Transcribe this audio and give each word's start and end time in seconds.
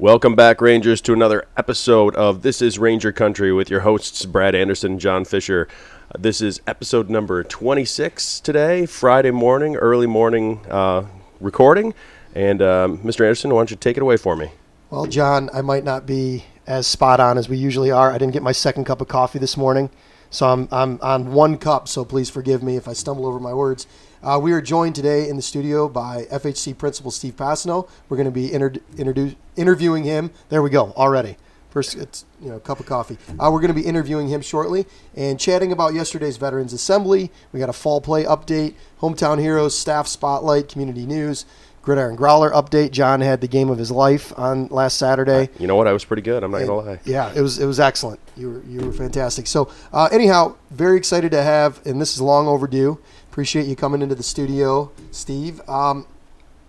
Welcome 0.00 0.36
back, 0.36 0.60
Rangers, 0.60 1.00
to 1.00 1.12
another 1.12 1.48
episode 1.56 2.14
of 2.14 2.42
This 2.42 2.62
is 2.62 2.78
Ranger 2.78 3.10
Country 3.10 3.52
with 3.52 3.68
your 3.68 3.80
hosts, 3.80 4.24
Brad 4.26 4.54
Anderson 4.54 4.92
and 4.92 5.00
John 5.00 5.24
Fisher. 5.24 5.66
Uh, 6.14 6.18
this 6.20 6.40
is 6.40 6.60
episode 6.68 7.10
number 7.10 7.42
26 7.42 8.38
today, 8.38 8.86
Friday 8.86 9.32
morning, 9.32 9.74
early 9.74 10.06
morning 10.06 10.64
uh, 10.70 11.04
recording. 11.40 11.94
And 12.32 12.62
um, 12.62 12.98
Mr. 12.98 13.22
Anderson, 13.22 13.52
why 13.52 13.58
don't 13.58 13.72
you 13.72 13.76
take 13.76 13.96
it 13.96 14.02
away 14.04 14.16
for 14.16 14.36
me? 14.36 14.52
Well, 14.90 15.06
John, 15.06 15.50
I 15.52 15.62
might 15.62 15.82
not 15.82 16.06
be 16.06 16.44
as 16.64 16.86
spot 16.86 17.18
on 17.18 17.36
as 17.36 17.48
we 17.48 17.56
usually 17.56 17.90
are. 17.90 18.12
I 18.12 18.18
didn't 18.18 18.34
get 18.34 18.44
my 18.44 18.52
second 18.52 18.84
cup 18.84 19.00
of 19.00 19.08
coffee 19.08 19.40
this 19.40 19.56
morning, 19.56 19.90
so 20.30 20.46
I'm, 20.46 20.68
I'm 20.70 21.00
on 21.02 21.32
one 21.32 21.58
cup, 21.58 21.88
so 21.88 22.04
please 22.04 22.30
forgive 22.30 22.62
me 22.62 22.76
if 22.76 22.86
I 22.86 22.92
stumble 22.92 23.26
over 23.26 23.40
my 23.40 23.52
words. 23.52 23.88
Uh, 24.22 24.38
we 24.42 24.52
are 24.52 24.60
joined 24.60 24.94
today 24.94 25.28
in 25.28 25.36
the 25.36 25.42
studio 25.42 25.88
by 25.88 26.24
FHC 26.24 26.76
Principal 26.76 27.10
Steve 27.10 27.36
Passano. 27.36 27.88
We're 28.08 28.16
going 28.16 28.24
to 28.26 28.32
be 28.32 28.52
inter- 28.52 28.70
introdu- 28.96 29.36
interviewing 29.56 30.04
him. 30.04 30.30
There 30.48 30.62
we 30.62 30.70
go, 30.70 30.92
already. 30.96 31.36
First, 31.70 31.96
it's 31.96 32.24
you 32.40 32.48
know, 32.48 32.58
cup 32.58 32.80
of 32.80 32.86
coffee. 32.86 33.18
Uh, 33.38 33.50
we're 33.52 33.60
going 33.60 33.68
to 33.68 33.80
be 33.80 33.86
interviewing 33.86 34.28
him 34.28 34.40
shortly 34.40 34.86
and 35.14 35.38
chatting 35.38 35.70
about 35.70 35.94
yesterday's 35.94 36.36
Veterans 36.36 36.72
Assembly. 36.72 37.30
We 37.52 37.60
got 37.60 37.68
a 37.68 37.74
fall 37.74 38.00
play 38.00 38.24
update, 38.24 38.74
hometown 39.00 39.38
heroes, 39.38 39.76
staff 39.78 40.06
spotlight, 40.08 40.68
community 40.68 41.04
news, 41.06 41.44
gridiron 41.82 42.16
growler 42.16 42.50
update. 42.50 42.90
John 42.90 43.20
had 43.20 43.40
the 43.42 43.48
game 43.48 43.68
of 43.68 43.78
his 43.78 43.90
life 43.90 44.32
on 44.38 44.66
last 44.68 44.96
Saturday. 44.96 45.50
You 45.58 45.66
know 45.66 45.76
what? 45.76 45.86
I 45.86 45.92
was 45.92 46.04
pretty 46.06 46.22
good. 46.22 46.42
I'm 46.42 46.50
not 46.50 46.58
going 46.66 46.68
to 46.84 46.90
lie. 46.90 47.00
Yeah, 47.04 47.32
it 47.36 47.42
was 47.42 47.58
it 47.60 47.66
was 47.66 47.78
excellent. 47.78 48.18
You 48.36 48.50
were 48.50 48.62
you 48.64 48.80
were 48.80 48.92
fantastic. 48.92 49.46
So 49.46 49.70
uh, 49.92 50.08
anyhow, 50.10 50.56
very 50.70 50.96
excited 50.96 51.30
to 51.32 51.42
have, 51.42 51.84
and 51.86 52.00
this 52.00 52.14
is 52.14 52.20
long 52.20 52.48
overdue. 52.48 52.98
Appreciate 53.38 53.68
you 53.68 53.76
coming 53.76 54.02
into 54.02 54.16
the 54.16 54.22
studio, 54.24 54.90
Steve. 55.12 55.60
Um, 55.68 56.08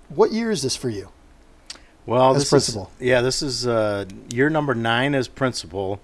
what 0.10 0.32
year 0.32 0.52
is 0.52 0.62
this 0.62 0.76
for 0.76 0.92
you? 0.92 1.10
Well, 2.06 2.36
As 2.36 2.44
this 2.44 2.50
principal. 2.52 2.92
Is, 3.00 3.08
yeah, 3.08 3.22
this 3.22 3.42
is 3.42 3.66
uh, 3.66 4.06
year 4.32 4.52
number 4.52 4.76
nine 4.76 5.16
as 5.16 5.28
principal 5.28 6.00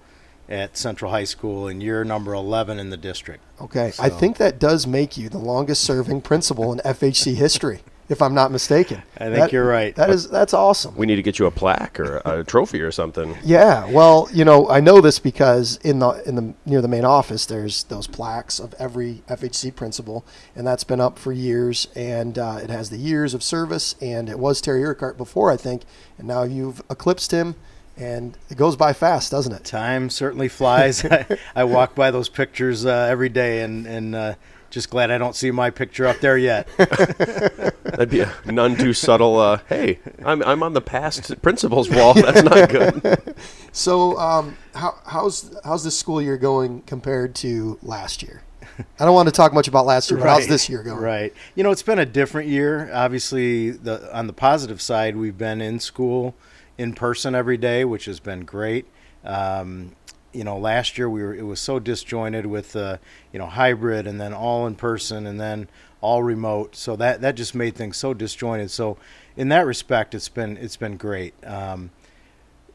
at 0.48 0.76
Central 0.76 1.12
High 1.12 1.22
School 1.22 1.68
and 1.68 1.80
year 1.80 2.02
number 2.02 2.34
11 2.34 2.80
in 2.80 2.90
the 2.90 2.96
district. 2.96 3.44
Okay, 3.60 3.92
I 4.00 4.08
think 4.08 4.38
that 4.38 4.58
does 4.58 4.88
make 4.88 5.16
you 5.16 5.28
the 5.28 5.38
longest 5.38 5.84
serving 5.84 6.22
principal 6.22 6.72
in 6.72 6.80
FHC 6.80 7.36
history, 7.36 7.82
if 8.08 8.22
I'm 8.22 8.34
not 8.34 8.52
mistaken. 8.52 9.02
I 9.18 9.24
think 9.24 9.36
That- 9.36 9.52
you're 9.52 9.66
right. 9.66 9.94
That 9.96 10.10
is 10.10 10.28
that's 10.28 10.54
awesome. 10.54 10.94
We 10.96 11.06
need 11.06 11.16
to 11.16 11.22
get 11.22 11.38
you 11.38 11.46
a 11.46 11.50
plaque 11.50 11.98
or 11.98 12.22
a 12.24 12.44
trophy 12.44 12.80
or 12.80 12.90
something. 12.90 13.36
Yeah, 13.44 13.88
well, 13.90 14.28
you 14.32 14.44
know, 14.44 14.68
I 14.68 14.80
know 14.80 15.00
this 15.00 15.18
because 15.18 15.76
in 15.82 15.98
the 16.00 16.10
in 16.26 16.34
the 16.34 16.54
near 16.64 16.80
the 16.80 16.88
main 16.88 17.04
office, 17.04 17.46
there's 17.46 17.84
those 17.84 18.06
plaques 18.06 18.58
of 18.58 18.74
every 18.78 19.22
FHC 19.28 19.70
principal, 19.74 20.24
and 20.54 20.66
that's 20.66 20.84
been 20.84 21.00
up 21.00 21.18
for 21.18 21.32
years, 21.32 21.88
and 21.94 22.38
uh, 22.38 22.58
it 22.62 22.70
has 22.70 22.90
the 22.90 22.96
years 22.98 23.34
of 23.34 23.42
service, 23.42 23.94
and 24.00 24.28
it 24.28 24.38
was 24.38 24.60
Terry 24.60 24.84
Urquhart 24.84 25.16
before, 25.16 25.50
I 25.50 25.56
think, 25.56 25.82
and 26.18 26.26
now 26.26 26.42
you've 26.42 26.82
eclipsed 26.90 27.30
him, 27.32 27.54
and 27.96 28.36
it 28.50 28.56
goes 28.56 28.76
by 28.76 28.92
fast, 28.92 29.30
doesn't 29.30 29.52
it? 29.52 29.64
Time 29.64 30.10
certainly 30.10 30.48
flies. 30.48 31.04
I, 31.10 31.26
I 31.54 31.64
walk 31.64 31.94
by 31.94 32.10
those 32.10 32.28
pictures 32.28 32.84
uh, 32.84 33.08
every 33.10 33.28
day 33.30 33.62
and, 33.62 33.86
and 33.86 34.14
uh, 34.14 34.34
just 34.70 34.90
glad 34.90 35.10
I 35.10 35.18
don't 35.18 35.34
see 35.34 35.50
my 35.50 35.70
picture 35.70 36.06
up 36.06 36.20
there 36.20 36.36
yet. 36.36 36.68
That'd 36.76 38.10
be 38.10 38.20
a 38.20 38.32
none 38.44 38.76
too 38.76 38.92
subtle. 38.92 39.38
Uh, 39.38 39.60
hey, 39.68 39.98
I'm, 40.24 40.42
I'm 40.42 40.62
on 40.62 40.72
the 40.72 40.80
past 40.80 41.40
principal's 41.42 41.88
wall. 41.90 42.14
That's 42.14 42.42
not 42.42 42.68
good. 42.68 43.34
So, 43.72 44.18
um, 44.18 44.56
how, 44.74 44.94
how's 45.04 45.54
how's 45.62 45.84
this 45.84 45.98
school 45.98 46.22
year 46.22 46.38
going 46.38 46.80
compared 46.86 47.34
to 47.36 47.78
last 47.82 48.22
year? 48.22 48.42
I 48.98 49.04
don't 49.04 49.12
want 49.12 49.28
to 49.28 49.34
talk 49.34 49.52
much 49.52 49.68
about 49.68 49.84
last 49.84 50.10
year, 50.10 50.18
but 50.18 50.30
how's 50.30 50.46
this 50.46 50.70
year 50.70 50.82
going? 50.82 50.96
Right. 50.96 51.34
You 51.54 51.62
know, 51.62 51.70
it's 51.72 51.82
been 51.82 51.98
a 51.98 52.06
different 52.06 52.48
year. 52.48 52.90
Obviously, 52.90 53.72
the 53.72 54.16
on 54.16 54.28
the 54.28 54.32
positive 54.32 54.80
side, 54.80 55.16
we've 55.16 55.36
been 55.36 55.60
in 55.60 55.78
school 55.78 56.34
in 56.78 56.94
person 56.94 57.34
every 57.34 57.58
day, 57.58 57.84
which 57.84 58.06
has 58.06 58.18
been 58.18 58.46
great. 58.46 58.86
Um, 59.24 59.94
you 60.36 60.44
know, 60.44 60.58
last 60.58 60.98
year 60.98 61.08
we 61.08 61.22
were 61.22 61.34
it 61.34 61.46
was 61.46 61.60
so 61.60 61.78
disjointed 61.78 62.46
with 62.46 62.76
uh, 62.76 62.98
you 63.32 63.38
know 63.38 63.46
hybrid 63.46 64.06
and 64.06 64.20
then 64.20 64.34
all 64.34 64.66
in 64.66 64.74
person 64.74 65.26
and 65.26 65.40
then 65.40 65.68
all 66.00 66.22
remote. 66.22 66.76
So 66.76 66.94
that 66.96 67.22
that 67.22 67.34
just 67.36 67.54
made 67.54 67.74
things 67.74 67.96
so 67.96 68.12
disjointed. 68.12 68.70
So 68.70 68.98
in 69.36 69.48
that 69.48 69.66
respect, 69.66 70.14
it's 70.14 70.28
been 70.28 70.56
it's 70.58 70.76
been 70.76 70.96
great. 70.96 71.34
Um, 71.44 71.90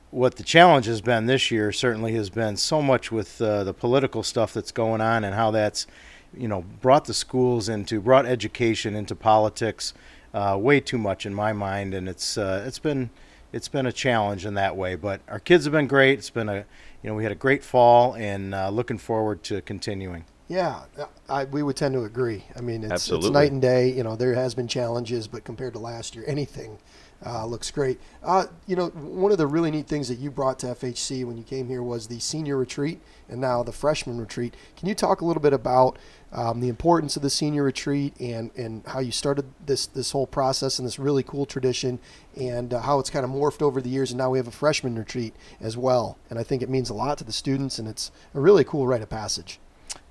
what 0.09 0.35
the 0.35 0.43
challenge 0.43 0.87
has 0.87 1.01
been 1.01 1.25
this 1.25 1.51
year 1.51 1.71
certainly 1.71 2.13
has 2.15 2.29
been 2.29 2.57
so 2.57 2.81
much 2.81 3.11
with 3.11 3.41
uh, 3.41 3.63
the 3.63 3.73
political 3.73 4.23
stuff 4.23 4.53
that's 4.53 4.71
going 4.71 4.99
on 4.99 5.23
and 5.23 5.35
how 5.35 5.51
that's 5.51 5.87
you 6.35 6.47
know 6.47 6.65
brought 6.81 7.05
the 7.05 7.13
schools 7.13 7.69
into 7.69 8.01
brought 8.01 8.25
education 8.25 8.95
into 8.95 9.15
politics 9.15 9.93
uh, 10.33 10.57
way 10.59 10.79
too 10.79 10.97
much 10.97 11.25
in 11.25 11.33
my 11.33 11.53
mind 11.53 11.93
and 11.93 12.09
it's 12.09 12.37
uh, 12.37 12.63
it's 12.65 12.79
been 12.79 13.09
it's 13.51 13.67
been 13.67 13.85
a 13.85 13.91
challenge 13.91 14.45
in 14.45 14.53
that 14.53 14.75
way 14.75 14.95
but 14.95 15.21
our 15.27 15.39
kids 15.39 15.65
have 15.65 15.71
been 15.71 15.87
great 15.87 16.19
it's 16.19 16.29
been 16.29 16.49
a 16.49 16.65
you 17.03 17.09
know 17.09 17.15
we 17.15 17.23
had 17.23 17.31
a 17.31 17.35
great 17.35 17.63
fall 17.63 18.13
and 18.15 18.53
uh, 18.53 18.69
looking 18.69 18.97
forward 18.97 19.43
to 19.43 19.61
continuing 19.61 20.25
Yeah, 20.51 20.81
I, 21.29 21.45
we 21.45 21.63
would 21.63 21.77
tend 21.77 21.93
to 21.93 22.03
agree. 22.03 22.43
I 22.57 22.59
mean, 22.59 22.83
it's, 22.83 23.09
it's 23.09 23.29
night 23.29 23.53
and 23.53 23.61
day. 23.61 23.89
You 23.89 24.03
know, 24.03 24.17
there 24.17 24.33
has 24.33 24.53
been 24.53 24.67
challenges, 24.67 25.25
but 25.25 25.45
compared 25.45 25.71
to 25.75 25.79
last 25.79 26.13
year, 26.13 26.25
anything 26.27 26.77
uh, 27.25 27.45
looks 27.45 27.69
great. 27.69 27.99
Uh, 28.23 28.45
you 28.65 28.75
know, 28.75 28.87
one 28.87 29.31
of 29.31 29.37
the 29.37 29.47
really 29.47 29.71
neat 29.71 29.87
things 29.87 30.07
that 30.07 30.17
you 30.17 30.31
brought 30.31 30.59
to 30.59 30.67
FHC 30.67 31.23
when 31.25 31.37
you 31.37 31.43
came 31.43 31.67
here 31.67 31.83
was 31.83 32.07
the 32.07 32.19
senior 32.19 32.57
retreat 32.57 32.99
and 33.29 33.39
now 33.39 33.63
the 33.63 33.71
freshman 33.71 34.19
retreat. 34.19 34.55
Can 34.75 34.87
you 34.87 34.95
talk 34.95 35.21
a 35.21 35.25
little 35.25 35.41
bit 35.41 35.53
about 35.53 35.97
um, 36.31 36.61
the 36.61 36.69
importance 36.69 37.15
of 37.15 37.21
the 37.21 37.29
senior 37.29 37.63
retreat 37.63 38.13
and, 38.19 38.51
and 38.55 38.83
how 38.87 38.99
you 38.99 39.11
started 39.11 39.45
this 39.65 39.85
this 39.85 40.11
whole 40.11 40.27
process 40.27 40.79
and 40.79 40.87
this 40.87 40.97
really 40.97 41.23
cool 41.23 41.45
tradition 41.45 41.99
and 42.35 42.73
uh, 42.73 42.81
how 42.81 42.99
it's 42.99 43.09
kind 43.09 43.25
of 43.25 43.31
morphed 43.31 43.61
over 43.61 43.81
the 43.81 43.89
years 43.89 44.11
and 44.11 44.17
now 44.17 44.29
we 44.29 44.37
have 44.37 44.47
a 44.47 44.51
freshman 44.51 44.97
retreat 44.97 45.35
as 45.59 45.77
well. 45.77 46.17
And 46.29 46.39
I 46.39 46.43
think 46.43 46.61
it 46.61 46.69
means 46.69 46.89
a 46.89 46.93
lot 46.93 47.17
to 47.19 47.23
the 47.23 47.33
students 47.33 47.77
and 47.77 47.87
it's 47.87 48.11
a 48.33 48.39
really 48.39 48.63
cool 48.63 48.87
rite 48.87 49.01
of 49.01 49.09
passage. 49.09 49.59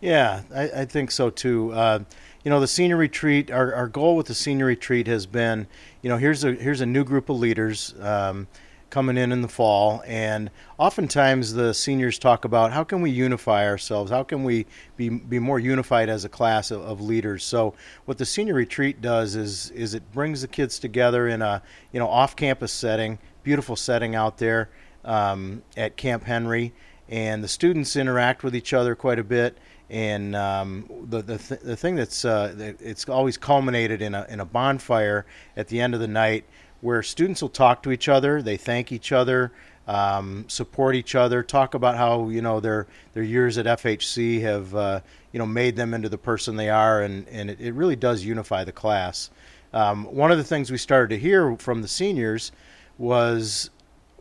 Yeah, 0.00 0.42
I, 0.54 0.62
I 0.70 0.84
think 0.84 1.10
so 1.10 1.30
too. 1.30 1.72
Uh, 1.72 2.00
you 2.44 2.50
know, 2.50 2.60
the 2.60 2.66
senior 2.66 2.96
retreat. 2.96 3.50
Our, 3.50 3.74
our 3.74 3.86
goal 3.86 4.16
with 4.16 4.26
the 4.26 4.34
senior 4.34 4.66
retreat 4.66 5.06
has 5.06 5.26
been, 5.26 5.66
you 6.02 6.08
know, 6.08 6.16
here's 6.16 6.44
a 6.44 6.52
here's 6.52 6.80
a 6.80 6.86
new 6.86 7.04
group 7.04 7.28
of 7.28 7.38
leaders 7.38 7.94
um, 8.00 8.46
coming 8.88 9.16
in 9.16 9.32
in 9.32 9.42
the 9.42 9.48
fall, 9.48 10.02
and 10.06 10.50
oftentimes 10.78 11.52
the 11.52 11.72
seniors 11.72 12.18
talk 12.18 12.44
about 12.44 12.72
how 12.72 12.82
can 12.82 13.02
we 13.02 13.10
unify 13.10 13.66
ourselves, 13.66 14.10
how 14.10 14.22
can 14.22 14.42
we 14.42 14.66
be 14.96 15.08
be 15.08 15.38
more 15.38 15.58
unified 15.58 16.08
as 16.08 16.24
a 16.24 16.28
class 16.28 16.70
of, 16.70 16.80
of 16.82 17.00
leaders. 17.00 17.44
So 17.44 17.74
what 18.06 18.18
the 18.18 18.24
senior 18.24 18.54
retreat 18.54 19.00
does 19.00 19.36
is 19.36 19.70
is 19.72 19.94
it 19.94 20.10
brings 20.12 20.42
the 20.42 20.48
kids 20.48 20.78
together 20.78 21.28
in 21.28 21.42
a 21.42 21.62
you 21.92 22.00
know 22.00 22.08
off 22.08 22.34
campus 22.34 22.72
setting, 22.72 23.18
beautiful 23.42 23.76
setting 23.76 24.14
out 24.14 24.38
there 24.38 24.70
um, 25.04 25.62
at 25.76 25.96
Camp 25.96 26.24
Henry, 26.24 26.72
and 27.08 27.44
the 27.44 27.48
students 27.48 27.94
interact 27.94 28.42
with 28.42 28.56
each 28.56 28.72
other 28.72 28.94
quite 28.94 29.18
a 29.18 29.24
bit 29.24 29.58
and 29.90 30.36
um, 30.36 30.88
the 31.08 31.20
the, 31.20 31.38
th- 31.38 31.60
the 31.60 31.76
thing 31.76 31.96
that's 31.96 32.24
uh, 32.24 32.74
it's 32.80 33.08
always 33.08 33.36
culminated 33.36 34.00
in 34.00 34.14
a 34.14 34.24
in 34.28 34.40
a 34.40 34.44
bonfire 34.44 35.26
at 35.56 35.68
the 35.68 35.80
end 35.80 35.94
of 35.94 36.00
the 36.00 36.08
night 36.08 36.44
where 36.80 37.02
students 37.02 37.42
will 37.42 37.50
talk 37.50 37.82
to 37.82 37.92
each 37.92 38.08
other, 38.08 38.40
they 38.40 38.56
thank 38.56 38.90
each 38.90 39.12
other, 39.12 39.52
um, 39.86 40.44
support 40.48 40.94
each 40.94 41.14
other, 41.14 41.42
talk 41.42 41.74
about 41.74 41.96
how 41.96 42.28
you 42.28 42.40
know 42.40 42.60
their 42.60 42.86
their 43.14 43.22
years 43.22 43.58
at 43.58 43.66
FHC 43.66 44.40
have 44.42 44.74
uh, 44.74 45.00
you 45.32 45.38
know 45.38 45.46
made 45.46 45.76
them 45.76 45.92
into 45.92 46.08
the 46.08 46.18
person 46.18 46.56
they 46.56 46.70
are, 46.70 47.02
and 47.02 47.26
and 47.28 47.50
it, 47.50 47.60
it 47.60 47.72
really 47.72 47.96
does 47.96 48.24
unify 48.24 48.64
the 48.64 48.72
class. 48.72 49.30
Um, 49.72 50.04
one 50.04 50.32
of 50.32 50.38
the 50.38 50.44
things 50.44 50.70
we 50.70 50.78
started 50.78 51.10
to 51.14 51.18
hear 51.18 51.56
from 51.56 51.82
the 51.82 51.88
seniors 51.88 52.52
was 52.98 53.70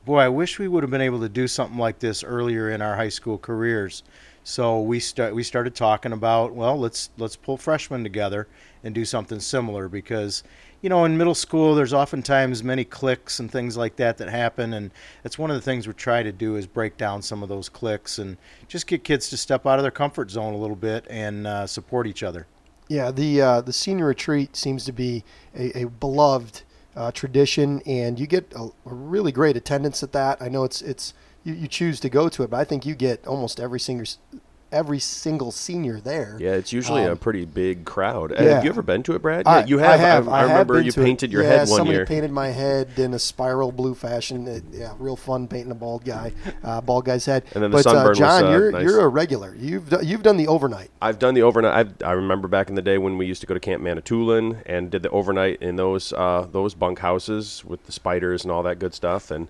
boy, 0.06 0.20
I 0.20 0.30
wish 0.30 0.58
we 0.58 0.68
would 0.68 0.84
have 0.84 0.90
been 0.90 1.02
able 1.02 1.20
to 1.20 1.30
do 1.30 1.48
something 1.48 1.78
like 1.78 2.00
this 2.00 2.24
earlier 2.24 2.70
in 2.72 2.82
our 2.82 2.96
high 2.96 3.10
school 3.10 3.38
careers. 3.38 4.04
So 4.50 4.82
we 4.82 5.00
start 5.00 5.36
we 5.36 5.44
started 5.44 5.76
talking 5.76 6.12
about 6.12 6.56
well, 6.56 6.76
let's 6.76 7.12
let's 7.20 7.36
pull 7.36 7.56
freshmen 7.56 8.02
together 8.02 8.48
and 8.84 8.96
do 8.96 9.06
something 9.06 9.40
similar 9.40 9.88
because 9.88 10.42
you 10.82 10.90
know 10.90 11.06
in 11.06 11.16
middle 11.20 11.36
school 11.36 11.76
there's 11.76 11.94
oftentimes 11.94 12.64
many 12.64 12.84
cliques 12.84 13.40
and 13.40 13.52
things 13.52 13.78
like 13.78 13.98
that 13.98 14.18
that 14.18 14.28
happen 14.28 14.74
and 14.74 14.90
that's 15.22 15.38
one 15.38 15.52
of 15.52 15.56
the 15.56 15.62
things 15.62 15.88
we 15.88 15.94
try 15.94 16.24
to 16.24 16.32
do 16.32 16.56
is 16.56 16.66
break 16.66 16.98
down 16.98 17.22
some 17.22 17.44
of 17.44 17.50
those 17.50 17.70
cliques 17.70 18.18
and 18.18 18.38
just 18.68 18.88
get 18.88 19.04
kids 19.04 19.30
to 19.30 19.38
step 19.38 19.68
out 19.68 19.78
of 19.78 19.84
their 19.84 19.92
comfort 19.92 20.32
zone 20.32 20.56
a 20.56 20.58
little 20.58 20.76
bit 20.76 21.06
and 21.12 21.46
uh, 21.46 21.68
support 21.68 22.08
each 22.08 22.24
other. 22.24 22.48
Yeah, 22.88 23.12
the 23.12 23.40
uh, 23.40 23.62
the 23.62 23.72
senior 23.72 24.08
retreat 24.08 24.56
seems 24.56 24.84
to 24.86 24.92
be 24.92 25.24
a, 25.56 25.84
a 25.84 25.86
beloved 25.90 26.64
uh, 26.96 27.12
tradition, 27.12 27.84
and 27.86 28.20
you 28.20 28.26
get 28.26 28.52
a, 28.56 28.64
a 28.64 28.94
really 28.96 29.32
great 29.32 29.56
attendance 29.56 30.02
at 30.02 30.12
that. 30.14 30.42
I 30.42 30.50
know 30.50 30.64
it's 30.64 30.82
it's 30.82 31.14
you, 31.44 31.54
you 31.54 31.68
choose 31.68 32.00
to 32.02 32.10
go 32.10 32.30
to 32.30 32.44
it, 32.44 32.50
but 32.50 32.58
I 32.60 32.64
think 32.64 32.86
you 32.86 32.96
get 32.96 33.26
almost 33.28 33.60
every 33.60 33.80
single 33.80 34.06
every 34.72 35.00
single 35.00 35.52
senior 35.52 36.00
there. 36.00 36.38
Yeah, 36.40 36.52
it's 36.52 36.72
usually 36.72 37.04
a 37.04 37.14
Um, 37.14 37.18
pretty 37.18 37.44
big 37.44 37.86
crowd. 37.86 38.32
Uh, 38.32 38.36
yeah. 38.44 38.50
Have 38.54 38.64
you 38.64 38.70
ever 38.70 38.84
been 38.84 39.02
to 39.02 39.16
it, 39.16 39.22
Brad? 39.24 39.48
I, 39.48 39.62
yeah, 39.62 39.66
you 39.66 39.80
I 39.80 39.84
have. 39.84 40.00
have. 40.00 40.28
I, 40.28 40.32
I 40.32 40.40
have 40.42 40.50
remember 40.52 40.80
you 40.80 40.92
to 40.92 41.02
it. 41.02 41.04
painted 41.04 41.32
your 41.32 41.42
yeah, 41.42 41.50
head 41.50 41.60
one 41.70 41.78
somebody 41.78 41.98
year. 41.98 42.06
painted 42.06 42.30
my 42.30 42.50
head 42.50 42.90
in 42.98 43.16
a 43.16 43.20
spiral 43.20 43.72
blue 43.72 43.96
fashion. 43.96 44.48
It, 44.48 44.64
yeah, 44.72 44.94
real 45.00 45.16
fun 45.16 45.48
painting 45.48 45.72
a 45.72 45.76
bald 45.76 46.06
guy, 46.06 46.34
uh, 46.64 46.82
bald 46.82 47.06
guy's 47.06 47.26
head. 47.26 47.46
And 47.56 47.64
then 47.64 47.72
the 47.72 47.78
but 47.78 47.84
sunburn 47.84 48.06
uh, 48.06 48.10
was, 48.10 48.18
John, 48.20 48.46
uh, 48.46 48.52
you're 48.52 48.72
nice. 48.72 48.84
you're 48.84 49.00
a 49.00 49.08
regular. 49.08 49.56
You've 49.56 49.92
you've 50.04 50.22
done 50.22 50.38
the 50.38 50.48
overnight. 50.48 50.92
I've 51.02 51.18
done 51.18 51.34
the 51.34 51.42
overnight. 51.42 51.74
I've, 51.74 52.08
I 52.08 52.12
remember 52.12 52.48
back 52.48 52.70
in 52.70 52.76
the 52.76 52.84
day 52.84 53.00
when 53.00 53.18
we 53.18 53.26
used 53.26 53.42
to 53.42 53.48
go 53.48 53.56
to 53.56 53.60
Camp 53.60 53.82
Manitou-Lin 53.82 54.62
and 54.68 54.92
did 54.92 55.02
the 55.02 55.10
overnight 55.10 55.64
in 55.64 55.78
those 55.78 56.14
uh, 56.14 56.48
those 56.52 56.76
bunk 56.76 57.00
houses 57.00 57.66
with 57.66 57.88
the 57.88 57.92
spiders 57.92 58.44
and 58.44 58.52
all 58.52 58.62
that 58.62 58.78
good 58.78 58.94
stuff. 58.94 59.32
And 59.32 59.48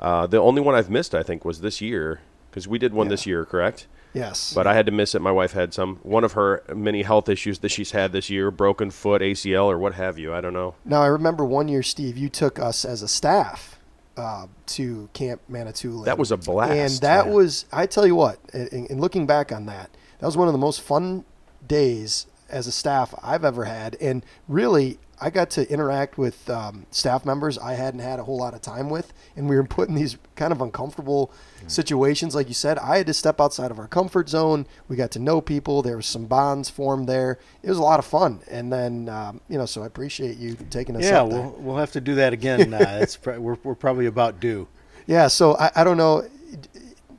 Uh, 0.00 0.26
the 0.26 0.38
only 0.38 0.60
one 0.60 0.74
I've 0.74 0.90
missed, 0.90 1.14
I 1.14 1.22
think, 1.22 1.44
was 1.44 1.60
this 1.60 1.80
year 1.80 2.20
because 2.50 2.66
we 2.66 2.78
did 2.78 2.92
one 2.92 3.06
Yeah. 3.06 3.10
this 3.10 3.26
year, 3.26 3.44
correct? 3.44 3.86
Yes. 4.12 4.52
But 4.52 4.66
I 4.66 4.74
had 4.74 4.86
to 4.86 4.92
miss 4.92 5.14
it. 5.14 5.20
My 5.22 5.30
wife 5.30 5.52
had 5.52 5.72
some 5.72 6.00
one 6.02 6.24
of 6.24 6.32
her 6.32 6.64
many 6.74 7.02
health 7.02 7.28
issues 7.28 7.60
that 7.60 7.68
she's 7.68 7.92
had 7.92 8.10
this 8.12 8.28
year, 8.28 8.50
broken 8.50 8.90
foot, 8.90 9.22
ACL, 9.22 9.66
or 9.66 9.78
what 9.78 9.94
have 9.94 10.18
you. 10.18 10.34
I 10.34 10.40
don't 10.40 10.52
know. 10.54 10.74
Now 10.84 11.00
I 11.02 11.06
remember 11.06 11.44
one 11.44 11.68
year, 11.68 11.82
Steve, 11.84 12.16
you 12.18 12.28
took 12.28 12.58
us 12.58 12.84
as 12.84 13.02
a 13.02 13.08
staff 13.08 13.78
uh, 14.16 14.46
to 14.66 15.08
Camp 15.12 15.42
Manitou-Lin. 15.48 16.06
That 16.06 16.18
was 16.18 16.32
a 16.32 16.36
blast. 16.36 16.72
and 16.72 16.90
that 17.02 17.28
was 17.28 17.66
I 17.72 17.86
tell 17.86 18.04
you 18.06 18.16
what, 18.16 18.38
in, 18.52 18.86
in 18.86 19.00
looking 19.00 19.26
back 19.26 19.52
on 19.52 19.66
that, 19.66 19.90
that 20.18 20.26
was 20.26 20.36
one 20.36 20.48
of 20.48 20.52
the 20.52 20.58
most 20.58 20.80
fun 20.80 21.24
days 21.68 22.26
as 22.48 22.66
a 22.66 22.72
staff 22.72 23.14
I've 23.22 23.44
ever 23.44 23.64
had, 23.66 23.96
and 24.00 24.24
really. 24.48 24.98
I 25.20 25.30
got 25.30 25.50
to 25.50 25.70
interact 25.70 26.16
with 26.16 26.48
um, 26.48 26.86
staff 26.90 27.24
members 27.24 27.58
I 27.58 27.74
hadn't 27.74 28.00
had 28.00 28.18
a 28.18 28.24
whole 28.24 28.38
lot 28.38 28.54
of 28.54 28.62
time 28.62 28.88
with, 28.88 29.12
and 29.36 29.48
we 29.48 29.56
were 29.56 29.64
put 29.64 29.88
in 29.88 29.94
these 29.94 30.16
kind 30.34 30.52
of 30.52 30.60
uncomfortable 30.60 31.30
situations. 31.66 32.34
Like 32.34 32.48
you 32.48 32.54
said, 32.54 32.78
I 32.78 32.96
had 32.98 33.06
to 33.06 33.14
step 33.14 33.40
outside 33.40 33.70
of 33.70 33.78
our 33.78 33.86
comfort 33.86 34.28
zone. 34.28 34.66
We 34.88 34.96
got 34.96 35.10
to 35.12 35.18
know 35.18 35.40
people. 35.40 35.82
There 35.82 35.96
was 35.96 36.06
some 36.06 36.26
bonds 36.26 36.70
formed 36.70 37.08
there. 37.08 37.38
It 37.62 37.68
was 37.68 37.78
a 37.78 37.82
lot 37.82 37.98
of 37.98 38.06
fun. 38.06 38.40
And 38.50 38.72
then, 38.72 39.08
um, 39.08 39.40
you 39.48 39.58
know, 39.58 39.66
so 39.66 39.82
I 39.82 39.86
appreciate 39.86 40.38
you 40.38 40.56
taking 40.70 40.96
us 40.96 41.04
Yeah, 41.04 41.22
we'll 41.22 41.54
we'll 41.58 41.76
have 41.76 41.92
to 41.92 42.00
do 42.00 42.14
that 42.16 42.32
again. 42.32 42.74
Uh, 42.80 43.00
it's 43.02 43.16
pr- 43.16 43.32
we're 43.32 43.56
we're 43.62 43.74
probably 43.74 44.06
about 44.06 44.40
due. 44.40 44.66
Yeah, 45.06 45.26
so 45.26 45.56
I, 45.56 45.70
I 45.76 45.84
don't 45.84 45.96
know, 45.96 46.26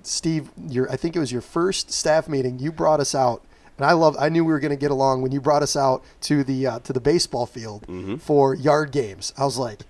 Steve. 0.02 0.50
Your 0.70 0.90
I 0.92 0.96
think 0.96 1.16
it 1.16 1.20
was 1.20 1.32
your 1.32 1.42
first 1.42 1.92
staff 1.92 2.28
meeting. 2.28 2.58
You 2.60 2.72
brought 2.72 3.00
us 3.00 3.14
out, 3.14 3.44
and 3.82 3.90
I 3.90 3.94
love. 3.94 4.16
I 4.20 4.30
knew 4.30 4.46
we 4.46 4.54
were 4.54 4.60
going 4.60 4.70
to 4.72 4.76
get 4.78 4.92
along 4.92 5.22
when 5.24 5.32
you 5.32 5.42
brought 5.42 5.64
us 5.64 5.76
out 5.76 6.04
to 6.22 6.44
the 6.44 6.68
uh, 6.68 6.80
to 6.80 6.94
the 6.94 7.02
baseball 7.02 7.46
field 7.46 7.86
Mm-hmm. 7.88 8.18
for 8.18 8.54
yard 8.54 8.92
games. 8.92 9.34
I 9.38 9.44
was 9.46 9.58
like, 9.58 9.82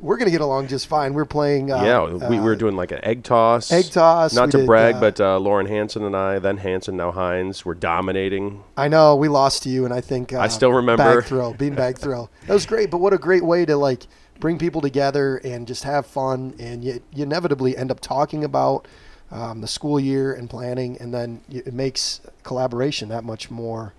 we're 0.00 0.16
going 0.16 0.26
to 0.26 0.30
get 0.32 0.40
along 0.40 0.68
just 0.68 0.86
fine. 0.86 1.12
We're 1.14 1.24
playing. 1.24 1.70
Uh, 1.72 1.82
yeah, 1.82 2.04
we, 2.28 2.36
we 2.36 2.38
uh, 2.38 2.42
were 2.42 2.56
doing 2.56 2.76
like 2.76 2.92
an 2.92 3.00
egg 3.04 3.24
toss. 3.24 3.70
egg 3.72 3.90
toss, 3.90 4.32
Not 4.34 4.50
to 4.52 4.58
did, 4.58 4.66
brag, 4.66 4.94
uh, 4.96 5.00
but 5.00 5.20
uh, 5.20 5.38
Lauren 5.38 5.66
Hansen 5.66 6.04
and 6.04 6.16
I, 6.16 6.38
then 6.38 6.56
Hansen, 6.58 6.96
now 6.96 7.10
Hines, 7.12 7.64
were 7.64 7.74
dominating. 7.74 8.62
I 8.76 8.88
know 8.88 9.16
we 9.16 9.28
lost 9.28 9.62
to 9.64 9.68
you, 9.68 9.84
and 9.84 9.92
I 9.92 10.00
think 10.00 10.32
uh, 10.32 10.38
I 10.40 10.48
still 10.48 10.72
remember. 10.72 11.02
bag 11.20 11.24
throw, 11.24 11.52
beanbag 11.54 11.98
throw. 11.98 12.28
That 12.46 12.54
was 12.54 12.66
great, 12.66 12.90
but 12.90 12.98
what 12.98 13.12
a 13.12 13.18
great 13.18 13.44
way 13.44 13.64
to 13.66 13.76
like 13.76 14.06
bring 14.40 14.58
people 14.58 14.80
together 14.80 15.36
and 15.38 15.66
just 15.66 15.84
have 15.84 16.06
fun, 16.06 16.54
and 16.58 16.82
you, 16.84 17.02
you 17.12 17.22
inevitably 17.24 17.76
end 17.76 17.90
up 17.90 18.00
talking 18.00 18.42
about 18.44 18.86
um, 19.32 19.60
the 19.60 19.66
school 19.68 19.98
year 19.98 20.34
and 20.34 20.48
planning, 20.48 20.96
and 21.00 21.12
then 21.12 21.40
it 21.50 21.72
makes 21.72 22.20
collaboration 22.42 23.08
that 23.08 23.24
much 23.24 23.50
more 23.50 23.94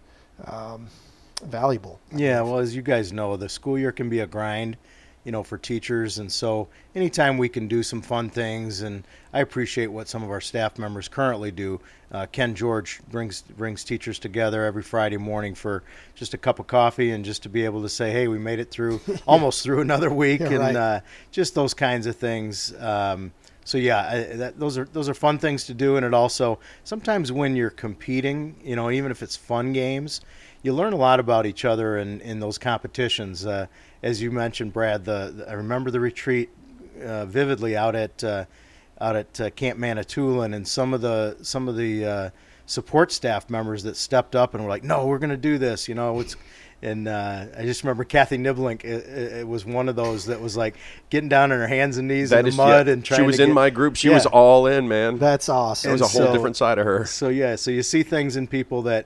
um, 0.46 0.88
valuable. 1.44 2.00
Yeah, 2.16 2.42
well, 2.42 2.60
as 2.60 2.76
you 2.76 2.82
guys 2.84 3.12
know, 3.12 3.36
the 3.36 3.50
school 3.50 3.78
year 3.78 3.92
can 3.92 4.10
be 4.10 4.20
a 4.20 4.28
grind, 4.28 4.78
you 5.24 5.32
know, 5.32 5.42
for 5.42 5.58
teachers, 5.58 6.20
and 6.20 6.32
so 6.32 6.68
anytime 6.96 7.38
we 7.38 7.50
can 7.50 7.68
do 7.68 7.82
some 7.82 8.02
fun 8.02 8.30
things, 8.30 8.82
and 8.84 9.04
I 9.34 9.40
appreciate 9.40 9.88
what 9.88 10.08
some 10.08 10.22
of 10.22 10.30
our 10.30 10.42
staff 10.42 10.78
members 10.78 11.08
currently 11.08 11.50
do. 11.50 11.80
Uh, 12.12 12.28
Ken 12.32 12.54
George 12.54 13.02
brings 13.10 13.42
brings 13.42 13.84
teachers 13.84 14.20
together 14.20 14.64
every 14.66 14.84
Friday 14.84 15.18
morning 15.18 15.56
for 15.56 15.82
just 16.14 16.36
a 16.36 16.38
cup 16.38 16.60
of 16.60 16.68
coffee 16.68 17.10
and 17.10 17.26
just 17.26 17.42
to 17.42 17.50
be 17.50 17.66
able 17.66 17.82
to 17.82 17.90
say, 17.90 18.12
"Hey, 18.12 18.28
we 18.28 18.38
made 18.38 18.60
it 18.60 18.70
through 18.70 19.02
almost 19.26 19.64
through 19.64 19.82
another 19.82 20.12
week," 20.14 20.42
Yeah, 20.42 20.50
and 20.50 20.60
right. 20.60 20.76
uh, 20.76 21.00
just 21.32 21.56
those 21.56 21.74
kinds 21.74 22.06
of 22.06 22.16
things. 22.18 22.72
Um, 22.80 23.32
so 23.66 23.78
yeah, 23.78 24.10
I, 24.10 24.36
that, 24.36 24.60
those 24.60 24.78
are 24.78 24.86
those 24.86 25.10
are 25.10 25.14
fun 25.14 25.38
things 25.40 25.66
to 25.66 25.74
do, 25.74 25.96
and 25.96 26.06
it 26.06 26.14
also 26.14 26.60
sometimes 26.84 27.32
when 27.32 27.56
you're 27.56 27.70
competing, 27.70 28.56
you 28.64 28.76
know, 28.76 28.92
even 28.92 29.12
if 29.12 29.24
it's 29.24 29.36
fun 29.36 29.74
games, 29.74 30.22
you 30.64 30.74
learn 30.74 30.94
a 30.94 30.98
lot 30.98 31.20
about 31.20 31.46
each 31.46 31.66
other 31.66 31.98
in, 31.98 32.22
in 32.22 32.40
those 32.40 32.58
competitions. 32.58 33.46
Uh, 33.46 33.68
as 34.02 34.22
you 34.22 34.32
mentioned, 34.32 34.74
Brad, 34.74 35.06
the, 35.06 35.34
the 35.36 35.50
I 35.50 35.54
remember 35.54 35.92
the 35.92 36.00
retreat 36.00 36.50
uh, 37.02 37.26
vividly 37.26 37.76
out 37.78 37.96
at 37.96 38.24
uh, 38.24 38.46
out 39.00 39.16
at 39.16 39.42
uh, 39.42 39.50
Camp 39.52 39.80
Manitou-Lin, 39.80 40.54
and 40.54 40.68
some 40.68 40.94
of 40.94 41.02
the 41.02 41.38
some 41.42 41.68
of 41.68 41.76
the 41.78 42.06
uh, 42.06 42.30
support 42.66 43.12
staff 43.12 43.50
members 43.50 43.84
that 43.84 43.98
stepped 43.98 44.36
up 44.36 44.54
and 44.54 44.64
were 44.64 44.70
like, 44.70 44.84
"No, 44.84 45.06
we're 45.06 45.20
going 45.20 45.30
to 45.30 45.38
do 45.38 45.58
this," 45.58 45.88
you 45.88 45.96
know, 45.96 46.20
it's. 46.20 46.36
And 46.84 47.08
uh, 47.08 47.46
I 47.58 47.64
just 47.64 47.82
remember 47.84 48.04
Kathy 48.04 48.38
Niblink. 48.38 48.84
It, 48.84 49.08
it, 49.08 49.34
it 49.40 49.48
was 49.48 49.64
one 49.66 49.88
of 49.88 49.96
those 49.96 50.26
that 50.26 50.42
was 50.42 50.58
like 50.58 50.76
getting 51.10 51.30
down 51.30 51.52
on 51.54 51.58
her 51.58 51.68
hands 51.68 51.98
and 51.98 52.10
knees 52.10 52.32
in 52.34 52.42
the 52.44 52.50
is, 52.50 52.58
mud 52.58 52.88
yeah, 52.88 52.94
and 52.94 53.06
trying. 53.06 53.22
she 53.22 53.26
was 53.26 53.38
to 53.38 53.44
in 53.44 53.50
get- 53.50 53.54
my 53.56 53.70
group. 53.70 53.96
She 53.96 54.10
Yeah. 54.10 54.16
was 54.16 54.26
all 54.26 54.68
in, 54.68 54.88
man. 54.90 55.18
That's 55.18 55.48
awesome. 55.48 55.90
that 55.90 55.94
was 55.94 56.02
a 56.02 56.08
whole 56.08 56.28
so- 56.28 56.34
different 56.34 56.58
side 56.58 56.78
of 56.78 56.86
her. 56.86 57.06
So 57.06 57.30
yeah, 57.30 57.56
so 57.56 57.72
you 57.72 57.84
see 57.84 58.04
things 58.04 58.36
in 58.36 58.48
people 58.48 58.82
that 58.84 59.06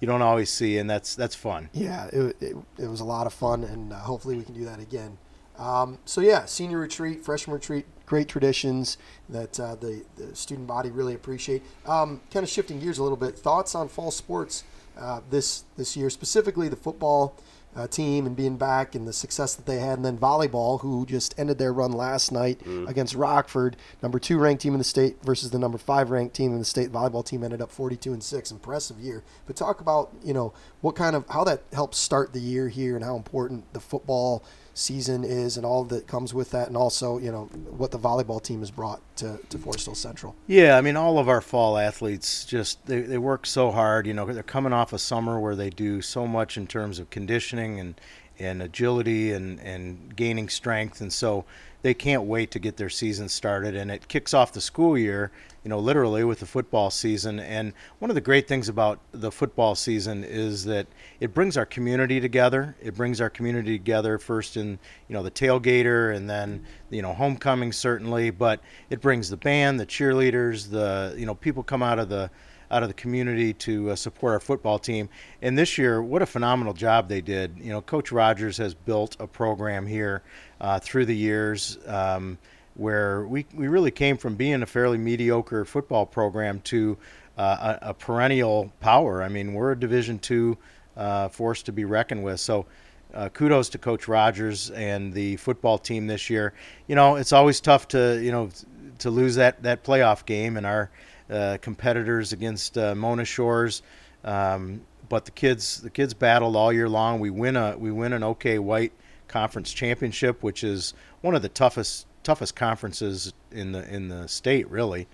you 0.00 0.06
don't 0.06 0.22
always 0.22 0.48
see, 0.48 0.78
and 0.78 0.88
that's 0.88 1.14
that's 1.14 1.34
fun. 1.34 1.68
yeah, 1.74 2.06
it, 2.06 2.36
it, 2.40 2.56
it 2.78 2.86
was 2.88 3.00
a 3.00 3.04
lot 3.04 3.26
of 3.26 3.34
fun, 3.34 3.62
and 3.62 3.92
uh, 3.92 3.96
hopefully 3.96 4.36
we 4.36 4.42
can 4.44 4.54
do 4.54 4.64
that 4.64 4.80
again. 4.80 5.18
Um, 5.58 5.98
so 6.06 6.20
yeah, 6.22 6.44
senior 6.46 6.78
retreat, 6.78 7.24
freshman 7.24 7.52
retreat, 7.54 7.84
great 8.06 8.28
traditions 8.28 8.96
that 9.28 9.58
uh, 9.60 9.74
the, 9.74 10.04
the 10.16 10.34
student 10.36 10.66
body 10.68 10.90
really 10.90 11.14
appreciate. 11.14 11.62
Um, 11.84 12.20
kind 12.32 12.44
of 12.44 12.48
shifting 12.48 12.78
gears 12.80 12.96
a 12.98 13.02
little 13.02 13.16
bit, 13.18 13.36
thoughts 13.38 13.74
on 13.74 13.88
fall 13.88 14.12
sports 14.12 14.62
uh, 14.98 15.20
this 15.30 15.64
this 15.76 15.96
year, 15.96 16.10
specifically 16.10 16.68
the 16.68 16.76
football 16.76 17.36
uh, 17.76 17.86
team 17.86 18.26
and 18.26 18.34
being 18.34 18.56
back 18.56 18.94
and 18.94 19.06
the 19.06 19.12
success 19.12 19.54
that 19.54 19.66
they 19.66 19.78
had, 19.78 19.98
and 19.98 20.04
then 20.04 20.18
volleyball, 20.18 20.80
who 20.80 21.06
just 21.06 21.38
ended 21.38 21.58
their 21.58 21.72
run 21.72 21.92
last 21.92 22.32
night 22.32 22.60
against 22.88 23.14
Rockford, 23.14 23.76
number 24.02 24.18
two 24.18 24.38
ranked 24.38 24.62
team 24.62 24.74
in 24.74 24.78
the 24.78 24.84
state 24.84 25.16
versus 25.22 25.50
the 25.50 25.58
number 25.58 25.78
five 25.78 26.10
ranked 26.10 26.34
team 26.34 26.52
in 26.52 26.58
the 26.58 26.64
state. 26.64 26.90
Volleyball 26.90 27.24
team 27.24 27.44
ended 27.44 27.60
up 27.60 27.70
42 27.70 28.12
and 28.12 28.22
six, 28.22 28.50
impressive 28.50 28.98
year. 28.98 29.22
But 29.46 29.56
talk 29.56 29.80
about 29.80 30.12
you 30.24 30.34
know 30.34 30.52
what 30.80 30.96
kind 30.96 31.14
of 31.14 31.28
how 31.28 31.44
that 31.44 31.62
helps 31.72 31.98
start 31.98 32.32
the 32.32 32.40
year 32.40 32.68
here 32.68 32.96
and 32.96 33.04
how 33.04 33.16
important 33.16 33.72
the 33.72 33.80
football 33.80 34.42
season 34.78 35.24
is 35.24 35.56
and 35.56 35.66
all 35.66 35.84
that 35.84 36.06
comes 36.06 36.32
with 36.32 36.50
that, 36.52 36.68
and 36.68 36.76
also 36.76 37.18
you 37.18 37.32
know 37.32 37.44
what 37.76 37.90
the 37.90 37.98
volleyball 37.98 38.42
team 38.42 38.60
has 38.60 38.70
brought 38.70 39.00
to 39.16 39.38
to 39.48 39.58
Forest 39.58 39.86
Hill 39.86 39.94
Central. 39.94 40.36
Yeah, 40.46 40.76
I 40.76 40.80
mean, 40.80 40.96
all 40.96 41.18
of 41.18 41.28
our 41.28 41.40
fall 41.40 41.76
athletes 41.76 42.44
just 42.44 42.86
they, 42.86 43.00
they 43.00 43.18
work 43.18 43.46
so 43.46 43.70
hard. 43.70 44.06
You 44.06 44.14
know, 44.14 44.26
they're 44.26 44.42
coming 44.42 44.72
off 44.72 44.92
a 44.92 44.98
summer 44.98 45.38
where 45.40 45.56
they 45.56 45.70
do 45.70 46.00
so 46.00 46.26
much 46.26 46.56
in 46.56 46.66
terms 46.66 46.98
of 46.98 47.10
conditioning 47.10 47.80
and 47.80 48.00
and 48.38 48.62
agility 48.62 49.32
and 49.32 49.60
and 49.60 50.14
gaining 50.14 50.48
strength, 50.48 51.00
and 51.00 51.12
so 51.12 51.44
they 51.82 51.94
can't 51.94 52.24
wait 52.24 52.50
to 52.50 52.58
get 52.58 52.76
their 52.76 52.88
season 52.88 53.28
started. 53.28 53.76
And 53.76 53.90
it 53.90 54.08
kicks 54.08 54.34
off 54.34 54.52
the 54.52 54.60
school 54.60 54.98
year, 54.98 55.30
you 55.62 55.68
know, 55.68 55.78
literally 55.78 56.24
with 56.24 56.40
the 56.40 56.46
football 56.46 56.90
season. 56.90 57.38
And 57.38 57.72
one 58.00 58.10
of 58.10 58.16
the 58.16 58.20
great 58.20 58.48
things 58.48 58.68
about 58.68 58.98
the 59.12 59.30
football 59.30 59.74
season 59.74 60.24
is 60.24 60.64
that 60.64 60.86
it 61.20 61.32
brings 61.32 61.56
our 61.56 61.66
community 61.66 62.20
together. 62.20 62.76
It 62.82 62.96
brings 62.96 63.20
our 63.20 63.30
community 63.30 63.78
together 63.78 64.18
first 64.18 64.56
in 64.56 64.78
you 65.08 65.14
know 65.14 65.22
the 65.22 65.30
tailgater, 65.30 66.14
and 66.14 66.28
then 66.28 66.64
you 66.90 67.02
know 67.02 67.12
homecoming 67.12 67.72
certainly, 67.72 68.30
but 68.30 68.60
it 68.90 69.00
brings 69.00 69.30
the 69.30 69.36
band, 69.36 69.78
the 69.78 69.86
cheerleaders, 69.86 70.70
the 70.70 71.14
you 71.16 71.26
know 71.26 71.34
people 71.34 71.62
come 71.62 71.82
out 71.82 71.98
of 71.98 72.08
the 72.08 72.30
out 72.70 72.82
of 72.82 72.88
the 72.88 72.94
community 72.94 73.52
to 73.52 73.90
uh, 73.90 73.96
support 73.96 74.34
our 74.34 74.40
football 74.40 74.78
team. 74.78 75.08
And 75.42 75.56
this 75.56 75.78
year, 75.78 76.02
what 76.02 76.22
a 76.22 76.26
phenomenal 76.26 76.74
job 76.74 77.08
they 77.08 77.20
did. 77.20 77.58
You 77.58 77.70
know, 77.70 77.80
Coach 77.80 78.12
Rogers 78.12 78.56
has 78.58 78.74
built 78.74 79.16
a 79.20 79.26
program 79.26 79.86
here 79.86 80.22
uh, 80.60 80.78
through 80.78 81.06
the 81.06 81.16
years 81.16 81.78
um, 81.86 82.38
where 82.74 83.26
we, 83.26 83.46
we 83.54 83.68
really 83.68 83.90
came 83.90 84.16
from 84.16 84.34
being 84.34 84.62
a 84.62 84.66
fairly 84.66 84.98
mediocre 84.98 85.64
football 85.64 86.06
program 86.06 86.60
to 86.60 86.96
uh, 87.36 87.78
a, 87.82 87.90
a 87.90 87.94
perennial 87.94 88.72
power. 88.80 89.22
I 89.22 89.28
mean, 89.28 89.54
we're 89.54 89.72
a 89.72 89.78
Division 89.78 90.18
two 90.18 90.58
uh, 90.96 91.28
force 91.28 91.62
to 91.64 91.72
be 91.72 91.84
reckoned 91.84 92.22
with. 92.22 92.40
So. 92.40 92.66
Uh, 93.14 93.26
kudos 93.30 93.70
to 93.70 93.78
Coach 93.78 94.06
Rogers 94.06 94.70
and 94.72 95.14
the 95.14 95.36
football 95.36 95.78
team 95.78 96.06
this 96.06 96.28
year. 96.28 96.52
You 96.88 96.94
know, 96.94 97.16
it's 97.16 97.32
always 97.32 97.58
tough 97.58 97.88
to 97.88 98.20
you 98.22 98.30
know 98.30 98.50
to 98.98 99.10
lose 99.10 99.36
that 99.36 99.62
that 99.62 99.82
playoff 99.82 100.26
game 100.26 100.58
and 100.58 100.66
our 100.66 100.90
uh, 101.30 101.58
competitors 101.60 102.32
against 102.32 102.78
uh, 102.78 102.94
Mona 102.94 103.24
Shores. 103.24 103.82
Um, 104.24 104.82
but 105.08 105.24
the 105.24 105.30
kids 105.30 105.80
the 105.80 105.90
kids 105.90 106.14
battled 106.14 106.56
all 106.56 106.72
year 106.72 106.88
long. 106.88 107.20
We 107.20 107.30
win 107.30 107.56
a 107.56 107.76
we 107.76 107.90
win 107.90 108.12
an 108.12 108.22
OK 108.22 108.58
White 108.58 108.92
Conference 109.26 109.72
championship, 109.72 110.42
which 110.42 110.64
is 110.64 110.94
one 111.20 111.34
of 111.34 111.42
the 111.42 111.48
toughest 111.48 112.06
toughest 112.22 112.54
conferences 112.56 113.32
in 113.50 113.72
the 113.72 113.88
in 113.92 114.08
the 114.08 114.28
state, 114.28 114.68
really. 114.70 115.06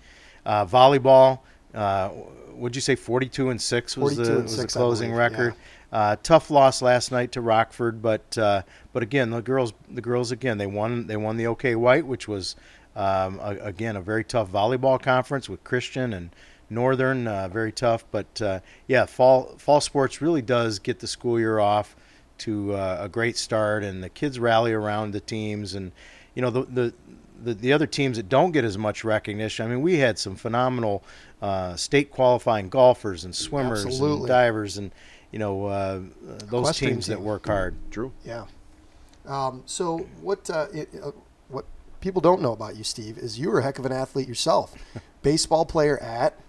Uh, 0.45 0.65
volleyball, 0.65 1.39
uh, 1.73 2.09
would 2.53 2.75
you 2.75 2.81
say 2.81 2.95
42 2.95 3.49
and 3.49 3.61
six 3.61 3.97
was 3.97 4.17
the 4.17 4.33
and 4.33 4.43
was 4.43 4.55
six, 4.55 4.73
the 4.73 4.79
closing 4.79 5.11
believe, 5.11 5.19
record? 5.19 5.55
Uh, 5.91 6.17
tough 6.23 6.51
loss 6.51 6.81
last 6.81 7.11
night 7.11 7.31
to 7.31 7.41
Rockford, 7.41 8.01
but 8.01 8.37
uh, 8.37 8.61
but 8.91 9.01
again 9.01 9.29
the 9.29 9.41
girls 9.41 9.73
the 9.89 10.01
girls 10.01 10.31
again 10.31 10.57
they 10.57 10.67
won 10.67 11.07
they 11.07 11.17
won 11.17 11.37
the 11.37 11.47
OK 11.47 11.75
White, 11.75 12.05
which 12.05 12.27
was 12.27 12.55
um, 12.95 13.39
a, 13.41 13.57
again 13.61 13.95
a 13.95 14.01
very 14.01 14.23
tough 14.23 14.51
volleyball 14.51 15.01
conference 15.01 15.49
with 15.49 15.63
Christian 15.63 16.13
and 16.13 16.29
Northern, 16.69 17.27
uh, 17.27 17.47
very 17.47 17.71
tough. 17.71 18.05
But 18.11 18.41
uh, 18.41 18.59
yeah, 18.87 19.05
fall 19.05 19.55
fall 19.57 19.81
sports 19.81 20.21
really 20.21 20.41
does 20.41 20.79
get 20.79 20.99
the 20.99 21.07
school 21.07 21.39
year 21.39 21.59
off 21.59 21.95
to 22.39 22.73
uh, 22.73 22.99
a 23.01 23.09
great 23.09 23.37
start, 23.37 23.83
and 23.83 24.03
the 24.03 24.09
kids 24.09 24.39
rally 24.39 24.73
around 24.73 25.11
the 25.11 25.19
teams, 25.19 25.75
and 25.75 25.91
you 26.33 26.41
know 26.41 26.49
the 26.49 26.63
the. 26.63 26.93
The, 27.37 27.53
the 27.53 27.73
other 27.73 27.85
teams 27.85 28.15
that 28.15 28.29
don't 28.29 28.53
get 28.53 28.63
as 28.63 28.77
much 28.77 29.03
recognition. 29.03 29.65
I 29.65 29.69
mean, 29.69 29.81
we 29.81 29.97
had 29.97 30.17
some 30.17 30.37
phenomenal 30.37 31.03
uh, 31.41 31.75
state 31.75 32.09
qualifying 32.09 32.69
golfers 32.69 33.25
and 33.25 33.35
swimmers 33.35 33.83
and 33.83 34.25
divers, 34.25 34.77
and 34.77 34.89
you 35.31 35.39
know 35.39 35.65
uh, 35.65 35.99
those 36.23 36.43
Equestrian 36.43 36.93
teams 36.93 37.07
that 37.07 37.19
work 37.19 37.45
hard. 37.45 37.75
Drew. 37.91 38.13
Yeah. 38.23 38.45
Um, 39.27 39.63
so 39.65 39.99
what 40.21 40.49
uh, 40.49 40.67
it, 40.73 40.89
uh, 41.03 41.11
what 41.49 41.65
people 42.05 42.21
don't 42.21 42.39
know 42.39 42.53
about 42.53 42.75
you, 42.75 42.83
Steve, 42.83 43.17
is 43.17 43.39
you 43.39 43.49
were 43.49 43.59
a 43.59 43.63
heck 43.63 43.79
of 43.79 43.85
an 43.85 43.91
athlete 43.91 44.27
yourself. 44.27 44.75
Baseball 45.23 45.65
player 45.65 45.97
at 45.97 46.39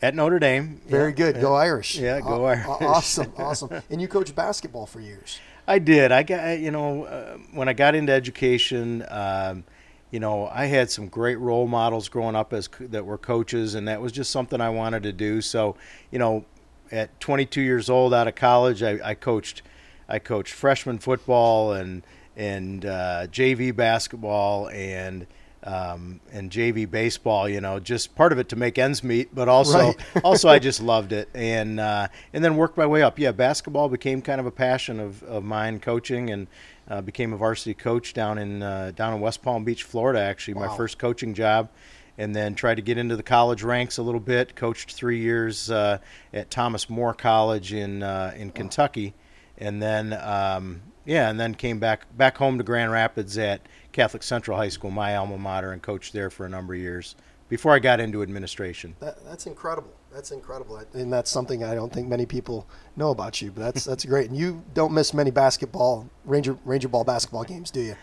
at 0.00 0.14
Notre 0.14 0.38
Dame. 0.38 0.80
Very 0.86 1.10
yeah, 1.10 1.16
good. 1.16 1.34
yeah. 1.34 1.42
Go 1.42 1.54
Irish. 1.54 1.98
Yeah, 1.98 2.20
go 2.20 2.44
Irish. 2.44 2.64
Awesome, 2.80 3.32
awesome. 3.36 3.82
And 3.90 4.00
you 4.00 4.06
coached 4.06 4.36
basketball 4.36 4.86
for 4.86 5.00
years. 5.00 5.40
I 5.66 5.80
did. 5.80 6.12
I 6.12 6.22
got 6.22 6.60
you 6.60 6.70
know 6.70 7.04
uh, 7.04 7.38
when 7.52 7.68
I 7.68 7.72
got 7.72 7.96
into 7.96 8.12
education, 8.12 9.04
um, 9.08 9.64
you 10.12 10.20
know 10.20 10.46
I 10.46 10.66
had 10.66 10.92
some 10.92 11.08
great 11.08 11.40
role 11.40 11.66
models 11.66 12.08
growing 12.08 12.36
up 12.36 12.52
as 12.52 12.70
that 12.78 13.04
were 13.04 13.18
coaches, 13.18 13.74
and 13.74 13.88
that 13.88 14.00
was 14.00 14.12
just 14.12 14.30
something 14.30 14.60
I 14.60 14.70
wanted 14.70 15.02
to 15.02 15.12
do. 15.12 15.40
So 15.40 15.74
you 16.12 16.20
know, 16.20 16.44
at 16.92 17.18
22 17.18 17.60
years 17.62 17.90
old, 17.90 18.14
out 18.14 18.28
of 18.28 18.36
college, 18.36 18.84
I, 18.84 19.00
I 19.02 19.14
coached 19.14 19.62
I 20.08 20.20
coached 20.20 20.54
freshman 20.54 21.00
football 21.00 21.72
and 21.72 22.04
and 22.38 22.86
uh, 22.86 23.26
JV 23.30 23.76
basketball 23.76 24.68
and. 24.68 25.26
Um, 25.64 26.20
and 26.30 26.52
JV 26.52 26.88
baseball, 26.88 27.48
you 27.48 27.60
know, 27.60 27.80
just 27.80 28.14
part 28.14 28.32
of 28.32 28.38
it 28.38 28.48
to 28.50 28.56
make 28.56 28.78
ends 28.78 29.02
meet, 29.02 29.34
but 29.34 29.48
also 29.48 29.88
Right. 29.88 29.96
also 30.24 30.48
I 30.48 30.60
just 30.60 30.80
loved 30.94 31.12
it, 31.12 31.28
and 31.34 31.80
uh, 31.80 32.06
and 32.32 32.44
then 32.44 32.56
worked 32.56 32.78
my 32.78 32.86
way 32.86 33.02
up. 33.02 33.18
Yeah, 33.18 33.32
basketball 33.32 33.88
became 33.88 34.22
kind 34.22 34.40
of 34.40 34.46
a 34.46 34.52
passion 34.52 35.00
of, 35.00 35.20
of 35.24 35.42
mine, 35.42 35.80
coaching, 35.80 36.30
and 36.30 36.46
uh, 36.88 37.00
became 37.00 37.32
a 37.32 37.36
varsity 37.36 37.74
coach 37.74 38.14
down 38.14 38.38
in 38.38 38.62
uh, 38.62 38.92
down 38.94 39.14
in 39.14 39.20
West 39.20 39.42
Palm 39.42 39.64
Beach, 39.64 39.82
Florida. 39.82 40.20
Actually, 40.20 40.54
my 40.54 40.74
first 40.76 40.96
coaching 40.96 41.34
job, 41.34 41.68
and 42.16 42.34
then 42.34 42.54
tried 42.54 42.76
to 42.76 42.82
get 42.82 42.96
into 42.96 43.16
the 43.16 43.22
college 43.24 43.64
ranks 43.64 43.98
a 43.98 44.02
little 44.02 44.20
bit. 44.20 44.54
Coached 44.54 44.92
three 44.92 45.20
years 45.20 45.72
uh, 45.72 45.98
at 46.32 46.50
Thomas 46.52 46.88
More 46.88 47.14
College 47.14 47.72
in 47.72 48.04
uh, 48.04 48.32
in 48.36 48.52
Kentucky, 48.52 49.12
and 49.58 49.82
then 49.82 50.12
um, 50.12 50.82
yeah, 51.08 51.30
and 51.30 51.40
then 51.40 51.54
came 51.54 51.78
back 51.80 52.06
back 52.16 52.36
home 52.36 52.58
to 52.58 52.64
Grand 52.64 52.92
Rapids 52.92 53.36
at 53.38 53.62
Catholic 53.92 54.22
Central 54.22 54.56
High 54.58 54.68
School, 54.68 54.90
my 54.90 55.16
alma 55.16 55.38
mater, 55.38 55.72
and 55.72 55.80
coached 55.82 56.12
there 56.12 56.28
for 56.30 56.44
a 56.44 56.48
number 56.48 56.74
of 56.74 56.80
years 56.80 57.16
before 57.48 57.72
I 57.72 57.78
got 57.78 57.98
into 57.98 58.22
administration. 58.22 58.94
That, 59.00 59.24
that's 59.24 59.46
incredible. 59.46 59.94
That's 60.12 60.30
incredible, 60.32 60.82
and 60.94 61.12
that's 61.12 61.30
something 61.30 61.62
I 61.64 61.74
don't 61.74 61.92
think 61.92 62.08
many 62.08 62.24
people 62.26 62.66
know 62.96 63.10
about 63.10 63.40
you. 63.42 63.50
But 63.50 63.60
that's 63.62 63.84
that's 63.84 64.04
great. 64.04 64.28
And 64.30 64.38
you 64.38 64.64
don't 64.74 64.92
miss 64.92 65.12
many 65.14 65.30
basketball 65.30 66.08
Ranger 66.24 66.58
Ranger 66.64 66.88
ball 66.88 67.04
basketball 67.04 67.44
games, 67.44 67.70
do 67.70 67.80
you? 67.80 67.96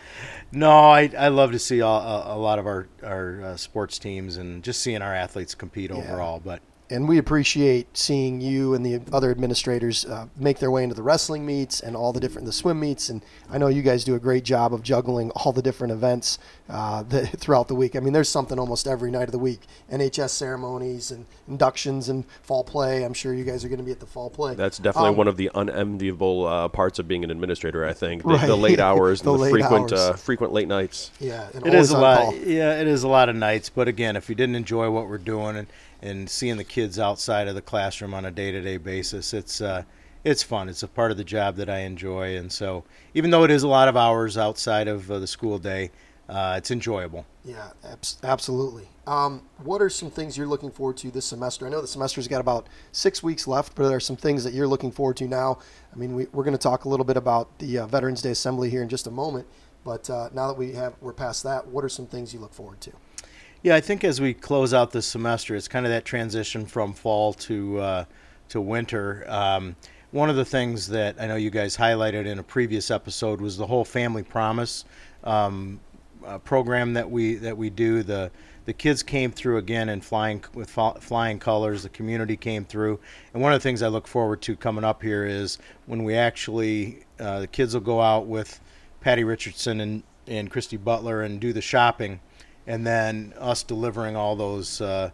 No, 0.52 0.70
I, 0.70 1.10
I 1.18 1.28
love 1.28 1.52
to 1.52 1.58
see 1.58 1.80
a, 1.80 1.86
a, 1.86 2.36
a 2.36 2.38
lot 2.38 2.58
of 2.58 2.66
our 2.66 2.88
our 3.04 3.42
uh, 3.42 3.56
sports 3.56 3.98
teams 3.98 4.36
and 4.36 4.62
just 4.64 4.82
seeing 4.82 5.02
our 5.02 5.14
athletes 5.14 5.54
compete 5.54 5.90
Yeah. 5.90 5.96
overall. 5.96 6.40
But 6.44 6.60
And 6.88 7.08
we 7.08 7.18
appreciate 7.18 7.96
seeing 7.98 8.40
you 8.40 8.74
and 8.74 8.86
the 8.86 9.00
other 9.12 9.32
administrators 9.32 10.04
uh, 10.04 10.28
make 10.36 10.60
their 10.60 10.70
way 10.70 10.84
into 10.84 10.94
the 10.94 11.02
wrestling 11.02 11.44
meets 11.44 11.80
and 11.80 11.96
all 11.96 12.12
the 12.12 12.20
different 12.20 12.46
the 12.46 12.52
swim 12.52 12.78
meets. 12.78 13.08
And 13.08 13.22
I 13.50 13.58
know 13.58 13.66
you 13.66 13.82
guys 13.82 14.04
do 14.04 14.14
a 14.14 14.20
great 14.20 14.44
job 14.44 14.72
of 14.72 14.84
juggling 14.84 15.30
all 15.32 15.50
the 15.52 15.62
different 15.62 15.92
events 15.92 16.38
uh, 16.70 17.02
that, 17.04 17.26
throughout 17.40 17.66
the 17.66 17.74
week. 17.74 17.96
I 17.96 18.00
mean, 18.00 18.12
there's 18.12 18.28
something 18.28 18.56
almost 18.58 18.86
every 18.86 19.10
night 19.10 19.24
of 19.24 19.32
the 19.32 19.38
week. 19.38 19.62
NHS 19.90 20.30
ceremonies 20.30 21.10
and 21.10 21.26
inductions 21.48 22.08
and 22.08 22.24
fall 22.42 22.62
play. 22.62 23.02
I'm 23.04 23.14
sure 23.14 23.34
you 23.34 23.42
guys 23.44 23.64
are 23.64 23.68
going 23.68 23.78
to 23.80 23.84
be 23.84 23.90
at 23.92 23.98
the 24.00 24.06
fall 24.06 24.30
play. 24.30 24.54
That's 24.54 24.78
definitely 24.78 25.10
Um, 25.10 25.16
one 25.16 25.28
of 25.28 25.36
the 25.36 25.50
unenviable 25.56 26.46
uh, 26.46 26.68
parts 26.68 27.00
of 27.00 27.08
being 27.08 27.24
an 27.24 27.32
administrator. 27.32 27.84
I 27.84 27.94
think 27.94 28.22
the, 28.22 28.28
Right. 28.28 28.46
the 28.46 28.56
late 28.56 28.78
hours, 28.90 29.22
The 29.22 29.30
and 29.32 29.40
the 29.40 29.42
late 29.44 29.50
frequent 29.50 29.90
hours. 29.92 30.00
uh, 30.00 30.12
frequent 30.12 30.52
late 30.52 30.68
nights. 30.68 31.10
Yeah, 31.18 31.48
it 31.52 31.74
is 31.74 31.90
a 31.90 31.98
lot. 31.98 32.18
call. 32.26 32.34
Yeah, 32.36 32.80
it 32.80 32.86
is 32.86 33.02
a 33.02 33.08
lot 33.08 33.28
of 33.28 33.34
nights. 33.34 33.70
But 33.70 33.88
again, 33.88 34.14
if 34.14 34.28
you 34.28 34.36
didn't 34.36 34.54
enjoy 34.54 34.88
what 34.90 35.08
we're 35.08 35.18
doing 35.18 35.56
and, 35.56 35.66
and 36.06 36.30
seeing 36.30 36.56
the 36.56 36.64
kids 36.64 36.98
outside 36.98 37.48
of 37.48 37.54
the 37.54 37.62
classroom 37.62 38.14
on 38.14 38.24
a 38.24 38.30
day 38.30 38.52
to 38.52 38.60
day 38.60 38.76
basis, 38.76 39.34
it's 39.34 39.60
uh, 39.60 39.82
it's 40.24 40.42
fun. 40.42 40.68
It's 40.68 40.82
a 40.82 40.88
part 40.88 41.10
of 41.10 41.16
the 41.16 41.24
job 41.24 41.56
that 41.56 41.68
I 41.68 41.80
enjoy, 41.80 42.36
and 42.36 42.50
so 42.50 42.84
even 43.14 43.30
though 43.30 43.44
it 43.44 43.50
is 43.50 43.62
a 43.62 43.68
lot 43.68 43.88
of 43.88 43.96
hours 43.96 44.36
outside 44.38 44.88
of 44.88 45.10
uh, 45.10 45.18
the 45.18 45.26
school 45.26 45.58
day, 45.58 45.90
uh, 46.28 46.54
it's 46.58 46.70
enjoyable. 46.70 47.24
Yeah, 47.44 47.70
abs- 47.84 48.18
absolutely. 48.24 48.88
Um, 49.06 49.42
what 49.62 49.80
are 49.80 49.88
some 49.88 50.10
things 50.10 50.36
you're 50.36 50.48
looking 50.48 50.72
forward 50.72 50.96
to 50.98 51.10
this 51.12 51.26
semester? 51.26 51.66
I 51.66 51.70
know 51.70 51.80
the 51.80 51.86
semester's 51.86 52.26
got 52.26 52.40
about 52.40 52.66
six 52.90 53.22
weeks 53.22 53.46
left, 53.46 53.76
but 53.76 53.86
there 53.86 53.96
are 53.96 54.00
some 54.00 54.16
things 54.16 54.42
that 54.42 54.52
you're 54.52 54.66
looking 54.66 54.90
forward 54.90 55.16
to 55.18 55.28
now. 55.28 55.60
I 55.92 55.96
mean, 55.96 56.16
we, 56.16 56.26
we're 56.32 56.42
going 56.42 56.56
to 56.56 56.58
talk 56.58 56.84
a 56.84 56.88
little 56.88 57.06
bit 57.06 57.16
about 57.16 57.60
the 57.60 57.78
uh, 57.78 57.86
Veterans 57.86 58.20
Day 58.20 58.30
Assembly 58.30 58.68
here 58.68 58.82
in 58.82 58.88
just 58.88 59.06
a 59.06 59.12
moment, 59.12 59.46
but 59.84 60.10
uh, 60.10 60.30
now 60.34 60.48
that 60.48 60.58
we 60.58 60.72
have 60.72 60.94
we're 61.00 61.12
past 61.12 61.44
that, 61.44 61.68
what 61.68 61.84
are 61.84 61.88
some 61.88 62.06
things 62.06 62.34
you 62.34 62.40
look 62.40 62.52
forward 62.52 62.80
to? 62.80 62.92
Yeah, 63.62 63.74
I 63.74 63.80
think 63.80 64.04
as 64.04 64.20
we 64.20 64.34
close 64.34 64.74
out 64.74 64.92
this 64.92 65.06
semester, 65.06 65.56
it's 65.56 65.68
kind 65.68 65.86
of 65.86 65.90
that 65.90 66.04
transition 66.04 66.66
from 66.66 66.92
fall 66.92 67.32
to 67.34 67.78
uh, 67.80 68.04
to 68.50 68.60
winter. 68.60 69.24
Um, 69.28 69.76
one 70.12 70.30
of 70.30 70.36
the 70.36 70.44
things 70.44 70.88
that 70.88 71.16
I 71.20 71.26
know 71.26 71.36
you 71.36 71.50
guys 71.50 71.76
highlighted 71.76 72.26
in 72.26 72.38
a 72.38 72.42
previous 72.42 72.90
episode 72.90 73.40
was 73.40 73.56
the 73.56 73.66
whole 73.66 73.84
Family 73.84 74.22
Promise 74.22 74.84
um, 75.24 75.80
uh, 76.24 76.38
program 76.38 76.94
that 76.94 77.10
we 77.10 77.34
that 77.36 77.56
we 77.56 77.70
do. 77.70 78.02
The 78.02 78.30
the 78.66 78.72
kids 78.72 79.02
came 79.02 79.32
through 79.32 79.56
again 79.56 79.88
in 79.88 80.00
flying 80.00 80.44
with 80.54 80.70
flying 80.70 81.38
colors. 81.38 81.82
The 81.82 81.88
community 81.88 82.36
came 82.36 82.64
through, 82.64 83.00
and 83.32 83.42
one 83.42 83.52
of 83.52 83.60
the 83.60 83.62
things 83.62 83.82
I 83.82 83.88
look 83.88 84.06
forward 84.06 84.42
to 84.42 84.54
coming 84.54 84.84
up 84.84 85.02
here 85.02 85.24
is 85.24 85.58
when 85.86 86.04
we 86.04 86.14
actually 86.14 87.04
uh, 87.18 87.40
the 87.40 87.46
kids 87.46 87.74
will 87.74 87.80
go 87.80 88.00
out 88.00 88.26
with 88.26 88.60
Patty 89.00 89.24
Richardson 89.24 89.80
and 89.80 90.02
and 90.28 90.50
Christy 90.50 90.76
Butler 90.76 91.22
and 91.22 91.40
do 91.40 91.52
the 91.52 91.62
shopping 91.62 92.20
and 92.66 92.86
then 92.86 93.32
us 93.38 93.62
delivering 93.62 94.16
all 94.16 94.36
those 94.36 94.80
uh, 94.80 95.10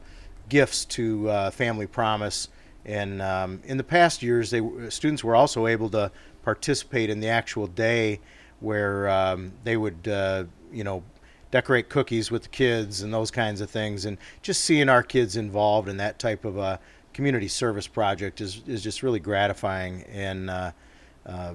gifts 0.49 0.85
to 0.85 1.29
uh, 1.29 1.51
Family 1.51 1.87
Promise. 1.87 2.49
And 2.85 3.23
um, 3.23 3.61
in 3.65 3.77
the 3.77 3.85
past 3.85 4.23
years, 4.23 4.51
they 4.51 4.63
students 4.89 5.23
were 5.23 5.37
also 5.37 5.67
able 5.67 5.89
to 5.91 6.11
participate 6.43 7.11
in 7.11 7.21
the 7.21 7.29
actual 7.29 7.67
day 7.67 8.21
where 8.61 9.09
um, 9.09 9.53
they 9.65 9.77
would, 9.77 10.09
uh, 10.09 10.45
you 10.73 10.85
know, 10.85 11.03
decorate 11.51 11.89
cookies 11.89 12.31
with 12.31 12.45
the 12.45 12.49
kids 12.49 13.03
and 13.03 13.13
those 13.13 13.31
kinds 13.31 13.61
of 13.61 13.71
things. 13.71 14.05
And 14.05 14.19
just 14.41 14.63
seeing 14.63 14.89
our 14.89 15.03
kids 15.03 15.37
involved 15.37 15.89
in 15.89 15.99
that 15.99 16.19
type 16.19 16.45
of 16.45 16.57
a 16.57 16.81
community 17.13 17.49
service 17.49 17.87
project 17.87 18.41
is, 18.41 18.63
is 18.67 18.83
just 18.83 19.03
really 19.03 19.21
gratifying 19.21 20.03
and 20.05 20.49
uh, 20.51 20.73
uh, 21.27 21.53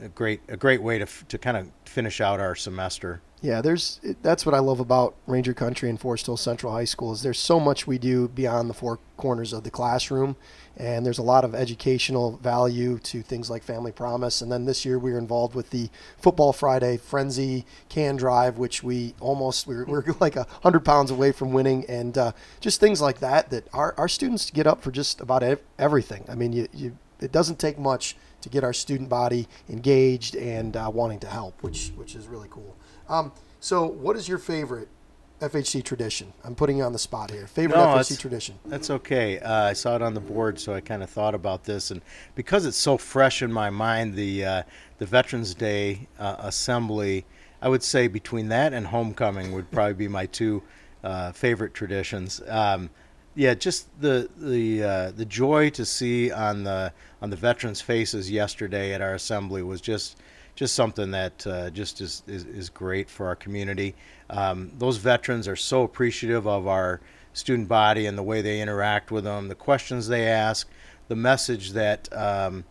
a 0.00 0.08
great 0.08 0.40
a 0.48 0.56
great 0.56 0.82
way 0.82 0.98
to, 0.98 1.04
f- 1.04 1.24
to 1.28 1.38
kind 1.38 1.56
of 1.56 1.70
finish 1.84 2.20
out 2.20 2.40
our 2.40 2.54
semester. 2.54 3.20
Yeah, 3.42 3.60
there's 3.60 3.98
that's 4.22 4.46
what 4.46 4.54
I 4.54 4.60
love 4.60 4.78
about 4.78 5.16
Ranger 5.26 5.52
Country 5.52 5.90
and 5.90 6.00
Forest 6.00 6.26
Hill 6.26 6.36
Central 6.36 6.72
High 6.72 6.84
School 6.84 7.12
is 7.12 7.22
there's 7.22 7.40
so 7.40 7.58
much 7.58 7.88
we 7.88 7.98
do 7.98 8.28
beyond 8.28 8.70
the 8.70 8.74
four 8.74 9.00
corners 9.16 9.52
of 9.52 9.64
the 9.64 9.70
classroom, 9.70 10.36
and 10.76 11.04
there's 11.04 11.18
a 11.18 11.24
lot 11.24 11.44
of 11.44 11.52
educational 11.52 12.36
value 12.36 13.00
to 13.00 13.20
things 13.20 13.50
like 13.50 13.64
Family 13.64 13.90
Promise. 13.90 14.42
And 14.42 14.52
then 14.52 14.64
this 14.64 14.84
year 14.84 14.96
we 14.96 15.10
were 15.10 15.18
involved 15.18 15.56
with 15.56 15.70
the 15.70 15.90
Football 16.18 16.52
Friday 16.52 16.98
Frenzy 16.98 17.66
Can 17.88 18.14
Drive, 18.14 18.58
which 18.58 18.84
we 18.84 19.16
almost 19.18 19.66
we 19.66 19.74
were, 19.74 19.86
we 19.86 19.92
were 19.94 20.04
like 20.20 20.36
a 20.36 20.46
hundred 20.62 20.84
pounds 20.84 21.10
away 21.10 21.32
from 21.32 21.52
winning, 21.52 21.84
and 21.86 22.16
uh, 22.16 22.32
just 22.60 22.78
things 22.78 23.00
like 23.00 23.18
that 23.18 23.50
that 23.50 23.66
our 23.72 23.92
our 23.98 24.08
students 24.08 24.52
get 24.52 24.68
up 24.68 24.84
for 24.84 24.92
just 24.92 25.20
about 25.20 25.42
everything. 25.80 26.24
I 26.28 26.36
mean, 26.36 26.52
you 26.52 26.68
you 26.72 26.96
it 27.18 27.32
doesn't 27.32 27.58
take 27.58 27.76
much 27.76 28.16
to 28.40 28.48
get 28.48 28.62
our 28.62 28.72
student 28.72 29.08
body 29.08 29.48
engaged 29.68 30.36
and 30.36 30.76
uh, 30.76 30.90
wanting 30.94 31.18
to 31.20 31.26
help, 31.26 31.60
which 31.62 31.92
which 31.96 32.14
is 32.14 32.28
really 32.28 32.48
cool. 32.48 32.76
Um, 33.12 33.30
so, 33.60 33.86
what 33.86 34.16
is 34.16 34.26
your 34.26 34.38
favorite 34.38 34.88
FHC 35.40 35.84
tradition? 35.84 36.32
I'm 36.44 36.54
putting 36.54 36.78
you 36.78 36.84
on 36.84 36.92
the 36.94 36.98
spot 36.98 37.30
here. 37.30 37.46
Favorite 37.46 37.76
No, 37.76 37.84
FHC 37.84 38.00
it's- 38.00 38.18
tradition? 38.18 38.58
That's 38.64 38.88
okay. 38.90 39.38
Uh, 39.38 39.64
I 39.64 39.72
saw 39.74 39.94
it 39.96 40.02
on 40.02 40.14
the 40.14 40.20
board, 40.20 40.58
so 40.58 40.72
I 40.72 40.80
kind 40.80 41.02
of 41.02 41.10
thought 41.10 41.34
about 41.34 41.64
this, 41.64 41.90
and 41.90 42.00
because 42.34 42.64
it's 42.64 42.76
so 42.78 42.96
fresh 42.96 43.42
in 43.42 43.52
my 43.52 43.68
mind, 43.68 44.14
the 44.14 44.44
uh, 44.44 44.62
the 44.98 45.04
Veterans 45.06 45.54
Day 45.54 46.08
uh, 46.18 46.36
assembly, 46.38 47.26
I 47.60 47.68
would 47.68 47.82
say 47.82 48.08
between 48.08 48.48
that 48.48 48.72
and 48.72 48.86
homecoming 48.86 49.52
would 49.52 49.70
probably 49.70 49.94
be 49.94 50.08
my 50.08 50.26
two 50.26 50.62
uh, 51.04 51.32
favorite 51.32 51.74
traditions. 51.74 52.40
Um, 52.48 52.88
yeah, 53.34 53.52
just 53.52 53.88
the 54.00 54.30
the 54.38 54.82
uh, 54.82 55.10
the 55.12 55.26
joy 55.26 55.68
to 55.70 55.84
see 55.84 56.32
on 56.32 56.64
the 56.64 56.92
on 57.20 57.28
the 57.28 57.36
veterans' 57.36 57.82
faces 57.82 58.30
yesterday 58.30 58.94
at 58.94 59.02
our 59.02 59.14
assembly 59.14 59.62
was 59.62 59.82
just 59.82 60.16
just 60.54 60.74
something 60.74 61.10
that 61.12 61.46
uh, 61.46 61.70
just 61.70 62.00
is, 62.00 62.22
is 62.26 62.44
is 62.44 62.68
great 62.68 63.08
for 63.08 63.26
our 63.26 63.36
community. 63.36 63.94
Um, 64.30 64.70
those 64.78 64.98
veterans 64.98 65.48
are 65.48 65.56
so 65.56 65.82
appreciative 65.82 66.46
of 66.46 66.66
our 66.66 67.00
student 67.32 67.68
body 67.68 68.06
and 68.06 68.16
the 68.16 68.22
way 68.22 68.42
they 68.42 68.60
interact 68.60 69.10
with 69.10 69.24
them, 69.24 69.48
the 69.48 69.54
questions 69.54 70.08
they 70.08 70.26
ask, 70.26 70.68
the 71.08 71.16
message 71.16 71.72
that 71.72 72.12
um, 72.12 72.64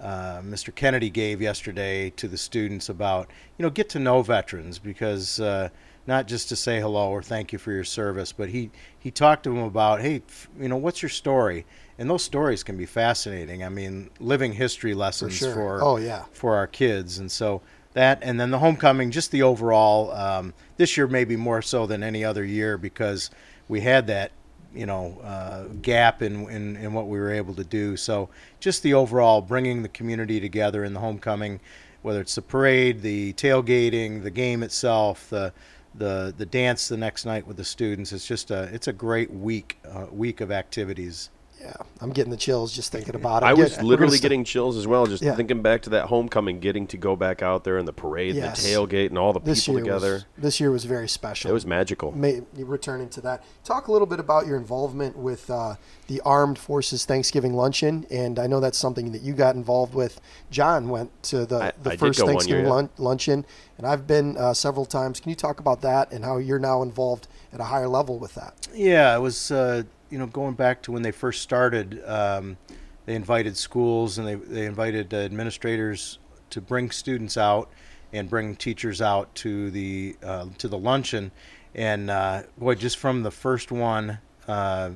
uh, 0.00 0.40
Mr. 0.40 0.74
Kennedy 0.74 1.10
gave 1.10 1.40
yesterday 1.40 2.10
to 2.10 2.28
the 2.28 2.36
students 2.36 2.88
about, 2.88 3.30
you 3.56 3.62
know, 3.62 3.70
get 3.70 3.88
to 3.90 3.98
know 3.98 4.22
veterans 4.22 4.78
because 4.78 5.40
uh, 5.40 5.68
not 6.06 6.26
just 6.26 6.48
to 6.50 6.56
say 6.56 6.80
hello 6.80 7.08
or 7.10 7.22
thank 7.22 7.52
you 7.52 7.58
for 7.58 7.72
your 7.72 7.84
service, 7.84 8.32
but 8.32 8.50
he, 8.50 8.70
he 8.98 9.10
talked 9.10 9.44
to 9.44 9.50
them 9.50 9.58
about, 9.62 10.00
hey, 10.00 10.22
f- 10.28 10.48
you 10.60 10.68
know, 10.68 10.76
what's 10.76 11.02
your 11.02 11.08
story? 11.08 11.64
And 11.98 12.10
those 12.10 12.22
stories 12.22 12.62
can 12.62 12.76
be 12.76 12.86
fascinating. 12.86 13.64
I 13.64 13.68
mean, 13.68 14.10
living 14.20 14.52
history 14.52 14.94
lessons 14.94 15.36
sure. 15.36 15.54
for, 15.54 15.82
Oh, 15.82 15.96
yeah. 15.96 16.24
for 16.32 16.56
our 16.56 16.66
kids. 16.66 17.18
And 17.18 17.30
so 17.30 17.62
that, 17.94 18.18
and 18.22 18.38
then 18.38 18.50
the 18.50 18.58
homecoming, 18.58 19.10
just 19.10 19.30
the 19.30 19.42
overall, 19.42 20.12
um, 20.12 20.52
this 20.76 20.96
year 20.96 21.06
maybe 21.06 21.36
more 21.36 21.62
so 21.62 21.86
than 21.86 22.02
any 22.02 22.24
other 22.24 22.44
year 22.44 22.76
because 22.76 23.30
we 23.68 23.80
had 23.80 24.06
that 24.08 24.32
you 24.74 24.86
know 24.86 25.20
uh, 25.22 25.64
gap 25.82 26.20
in, 26.20 26.48
in 26.50 26.76
in 26.76 26.92
what 26.92 27.06
we 27.06 27.18
were 27.18 27.30
able 27.30 27.54
to 27.54 27.64
do. 27.64 27.96
So 27.96 28.28
just 28.60 28.82
the 28.82 28.94
overall 28.94 29.40
bringing 29.40 29.82
the 29.82 29.88
community 29.88 30.40
together 30.40 30.84
in 30.84 30.94
the 30.94 31.00
homecoming, 31.00 31.60
whether 32.02 32.20
it's 32.20 32.34
the 32.34 32.42
parade, 32.42 33.00
the 33.02 33.32
tailgating, 33.34 34.22
the 34.22 34.30
game 34.32 34.62
itself, 34.62 35.30
the 35.30 35.52
the 35.96 36.34
the 36.36 36.46
dance 36.46 36.88
the 36.88 36.96
next 36.96 37.24
night 37.24 37.46
with 37.46 37.56
the 37.56 37.64
students. 37.64 38.12
It's 38.12 38.26
just 38.26 38.50
a 38.50 38.64
it's 38.72 38.88
a 38.88 38.92
great 38.92 39.30
week 39.30 39.78
uh, 39.84 40.06
week 40.10 40.40
of 40.40 40.50
activities. 40.50 41.30
Yeah, 41.60 41.72
I'm 42.02 42.10
getting 42.10 42.30
the 42.30 42.36
chills 42.36 42.72
just 42.74 42.92
thinking 42.92 43.14
about 43.14 43.42
it. 43.42 43.46
I 43.46 43.54
was 43.54 43.70
getting- 43.70 43.86
literally 43.86 44.08
gonna 44.10 44.16
st- 44.18 44.22
getting 44.22 44.44
chills 44.44 44.76
as 44.76 44.86
well, 44.86 45.06
just 45.06 45.22
Yeah. 45.22 45.34
thinking 45.34 45.62
back 45.62 45.80
to 45.82 45.90
that 45.90 46.06
homecoming, 46.06 46.60
getting 46.60 46.86
to 46.88 46.98
go 46.98 47.16
back 47.16 47.42
out 47.42 47.64
there 47.64 47.78
and 47.78 47.88
the 47.88 47.92
parade, 47.92 48.34
Yes. 48.34 48.62
the 48.62 48.68
tailgate, 48.68 49.06
and 49.08 49.16
all 49.18 49.32
the 49.32 49.40
this 49.40 49.64
people 49.64 49.80
together. 49.80 50.12
Was, 50.14 50.24
this 50.36 50.60
year 50.60 50.70
was 50.70 50.84
very 50.84 51.08
special. 51.08 51.50
It 51.50 51.54
was 51.54 51.64
magical. 51.64 52.12
May, 52.12 52.42
returning 52.58 53.08
to 53.10 53.20
that, 53.22 53.42
talk 53.64 53.88
a 53.88 53.92
little 53.92 54.06
bit 54.06 54.20
about 54.20 54.46
your 54.46 54.58
involvement 54.58 55.16
with 55.16 55.48
uh, 55.50 55.76
the 56.06 56.20
Armed 56.20 56.58
Forces 56.58 57.06
Thanksgiving 57.06 57.54
Luncheon, 57.54 58.04
and 58.10 58.38
I 58.38 58.46
know 58.46 58.60
that's 58.60 58.76
something 58.78 59.12
that 59.12 59.22
you 59.22 59.32
got 59.32 59.54
involved 59.54 59.94
with. 59.94 60.20
John 60.50 60.90
went 60.90 61.10
to 61.24 61.46
the, 61.46 61.56
I- 61.56 61.72
the 61.82 61.92
I 61.92 61.96
first 61.96 62.20
Thanksgiving 62.20 62.66
year, 62.66 62.66
yeah. 62.74 62.86
luncheon, 62.98 63.46
and 63.78 63.86
I've 63.86 64.06
been 64.06 64.36
uh, 64.36 64.52
several 64.52 64.84
times. 64.84 65.18
Can 65.18 65.30
you 65.30 65.36
talk 65.36 65.60
about 65.60 65.80
that 65.80 66.12
and 66.12 66.26
how 66.26 66.36
you're 66.36 66.58
now 66.58 66.82
involved 66.82 67.26
at 67.54 67.60
a 67.60 67.64
higher 67.64 67.88
level 67.88 68.18
with 68.18 68.34
that? 68.34 68.68
Yeah, 68.74 69.16
it 69.16 69.20
was 69.20 69.50
uh, 69.50 69.84
you 70.14 70.20
know 70.20 70.28
going 70.28 70.54
back 70.54 70.80
to 70.80 70.92
when 70.92 71.02
they 71.02 71.10
first 71.10 71.42
started. 71.42 72.00
Um, 72.06 72.56
they 73.04 73.16
invited 73.16 73.56
schools 73.56 74.16
and 74.16 74.28
they 74.28 74.36
they 74.36 74.64
invited 74.64 75.12
uh, 75.12 75.16
administrators 75.16 76.20
to 76.50 76.60
bring 76.60 76.92
students 76.92 77.36
out 77.36 77.68
and 78.12 78.30
bring 78.30 78.54
teachers 78.54 79.02
out 79.02 79.34
to 79.34 79.72
the 79.72 80.14
uh, 80.22 80.46
to 80.58 80.68
the 80.68 80.78
luncheon, 80.78 81.32
and 81.74 82.10
uh, 82.10 82.44
boy, 82.56 82.76
just 82.76 82.96
from 82.96 83.24
the 83.24 83.32
first 83.32 83.72
one, 83.72 84.18
uh, 84.46 84.90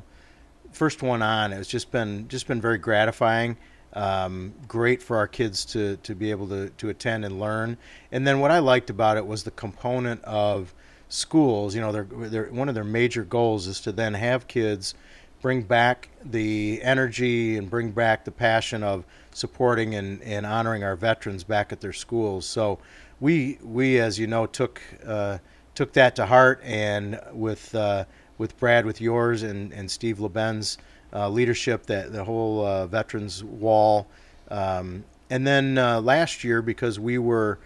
first 0.70 1.02
one 1.02 1.20
on, 1.20 1.52
it's 1.52 1.68
just 1.68 1.90
been 1.90 2.28
just 2.28 2.46
been 2.46 2.60
very 2.60 2.78
gratifying. 2.78 3.56
Um, 3.94 4.54
great 4.68 5.02
for 5.02 5.16
our 5.16 5.26
kids 5.26 5.64
to, 5.64 5.96
to 5.96 6.14
be 6.14 6.30
able 6.30 6.46
to, 6.48 6.68
to 6.68 6.90
attend 6.90 7.24
and 7.24 7.40
learn. 7.40 7.78
And 8.12 8.26
then 8.26 8.38
what 8.38 8.50
I 8.50 8.58
liked 8.58 8.90
about 8.90 9.16
it 9.16 9.26
was 9.26 9.44
the 9.44 9.50
component 9.50 10.22
of 10.24 10.74
schools. 11.08 11.74
You 11.74 11.80
know, 11.80 11.92
they're, 11.92 12.06
they're, 12.10 12.46
one 12.46 12.68
of 12.68 12.74
their 12.74 12.84
major 12.84 13.24
goals 13.24 13.66
is 13.66 13.80
to 13.80 13.92
then 13.92 14.14
have 14.14 14.46
kids 14.46 14.94
bring 15.40 15.62
back 15.62 16.08
the 16.24 16.80
energy 16.82 17.56
and 17.56 17.70
bring 17.70 17.90
back 17.90 18.24
the 18.24 18.30
passion 18.30 18.82
of 18.82 19.04
supporting 19.32 19.94
and, 19.94 20.22
and 20.22 20.44
honoring 20.44 20.82
our 20.82 20.96
veterans 20.96 21.44
back 21.44 21.72
at 21.72 21.80
their 21.80 21.92
schools. 21.92 22.44
So 22.44 22.78
we 23.20 23.58
we 23.62 23.98
as 24.00 24.18
you 24.18 24.26
know 24.26 24.46
took 24.46 24.80
uh, 25.06 25.38
took 25.74 25.92
that 25.92 26.16
to 26.16 26.26
heart 26.26 26.60
and 26.64 27.20
with 27.32 27.74
uh, 27.74 28.04
with 28.36 28.58
Brad 28.58 28.84
with 28.84 29.00
yours 29.00 29.42
and, 29.42 29.72
and 29.72 29.90
Steve 29.90 30.18
LeBen's 30.18 30.78
uh, 31.12 31.28
leadership 31.28 31.86
that 31.86 32.12
the 32.12 32.24
whole 32.24 32.64
uh, 32.64 32.86
veterans 32.86 33.42
wall 33.44 34.06
um, 34.50 35.04
and 35.30 35.46
then 35.46 35.78
uh, 35.78 36.00
last 36.00 36.42
year 36.44 36.62
because 36.62 36.98
we 36.98 37.18
were 37.18 37.58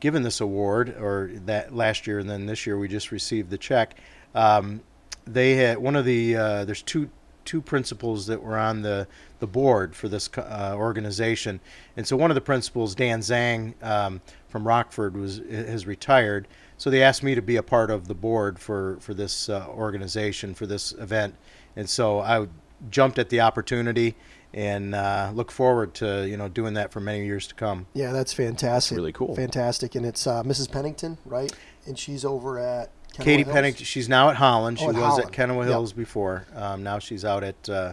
given 0.00 0.22
this 0.22 0.40
award 0.40 0.96
or 1.00 1.30
that 1.46 1.74
last 1.74 2.06
year 2.06 2.18
and 2.18 2.28
then 2.28 2.46
this 2.46 2.66
year 2.66 2.78
we 2.78 2.88
just 2.88 3.12
received 3.12 3.50
the 3.50 3.58
check 3.58 3.96
um, 4.34 4.80
they 5.26 5.54
had 5.54 5.78
one 5.78 5.96
of 5.96 6.04
the 6.04 6.36
uh, 6.36 6.64
there's 6.64 6.82
two 6.82 7.10
two 7.44 7.60
principals 7.60 8.26
that 8.26 8.42
were 8.42 8.56
on 8.56 8.82
the 8.82 9.06
the 9.38 9.46
board 9.46 9.96
for 9.96 10.08
this 10.08 10.28
uh, 10.36 10.74
organization, 10.76 11.60
and 11.96 12.06
so 12.06 12.16
one 12.16 12.30
of 12.30 12.34
the 12.34 12.40
principals, 12.40 12.94
Dan 12.94 13.20
Zhang 13.20 13.74
um, 13.82 14.20
from 14.48 14.66
Rockford, 14.66 15.16
was 15.16 15.40
has 15.50 15.86
retired. 15.86 16.46
So 16.76 16.90
they 16.90 17.02
asked 17.02 17.22
me 17.22 17.34
to 17.34 17.42
be 17.42 17.56
a 17.56 17.62
part 17.62 17.90
of 17.90 18.08
the 18.08 18.14
board 18.14 18.58
for 18.58 18.98
for 19.00 19.14
this 19.14 19.48
uh, 19.48 19.66
organization 19.68 20.54
for 20.54 20.66
this 20.66 20.92
event, 20.92 21.34
and 21.76 21.88
so 21.88 22.20
I 22.20 22.46
jumped 22.90 23.18
at 23.18 23.28
the 23.28 23.40
opportunity 23.40 24.14
and 24.52 24.94
uh, 24.94 25.30
look 25.34 25.50
forward 25.52 25.94
to 25.94 26.26
you 26.28 26.36
know 26.36 26.48
doing 26.48 26.74
that 26.74 26.92
for 26.92 27.00
many 27.00 27.24
years 27.24 27.46
to 27.48 27.54
come. 27.54 27.86
Yeah, 27.94 28.12
that's 28.12 28.32
fantastic. 28.32 28.96
really 28.96 29.12
cool. 29.12 29.34
Fantastic, 29.34 29.94
and 29.94 30.04
it's 30.06 30.26
uh, 30.26 30.42
Mrs. 30.42 30.70
Pennington, 30.70 31.18
right? 31.24 31.52
And 31.86 31.98
she's 31.98 32.24
over 32.24 32.58
at 32.58 32.90
Kenowa 33.14 33.24
Katie 33.24 33.42
Hills? 33.44 33.54
Pennington, 33.54 33.84
she's 33.84 34.08
now 34.08 34.28
at 34.30 34.36
Holland. 34.36 34.78
She 34.78 34.84
Oh, 34.86 34.90
at 34.90 34.94
was 34.96 35.04
Holland. 35.04 35.26
at 35.26 35.32
Kenowa 35.32 35.58
Yep. 35.62 35.68
Hills 35.68 35.92
before. 35.92 36.46
Um, 36.54 36.82
now 36.82 36.98
she's 36.98 37.24
out 37.24 37.42
at 37.42 37.68
uh, 37.68 37.92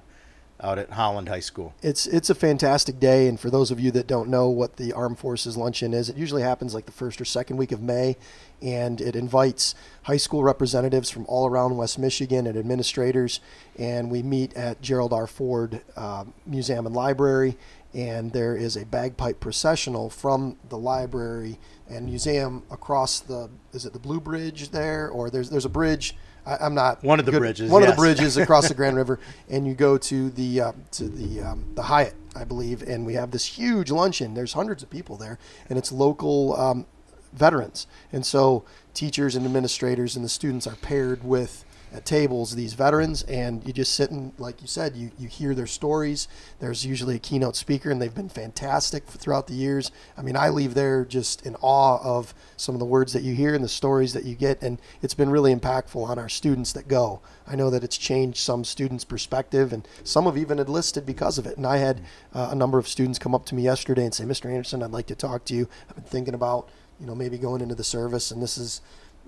out 0.62 0.80
at 0.80 0.91
Holland 0.91 1.30
High 1.30 1.39
School. 1.39 1.74
It's 1.82 2.08
it's 2.08 2.30
a 2.30 2.36
fantastic 2.36 3.00
day, 3.00 3.28
and 3.28 3.39
for 3.39 3.50
those 3.50 3.72
of 3.72 3.80
you 3.80 3.91
that 3.91 4.08
don't 4.08 4.30
know 4.30 4.50
what 4.50 4.78
the 4.78 4.93
Armed 4.93 5.20
Forces 5.20 5.56
Luncheon 5.56 5.93
is, 5.93 6.10
it 6.10 6.17
usually 6.17 6.41
happens 6.41 6.74
like 6.74 6.86
the 6.86 6.91
first 6.91 7.22
or 7.22 7.26
second 7.26 7.58
week 7.58 7.72
of 7.72 7.82
May, 7.82 8.17
and 8.62 9.00
it 9.00 9.15
invites 9.15 9.76
high 10.04 10.17
school 10.17 10.43
representatives 10.43 11.10
from 11.10 11.26
all 11.28 11.48
around 11.48 11.78
West 11.78 12.00
Michigan 12.00 12.48
and 12.48 12.58
administrators, 12.58 13.39
and 13.78 14.10
we 14.10 14.24
meet 14.24 14.56
at 14.56 14.82
Gerald 14.82 15.13
R. 15.13 15.28
Ford 15.28 15.82
uh, 15.96 16.26
Museum 16.46 16.86
and 16.86 16.96
Library, 16.96 17.58
and 17.93 18.34
there 18.34 18.56
is 18.56 18.76
a 18.76 18.86
bagpipe 18.86 19.39
processional 19.39 20.10
from 20.10 20.58
the 20.70 20.78
library 20.78 21.60
and 21.89 22.06
museum 22.06 22.63
across 22.70 23.20
the 23.20 23.50
is 23.74 23.86
it 23.86 23.93
the 23.93 24.00
Blue 24.00 24.20
Bridge 24.20 24.70
there, 24.70 25.08
or 25.08 25.30
there's 25.30 25.50
there's 25.50 25.65
a 25.65 25.70
bridge. 25.70 26.15
I, 26.48 26.58
I'm 26.66 26.74
not 26.74 27.04
One 27.04 27.20
of 27.20 27.26
the 27.26 27.32
good- 27.32 27.40
bridges, 27.40 27.70
One 27.70 27.84
of 27.84 27.90
the 27.90 27.96
bridges 27.96 28.38
across 28.38 28.68
the 28.70 28.74
Grand 28.74 28.96
River, 29.04 29.20
and 29.50 29.68
you 29.68 29.74
go 29.76 29.98
to 29.98 30.30
the 30.32 30.62
uh, 30.62 30.72
to 30.92 31.08
the 31.10 31.42
um, 31.42 31.66
the 31.76 31.84
Hyatt, 31.84 32.16
I 32.36 32.44
believe, 32.46 32.82
and 32.82 33.06
we 33.06 33.14
have 33.16 33.32
this 33.32 33.46
huge 33.46 33.92
luncheon. 33.92 34.34
There's 34.34 34.54
hundreds 34.54 34.82
of 34.82 34.90
people 34.90 35.18
there, 35.18 35.38
and 35.70 35.78
it's 35.78 35.92
local 35.92 36.56
um, 36.60 36.86
veterans, 37.34 37.86
and 38.12 38.26
so 38.26 38.64
teachers 38.94 39.36
and 39.36 39.46
administrators 39.46 40.16
and 40.16 40.26
the 40.26 40.30
students 40.30 40.66
are 40.66 40.76
paired 40.76 41.24
with 41.24 41.64
at 41.98 42.06
tables 42.06 42.56
these 42.56 42.74
veterans, 42.74 43.24
and 43.24 43.66
you 43.66 43.74
just 43.74 43.94
sit 43.96 44.12
and, 44.12 44.32
like 44.38 44.62
you 44.62 44.68
said, 44.68 44.96
you 44.96 45.12
you 45.18 45.28
hear 45.28 45.56
their 45.56 45.68
stories. 45.68 46.28
There's 46.60 46.86
usually 46.86 47.16
a 47.16 47.20
keynote 47.20 47.56
speaker, 47.56 47.90
and 47.90 48.00
they've 48.02 48.14
been 48.14 48.30
fantastic 48.30 49.06
throughout 49.06 49.48
the 49.48 49.56
years. 49.56 49.92
I 50.16 50.22
mean, 50.22 50.38
I 50.38 50.50
leave 50.50 50.76
there 50.76 51.04
just 51.04 51.46
in 51.46 51.56
awe 51.56 52.00
of 52.04 52.34
some 52.56 52.76
of 52.76 52.80
the 52.80 52.86
words 52.86 53.14
that 53.14 53.24
you 53.24 53.34
hear 53.34 53.56
and 53.56 53.64
the 53.64 53.70
stories 53.70 54.14
that 54.14 54.26
you 54.26 54.36
get, 54.36 54.62
and 54.62 54.80
it's 55.02 55.16
been 55.16 55.32
really 55.32 55.54
impactful 55.54 56.08
on 56.08 56.20
our 56.20 56.30
students 56.30 56.72
that 56.74 56.88
go. 56.88 57.20
I 57.48 57.56
know 57.56 57.70
that 57.72 57.84
it's 57.84 57.98
changed 57.98 58.38
some 58.38 58.64
students' 58.64 59.04
perspective, 59.04 59.74
and 59.74 59.88
some 60.04 60.26
have 60.26 60.38
even 60.38 60.60
enlisted 60.60 61.06
because 61.06 61.38
of 61.38 61.48
it. 61.48 61.58
And 61.58 61.66
I 61.66 61.78
had 61.78 62.02
uh, 62.34 62.50
a 62.52 62.56
number 62.56 62.78
of 62.78 62.88
students 62.88 63.18
come 63.18 63.34
up 63.34 63.46
to 63.48 63.56
me 63.56 63.64
yesterday 63.64 64.06
and 64.06 64.14
say, 64.14 64.24
"Mr. 64.24 64.46
Anderson, 64.46 64.84
I'd 64.84 64.92
like 64.92 65.08
to 65.08 65.16
talk 65.16 65.46
to 65.46 65.56
you. 65.56 65.68
I've 65.90 65.96
been 65.96 66.06
thinking 66.06 66.36
about, 66.36 66.70
you 67.00 67.08
know, 67.08 67.16
maybe 67.16 67.40
going 67.40 67.62
into 67.62 67.76
the 67.76 67.84
service, 67.84 68.30
and 68.30 68.42
this 68.42 68.58
is 68.60 68.82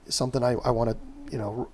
something 0.07 0.43
I, 0.43 0.53
I 0.63 0.69
want 0.71 0.91
to, 0.91 0.97
you 1.31 1.37
know, 1.37 1.69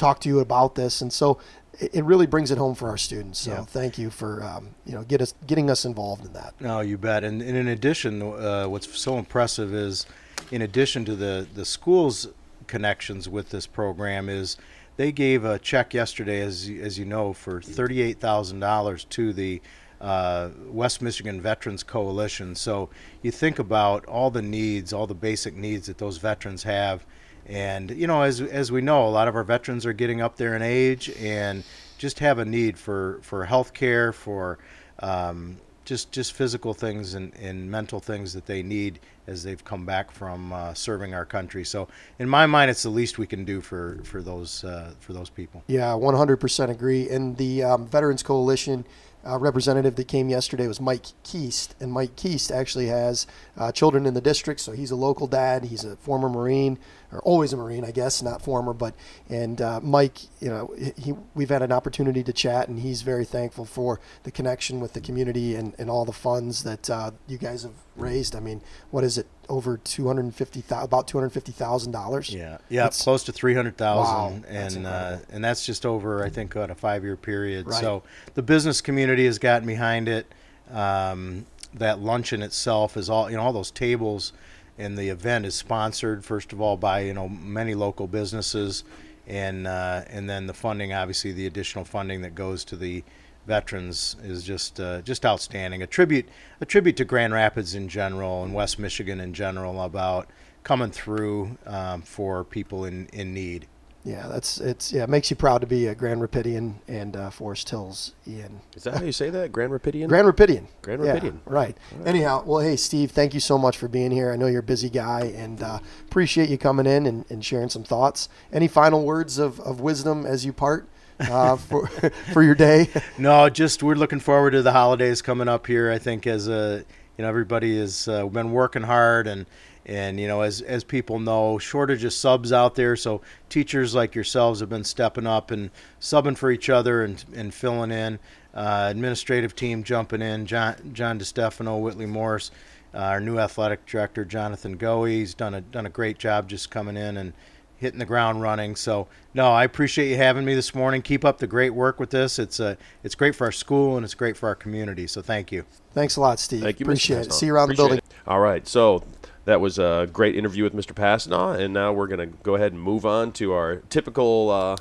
talk 0.00 0.20
to 0.20 0.28
you 0.28 0.40
about 0.40 0.74
this." 0.74 1.00
And 1.02 1.12
so 1.12 1.38
it, 1.78 2.04
really 2.04 2.26
brings 2.26 2.50
it 2.50 2.58
home 2.58 2.74
for 2.74 2.88
our 2.88 2.98
students. 2.98 3.38
So 3.40 3.52
Yeah. 3.52 3.64
thank 3.64 3.96
you 3.96 4.10
for, 4.10 4.42
um, 4.42 4.74
you 4.84 4.92
know, 4.94 5.02
get 5.04 5.20
us 5.22 5.34
getting 5.46 5.70
us 5.70 5.84
involved 5.84 6.24
in 6.26 6.32
that. 6.32 6.52
No, 6.60 6.80
you 6.80 6.98
bet. 6.98 7.22
And, 7.24 7.40
and 7.40 7.56
in 7.56 7.68
addition, 7.68 8.20
uh, 8.22 8.64
what's 8.66 8.98
so 8.98 9.16
impressive 9.18 9.72
is, 9.72 10.04
in 10.50 10.62
addition 10.62 11.04
to 11.04 11.14
the 11.14 11.46
the 11.54 11.64
schools 11.64 12.28
connections 12.66 13.28
with 13.28 13.50
this 13.50 13.66
program, 13.66 14.28
is 14.28 14.56
they 14.96 15.12
gave 15.12 15.44
a 15.44 15.58
check 15.58 15.94
yesterday, 15.94 16.40
as 16.42 16.68
you- 16.68 16.82
as 16.82 16.98
you 16.98 17.04
know, 17.04 17.32
for 17.32 17.60
thirty 17.62 18.02
eight 18.02 18.20
thousand 18.20 18.60
dollars 18.60 19.04
to 19.10 19.32
the 19.32 19.60
uh, 20.00 20.48
West 20.66 21.02
Michigan 21.02 21.40
Veterans 21.42 21.82
Coalition. 21.82 22.54
So 22.54 22.88
you 23.22 23.30
think 23.30 23.58
about 23.58 24.04
all 24.06 24.30
the 24.30 24.40
needs, 24.42 24.92
all 24.94 25.06
the 25.06 25.14
basic 25.14 25.54
needs 25.54 25.86
that 25.88 25.98
those 25.98 26.16
veterans 26.16 26.62
have. 26.62 27.04
And 27.46 27.90
you 27.90 28.06
know, 28.06 28.22
as 28.22 28.40
as 28.40 28.70
we 28.70 28.80
know, 28.80 29.06
a 29.06 29.10
lot 29.10 29.28
of 29.28 29.36
our 29.36 29.44
veterans 29.44 29.86
are 29.86 29.92
getting 29.92 30.20
up 30.20 30.36
there 30.36 30.54
in 30.54 30.62
age 30.62 31.10
and 31.18 31.64
just 31.98 32.18
have 32.20 32.38
a 32.38 32.44
need 32.44 32.78
for 32.78 33.18
for 33.22 33.44
health 33.44 33.74
care, 33.74 34.12
for 34.12 34.58
um, 35.00 35.56
just 35.84 36.12
just 36.12 36.32
physical 36.32 36.74
things 36.74 37.14
and, 37.14 37.34
and 37.34 37.70
mental 37.70 37.98
things 37.98 38.32
that 38.32 38.46
they 38.46 38.62
need 38.62 39.00
as 39.26 39.42
they've 39.42 39.64
come 39.64 39.84
back 39.84 40.10
from 40.10 40.52
uh, 40.52 40.74
serving 40.74 41.14
our 41.14 41.24
country. 41.24 41.64
So, 41.64 41.88
in 42.18 42.28
my 42.28 42.46
mind, 42.46 42.70
it's 42.70 42.82
the 42.82 42.90
least 42.90 43.18
we 43.18 43.26
can 43.26 43.44
do 43.44 43.60
for 43.60 43.98
for 44.04 44.22
those 44.22 44.64
uh, 44.64 44.92
for 45.00 45.12
those 45.12 45.30
people. 45.30 45.62
Yeah, 45.66 45.88
100% 45.88 46.70
agree. 46.70 47.08
And 47.08 47.36
the 47.36 47.62
um, 47.62 47.86
Veterans 47.86 48.22
Coalition 48.22 48.84
uh, 49.26 49.38
representative 49.38 49.96
that 49.96 50.08
came 50.08 50.28
yesterday 50.28 50.66
was 50.66 50.80
Mike 50.80 51.06
Keast. 51.22 51.74
And 51.80 51.92
Mike 51.92 52.16
Keast 52.16 52.50
actually 52.50 52.86
has 52.86 53.26
uh, 53.56 53.72
children 53.72 54.06
in 54.06 54.14
the 54.14 54.20
district, 54.20 54.60
so 54.60 54.72
he's 54.72 54.90
a 54.90 54.96
local 54.96 55.26
dad. 55.26 55.64
He's 55.64 55.84
a 55.84 55.96
former 55.96 56.28
Marine, 56.28 56.78
or 57.12 57.20
always 57.20 57.52
a 57.52 57.56
Marine, 57.56 57.84
I 57.84 57.90
guess, 57.90 58.22
not 58.22 58.42
former. 58.42 58.72
But 58.72 58.94
and 59.28 59.60
uh, 59.60 59.80
Mike, 59.82 60.18
you 60.40 60.48
know, 60.48 60.74
he 60.96 61.14
we've 61.34 61.48
had 61.48 61.62
an 61.62 61.72
opportunity 61.72 62.22
to 62.22 62.32
chat, 62.32 62.68
and 62.68 62.80
he's 62.80 63.02
very 63.02 63.24
thankful 63.24 63.64
for 63.64 64.00
the 64.22 64.30
connection 64.30 64.80
with 64.80 64.92
the 64.92 65.00
community 65.00 65.54
and, 65.54 65.74
and 65.78 65.90
all 65.90 66.04
the 66.04 66.12
funds 66.12 66.62
that 66.64 66.88
uh, 66.90 67.10
you 67.26 67.38
guys 67.38 67.62
have 67.62 67.74
raised. 67.96 68.34
I 68.34 68.40
mean, 68.40 68.60
what 68.90 69.04
is 69.04 69.18
it? 69.18 69.26
Over 69.48 69.78
250, 69.78 70.62
about 70.70 71.08
250 71.08 71.50
thousand 71.50 71.90
dollars. 71.90 72.32
Yeah, 72.32 72.58
yeah, 72.68 72.82
It's- 72.86 73.02
close 73.02 73.24
to 73.24 73.32
three 73.32 73.54
hundred 73.54 73.76
thousand, 73.76 74.42
Wow, 74.42 74.48
and 74.48 74.86
uh, 74.86 75.16
and 75.30 75.42
that's 75.44 75.66
just 75.66 75.84
over, 75.84 76.24
I 76.24 76.28
think, 76.28 76.54
about 76.54 76.70
a 76.70 76.74
five-year 76.76 77.16
period. 77.16 77.66
Right. 77.66 77.80
So 77.80 78.04
the 78.34 78.42
business 78.42 78.80
community 78.80 79.26
has 79.26 79.38
gotten 79.40 79.66
behind 79.66 80.08
it. 80.08 80.32
Um, 80.72 81.46
that 81.74 82.00
luncheon 82.00 82.42
itself 82.42 82.96
is 82.96 83.08
all 83.10 83.30
you 83.30 83.36
know, 83.36 83.42
all 83.42 83.52
those 83.52 83.70
tables, 83.70 84.32
and 84.80 84.96
the 84.96 85.08
event 85.08 85.46
is 85.46 85.54
sponsored 85.54 86.24
first 86.24 86.52
of 86.52 86.60
all 86.60 86.76
by 86.76 87.00
you 87.00 87.12
know 87.12 87.28
many 87.28 87.74
local 87.74 88.08
businesses, 88.08 88.84
and 89.26 89.66
uh, 89.66 90.02
and 90.08 90.28
then 90.28 90.46
the 90.46 90.54
funding, 90.54 90.92
obviously, 90.92 91.32
the 91.32 91.46
additional 91.46 91.84
funding 91.84 92.22
that 92.22 92.34
goes 92.34 92.64
to 92.64 92.76
the 92.76 93.04
veterans 93.46 94.16
is 94.22 94.42
just 94.42 94.80
uh, 94.80 95.02
just 95.02 95.24
outstanding. 95.24 95.82
A 95.82 95.86
tribute 95.86 96.28
a 96.60 96.64
tribute 96.64 96.96
to 96.96 97.04
Grand 97.04 97.32
Rapids 97.32 97.74
in 97.74 97.88
general 97.88 98.42
and 98.44 98.54
West 98.54 98.78
Michigan 98.78 99.20
in 99.20 99.34
general 99.34 99.82
about 99.82 100.28
coming 100.62 100.90
through 100.90 101.56
um, 101.66 102.02
for 102.02 102.44
people 102.44 102.84
in, 102.84 103.06
in 103.12 103.32
need. 103.34 103.66
Yeah, 104.02 104.28
that's 104.28 104.58
it's 104.60 104.92
yeah, 104.94 105.02
it 105.04 105.10
makes 105.10 105.28
you 105.30 105.36
proud 105.36 105.60
to 105.60 105.66
be 105.66 105.86
a 105.86 105.94
Grand 105.94 106.22
Rapidian 106.22 106.76
and 106.88 107.14
uh, 107.14 107.28
Forest 107.28 107.68
Hills 107.68 108.12
Ian. 108.26 108.60
Is 108.74 108.84
that 108.84 108.94
how 108.94 109.02
you 109.04 109.12
say 109.12 109.28
that? 109.28 109.52
Grand 109.52 109.70
Rapidian? 109.72 110.08
Grand 110.08 110.26
Rapidian. 110.26 110.66
Grand 110.80 111.04
Yeah, 111.04 111.18
Rapidian. 111.18 111.38
right. 111.44 111.76
Anyhow, 112.06 112.42
well, 112.46 112.60
hey, 112.60 112.76
Steve, 112.76 113.10
thank 113.10 113.34
you 113.34 113.40
so 113.40 113.58
much 113.58 113.76
for 113.76 113.88
being 113.88 114.10
here. 114.10 114.32
I 114.32 114.36
know 114.36 114.46
you're 114.46 114.60
a 114.60 114.62
busy 114.62 114.88
guy 114.88 115.24
and 115.36 115.62
uh, 115.62 115.80
appreciate 116.08 116.48
you 116.48 116.56
coming 116.56 116.86
in 116.86 117.04
and, 117.04 117.26
and 117.30 117.44
sharing 117.44 117.68
some 117.68 117.84
thoughts. 117.84 118.30
Any 118.52 118.68
final 118.68 119.04
words 119.04 119.38
of, 119.38 119.60
of 119.60 119.80
wisdom 119.80 120.24
as 120.24 120.46
you 120.46 120.54
part 120.54 120.88
uh, 121.20 121.56
for, 121.58 121.86
for 122.32 122.42
your 122.42 122.54
day? 122.54 122.88
No, 123.18 123.50
just 123.50 123.82
we're 123.82 123.96
looking 123.96 124.20
forward 124.20 124.52
to 124.52 124.62
the 124.62 124.72
holidays 124.72 125.20
coming 125.20 125.46
up 125.48 125.66
here. 125.66 125.90
I 125.90 125.98
think 125.98 126.26
as 126.26 126.48
a 126.48 126.84
you 127.18 127.22
know 127.22 127.28
everybody 127.28 127.78
has 127.78 128.08
uh, 128.08 128.24
been 128.28 128.50
working 128.52 128.82
hard 128.84 129.26
and 129.26 129.44
and 129.86 130.20
you 130.20 130.28
know 130.28 130.42
as 130.42 130.60
as 130.62 130.84
people 130.84 131.18
know 131.18 131.58
shortage 131.58 132.04
of 132.04 132.12
subs 132.12 132.52
out 132.52 132.74
there 132.74 132.96
so 132.96 133.20
teachers 133.48 133.94
like 133.94 134.14
yourselves 134.14 134.60
have 134.60 134.68
been 134.68 134.84
stepping 134.84 135.26
up 135.26 135.50
and 135.50 135.70
subbing 136.00 136.36
for 136.36 136.50
each 136.50 136.68
other 136.68 137.02
and 137.02 137.24
and 137.34 137.54
filling 137.54 137.90
in 137.90 138.18
uh, 138.54 138.88
administrative 138.90 139.54
team 139.54 139.82
jumping 139.82 140.22
in 140.22 140.44
John 140.44 140.76
John 140.92 141.18
DeStefano 141.18 141.80
Whitley 141.80 142.06
Morris 142.06 142.50
uh, 142.92 142.98
our 142.98 143.20
new 143.20 143.38
athletic 143.38 143.86
director 143.86 144.24
Jonathan 144.24 144.76
Goey 144.76 145.18
he's 145.18 145.34
done 145.34 145.54
a 145.54 145.60
done 145.60 145.86
a 145.86 145.90
great 145.90 146.18
job 146.18 146.48
just 146.48 146.70
coming 146.70 146.96
in 146.96 147.16
and 147.16 147.32
hitting 147.80 147.98
the 147.98 148.04
ground 148.04 148.42
running. 148.42 148.76
So 148.76 149.08
no, 149.32 149.50
I 149.50 149.64
appreciate 149.64 150.10
you 150.10 150.16
having 150.16 150.44
me 150.44 150.54
this 150.54 150.74
morning. 150.74 151.00
Keep 151.00 151.24
up 151.24 151.38
the 151.38 151.46
great 151.46 151.70
work 151.70 151.98
with 151.98 152.10
this. 152.10 152.38
It's 152.38 152.60
uh, 152.60 152.76
it's 153.02 153.14
great 153.14 153.34
for 153.34 153.46
our 153.46 153.52
school 153.52 153.96
and 153.96 154.04
it's 154.04 154.14
great 154.14 154.36
for 154.36 154.48
our 154.48 154.54
community. 154.54 155.06
So 155.06 155.22
thank 155.22 155.50
you. 155.50 155.64
Thanks 155.94 156.16
a 156.16 156.20
lot, 156.20 156.38
Steve. 156.38 156.60
Thank 156.62 156.78
you, 156.78 156.84
Appreciate 156.84 157.26
it. 157.26 157.32
See 157.32 157.46
you 157.46 157.54
around 157.54 157.64
Appreciate 157.64 157.82
the 157.82 157.88
building. 157.88 157.98
it. 157.98 158.28
All 158.28 158.38
right. 158.40 158.68
So 158.68 159.02
that 159.44 159.60
was 159.60 159.78
a 159.78 160.08
great 160.12 160.36
interview 160.36 160.64
with 160.64 160.74
Mr. 160.74 160.92
Pasnaugh, 160.92 161.58
and 161.58 161.72
now 161.72 161.92
we're 161.92 162.06
going 162.06 162.20
to 162.20 162.36
go 162.42 162.54
ahead 162.54 162.72
and 162.72 162.80
move 162.80 163.06
on 163.06 163.32
to 163.32 163.52
our 163.52 163.76
typical 163.88 164.50
uh, 164.50 164.76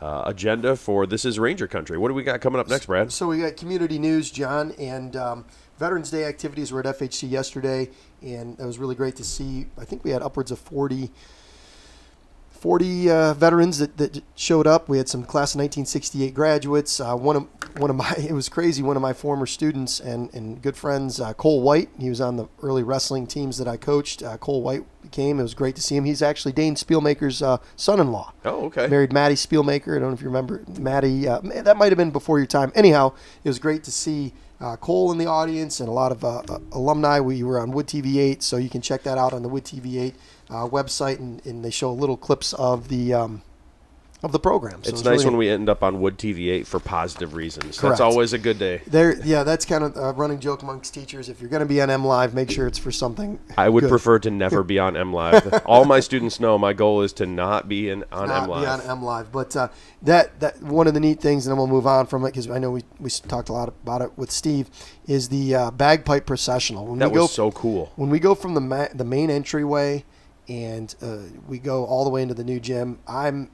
uh, 0.00 0.24
agenda 0.26 0.76
for 0.76 1.06
This 1.06 1.24
is 1.24 1.38
Ranger 1.38 1.66
Country. 1.66 1.96
What 1.96 2.08
do 2.08 2.14
we 2.14 2.22
got 2.22 2.40
coming 2.40 2.60
up 2.60 2.68
next, 2.68 2.86
Brad? 2.86 3.12
So 3.12 3.28
we 3.28 3.38
got 3.38 3.56
community 3.56 3.98
news, 3.98 4.30
John, 4.30 4.72
and 4.78 5.16
um, 5.16 5.44
Veterans 5.78 6.10
Day 6.10 6.24
activities 6.24 6.72
were 6.72 6.80
at 6.80 6.98
FHC 6.98 7.30
yesterday, 7.30 7.90
and 8.22 8.58
it 8.58 8.64
was 8.64 8.78
really 8.78 8.94
great 8.94 9.16
to 9.16 9.24
see. 9.24 9.66
I 9.78 9.84
think 9.84 10.04
we 10.04 10.10
had 10.10 10.22
upwards 10.22 10.50
of 10.50 10.58
40, 10.58 11.10
40 12.56 13.10
uh, 13.10 13.34
veterans 13.34 13.78
that, 13.78 13.96
that 13.98 14.22
showed 14.34 14.66
up. 14.66 14.88
We 14.88 14.98
had 14.98 15.08
some 15.08 15.22
class 15.22 15.54
of 15.54 15.60
1968 15.60 16.34
graduates. 16.34 16.98
Uh, 17.00 17.14
one 17.14 17.36
of 17.36 17.46
one 17.78 17.90
of 17.90 17.96
my 17.96 18.12
it 18.18 18.32
was 18.32 18.48
crazy. 18.48 18.82
One 18.82 18.96
of 18.96 19.02
my 19.02 19.12
former 19.12 19.46
students 19.46 20.00
and, 20.00 20.32
and 20.34 20.60
good 20.62 20.76
friends, 20.76 21.20
uh, 21.20 21.34
Cole 21.34 21.62
White. 21.62 21.88
He 21.98 22.08
was 22.08 22.20
on 22.20 22.36
the 22.36 22.46
early 22.62 22.82
wrestling 22.82 23.26
teams 23.26 23.58
that 23.58 23.68
I 23.68 23.76
coached. 23.76 24.22
Uh, 24.22 24.36
Cole 24.38 24.62
White 24.62 24.84
came. 25.12 25.38
It 25.38 25.42
was 25.42 25.54
great 25.54 25.76
to 25.76 25.82
see 25.82 25.96
him. 25.96 26.04
He's 26.04 26.22
actually 26.22 26.52
Dane 26.52 26.74
Spielmaker's 26.74 27.40
uh, 27.42 27.58
son-in-law 27.76 28.32
Oh, 28.44 28.64
okay. 28.66 28.88
married 28.88 29.12
Maddie 29.12 29.34
Spielmaker. 29.36 29.96
I 29.96 30.00
don't 30.00 30.08
know 30.08 30.14
if 30.14 30.20
you 30.20 30.26
remember 30.26 30.62
Maddie. 30.78 31.28
Uh, 31.28 31.40
that 31.42 31.76
might 31.76 31.90
have 31.92 31.98
been 31.98 32.10
before 32.10 32.38
your 32.38 32.46
time. 32.46 32.72
Anyhow, 32.74 33.12
it 33.44 33.48
was 33.48 33.58
great 33.58 33.84
to 33.84 33.92
see 33.92 34.32
uh, 34.60 34.74
Cole 34.76 35.12
in 35.12 35.18
the 35.18 35.26
audience 35.26 35.80
and 35.80 35.88
a 35.88 35.92
lot 35.92 36.10
of 36.12 36.24
alumni. 36.72 37.20
We 37.20 37.42
were 37.42 37.60
on 37.60 37.70
Wood 37.72 37.86
TV 37.86 38.16
8, 38.16 38.42
so 38.42 38.56
you 38.56 38.70
can 38.70 38.80
check 38.80 39.02
that 39.02 39.18
out 39.18 39.32
on 39.32 39.42
the 39.42 39.48
Wood 39.48 39.64
TV 39.64 40.00
8 40.00 40.14
uh, 40.50 40.66
website, 40.66 41.18
and, 41.18 41.44
and 41.46 41.64
they 41.64 41.70
show 41.70 41.92
little 41.92 42.16
clips 42.16 42.52
of 42.54 42.88
the 42.88 43.14
um, 43.14 43.42
of 44.22 44.32
the 44.32 44.38
program. 44.38 44.82
So 44.82 44.88
It's 44.88 44.88
it 44.88 44.92
was 44.92 45.04
nice 45.04 45.18
really 45.18 45.24
when 45.26 45.36
we 45.36 45.48
end 45.48 45.68
up 45.68 45.82
on 45.82 46.00
Wood 46.00 46.18
TV 46.18 46.48
8 46.50 46.66
for 46.66 46.80
positive 46.80 47.34
reasons. 47.34 47.78
Correct. 47.78 47.92
That's 47.92 48.00
always 48.00 48.32
a 48.32 48.38
good 48.38 48.58
day. 48.58 48.80
There, 48.86 49.14
yeah, 49.24 49.42
that's 49.42 49.64
kind 49.64 49.84
of 49.84 49.96
a 49.96 50.12
running 50.12 50.40
joke 50.40 50.62
amongst 50.62 50.94
teachers. 50.94 51.28
If 51.28 51.40
you're 51.40 51.50
going 51.50 51.60
to 51.60 51.66
be 51.66 51.80
on 51.82 51.90
M 51.90 52.04
Live, 52.04 52.34
make 52.34 52.50
sure 52.50 52.66
it's 52.66 52.78
for 52.78 52.90
something. 52.90 53.38
I 53.58 53.68
would 53.68 53.82
good. 53.82 53.90
prefer 53.90 54.18
to 54.20 54.30
never 54.30 54.62
be 54.62 54.78
on 54.78 54.96
M 54.96 55.12
Live. 55.12 55.62
All 55.66 55.84
my 55.84 56.00
students 56.00 56.40
know 56.40 56.56
my 56.58 56.72
goal 56.72 57.02
is 57.02 57.12
to 57.14 57.26
not 57.26 57.68
be 57.68 57.90
in, 57.90 58.04
on 58.10 58.30
M 58.30 58.48
Live. 58.48 58.62
be 58.62 58.66
on 58.66 58.80
M 58.80 59.02
Live. 59.04 59.30
But 59.30 59.54
uh, 59.54 59.68
that 60.02 60.40
that 60.40 60.62
one 60.62 60.86
of 60.86 60.94
the 60.94 61.00
neat 61.00 61.20
things, 61.20 61.46
and 61.46 61.52
then 61.52 61.58
we'll 61.58 61.66
move 61.66 61.86
on 61.86 62.06
from 62.06 62.24
it 62.24 62.28
because 62.28 62.50
I 62.50 62.58
know 62.58 62.70
we, 62.70 62.82
we 62.98 63.10
talked 63.10 63.48
a 63.48 63.52
lot 63.52 63.68
about 63.68 64.02
it 64.02 64.16
with 64.16 64.30
Steve, 64.30 64.70
is 65.06 65.28
the 65.28 65.54
uh, 65.54 65.70
bagpipe 65.70 66.26
processional. 66.26 66.86
When 66.86 66.98
that 67.00 67.10
we 67.10 67.16
go 67.16 67.22
was 67.22 67.32
so 67.32 67.50
cool. 67.52 67.92
when 67.96 68.10
we 68.10 68.18
go 68.18 68.34
from 68.34 68.54
the 68.54 68.60
ma- 68.60 68.88
the 68.94 69.04
main 69.04 69.30
entryway 69.30 70.04
and 70.48 70.94
uh, 71.02 71.18
we 71.48 71.58
go 71.58 71.84
all 71.84 72.04
the 72.04 72.10
way 72.10 72.22
into 72.22 72.34
the 72.34 72.44
new 72.44 72.60
gym, 72.60 72.98
I'm 73.06 73.50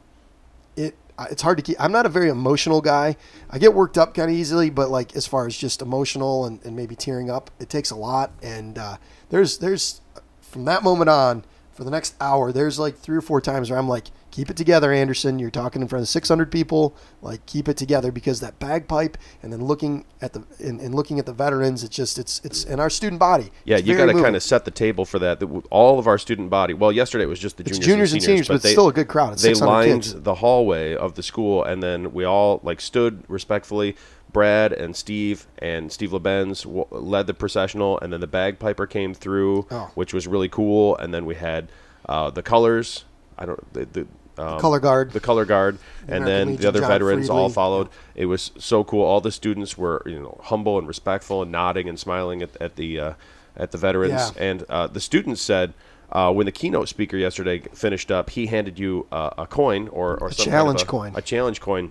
it. 0.76 0.96
It's 1.30 1.42
hard 1.42 1.58
to 1.58 1.62
keep. 1.62 1.76
I'm 1.78 1.92
not 1.92 2.06
a 2.06 2.08
very 2.08 2.30
emotional 2.30 2.80
guy. 2.80 3.16
I 3.50 3.58
get 3.58 3.74
worked 3.74 3.98
up 3.98 4.14
kind 4.14 4.30
of 4.30 4.36
easily, 4.36 4.70
but 4.70 4.90
like 4.90 5.14
as 5.14 5.26
far 5.26 5.46
as 5.46 5.56
just 5.56 5.82
emotional 5.82 6.46
and, 6.46 6.58
and 6.64 6.74
maybe 6.74 6.96
tearing 6.96 7.30
up, 7.30 7.50
it 7.60 7.68
takes 7.68 7.90
a 7.90 7.96
lot. 7.96 8.32
And 8.42 8.78
uh, 8.78 8.96
there's 9.28 9.58
there's 9.58 10.00
from 10.40 10.64
that 10.64 10.82
moment 10.82 11.10
on 11.10 11.44
for 11.72 11.84
the 11.84 11.90
next 11.90 12.14
hour, 12.20 12.52
there's 12.52 12.78
like 12.78 12.96
three 12.96 13.16
or 13.16 13.20
four 13.20 13.40
times 13.40 13.70
where 13.70 13.78
I'm 13.78 13.88
like, 13.88 14.06
keep 14.32 14.50
it 14.50 14.56
together, 14.56 14.92
Anderson. 14.92 15.38
You're 15.38 15.50
talking 15.50 15.80
in 15.80 15.86
front 15.86 16.02
of 16.02 16.08
600 16.08 16.50
people. 16.50 16.96
Like 17.20 17.46
keep 17.46 17.68
it 17.68 17.76
together 17.76 18.10
because 18.10 18.40
that 18.40 18.58
bagpipe 18.58 19.16
and 19.42 19.52
then 19.52 19.64
looking 19.64 20.04
at 20.20 20.32
the 20.32 20.42
and, 20.58 20.80
and 20.80 20.92
looking 20.92 21.20
at 21.20 21.26
the 21.26 21.32
veterans, 21.32 21.84
it's 21.84 21.94
just 21.94 22.18
it's 22.18 22.40
it's 22.44 22.64
in 22.64 22.80
our 22.80 22.90
student 22.90 23.20
body. 23.20 23.52
Yeah, 23.64 23.76
you 23.76 23.96
got 23.96 24.06
to 24.06 24.14
kind 24.14 24.34
of 24.34 24.42
set 24.42 24.64
the 24.64 24.72
table 24.72 25.04
for 25.04 25.20
that. 25.20 25.38
that. 25.38 25.46
All 25.70 26.00
of 26.00 26.08
our 26.08 26.18
student 26.18 26.50
body. 26.50 26.74
Well, 26.74 26.90
yesterday 26.90 27.24
it 27.24 27.28
was 27.28 27.38
just 27.38 27.58
the 27.58 27.62
juniors, 27.62 27.86
juniors 27.86 28.12
and 28.12 28.16
and 28.16 28.22
seniors, 28.24 28.46
seniors, 28.46 28.48
but 28.48 28.62
they, 28.66 28.72
still 28.72 28.88
a 28.88 28.92
good 28.92 29.06
crowd. 29.08 29.34
It's 29.34 29.42
they 29.42 29.54
lined 29.54 30.02
kids. 30.02 30.14
the 30.22 30.34
hallway 30.34 30.96
of 30.96 31.14
the 31.14 31.22
school, 31.22 31.62
and 31.62 31.80
then 31.80 32.12
we 32.12 32.24
all 32.24 32.60
like 32.64 32.80
stood 32.80 33.22
respectfully. 33.28 33.94
Brad 34.32 34.72
and 34.72 34.96
Steve 34.96 35.46
and 35.58 35.92
Steve 35.92 36.08
LeBenz 36.10 36.62
w- 36.64 36.86
led 36.90 37.26
the 37.26 37.34
processional, 37.34 38.00
and 38.00 38.10
then 38.12 38.20
the 38.22 38.26
bagpiper 38.26 38.86
came 38.86 39.12
through, 39.12 39.66
Oh. 39.70 39.90
which 39.94 40.14
was 40.14 40.26
really 40.26 40.48
cool. 40.48 40.96
And 40.96 41.12
then 41.12 41.26
we 41.26 41.34
had 41.34 41.68
uh, 42.08 42.30
the 42.30 42.42
colors. 42.42 43.04
I 43.36 43.44
don't 43.44 43.72
the, 43.74 43.84
the 43.84 44.06
um, 44.38 44.60
color 44.60 44.80
guard. 44.80 45.12
the 45.12 45.20
color 45.20 45.44
guard, 45.44 45.78
and 46.02 46.24
American 46.24 46.26
then 46.26 46.46
Legion, 46.48 46.62
the 46.62 46.68
other 46.68 46.80
John 46.80 46.88
veterans 46.88 47.30
all 47.30 47.48
Friedley. 47.48 47.54
followed. 47.54 47.88
It 48.14 48.26
was 48.26 48.50
so 48.58 48.84
cool. 48.84 49.04
All 49.04 49.20
the 49.20 49.32
students 49.32 49.76
were 49.76 50.02
you 50.06 50.20
know 50.20 50.40
humble 50.44 50.78
and 50.78 50.88
respectful 50.88 51.42
and 51.42 51.52
nodding 51.52 51.88
and 51.88 51.98
smiling 51.98 52.42
at, 52.42 52.56
at 52.60 52.76
the 52.76 52.98
uh, 53.00 53.12
at 53.56 53.70
the 53.72 53.78
veterans. 53.78 54.32
Yeah. 54.36 54.42
And 54.42 54.62
uh, 54.68 54.86
the 54.86 55.00
students 55.00 55.40
said. 55.42 55.74
Uh, 56.14 56.30
when 56.30 56.44
the 56.44 56.52
keynote 56.52 56.90
speaker 56.90 57.16
yesterday 57.16 57.58
finished 57.72 58.10
up, 58.10 58.28
he 58.28 58.44
handed 58.44 58.78
you 58.78 59.06
uh, 59.10 59.30
a 59.38 59.46
coin 59.46 59.88
or, 59.88 60.18
or 60.18 60.30
some 60.30 60.44
kind 60.44 60.48
of 60.48 60.52
challenge 60.52 60.82
a- 60.82 60.84
coin. 60.84 61.12
a 61.16 61.22
challenge 61.22 61.58
coin, 61.58 61.90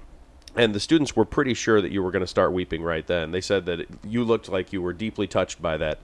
and 0.55 0.75
the 0.75 0.79
students 0.79 1.15
were 1.15 1.25
pretty 1.25 1.55
sure 1.55 1.81
that 1.81 1.91
you 1.91 2.03
were 2.03 2.11
going 2.11 2.21
to 2.21 2.27
start 2.27 2.53
weeping 2.53 2.83
right 2.83 3.07
then. 3.07 3.31
They 3.31 3.41
said 3.41 3.65
that 3.65 3.79
it, 3.79 3.89
you 4.07 4.23
looked 4.23 4.47
like 4.47 4.71
you 4.71 4.79
were 4.79 4.93
deeply 4.93 5.25
touched 5.25 5.59
by 5.59 5.75
that 5.77 5.97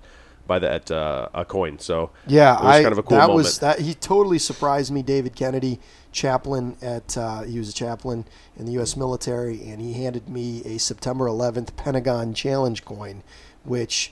by 0.48 0.60
that 0.60 0.90
uh, 0.92 1.30
a 1.34 1.46
coin. 1.46 1.80
So 1.80 2.12
Yeah, 2.26 2.58
it 2.60 2.64
was 2.64 2.76
I, 2.78 2.82
kind 2.82 2.92
of 2.94 2.98
a 2.98 3.04
cool 3.04 3.18
that 3.18 3.28
moment. 3.28 3.46
was 3.46 3.60
that 3.60 3.80
he 3.80 3.94
totally 3.94 4.40
surprised 4.40 4.92
me. 4.92 5.04
David 5.04 5.36
Kennedy, 5.36 5.80
chaplain 6.12 6.78
at 6.82 7.18
uh, 7.18 7.42
he 7.44 7.60
was 7.60 7.70
a 7.70 7.74
chaplain 7.74 8.26
in 8.58 8.66
the 8.66 8.72
U.S. 8.74 8.98
military, 8.98 9.64
and 9.70 9.82
he 9.82 9.94
handed 9.94 10.30
me 10.30 10.64
a 10.66 10.78
September 10.80 11.26
11th 11.26 11.76
Pentagon 11.76 12.34
Challenge 12.34 12.84
coin, 12.86 13.24
which 13.64 14.12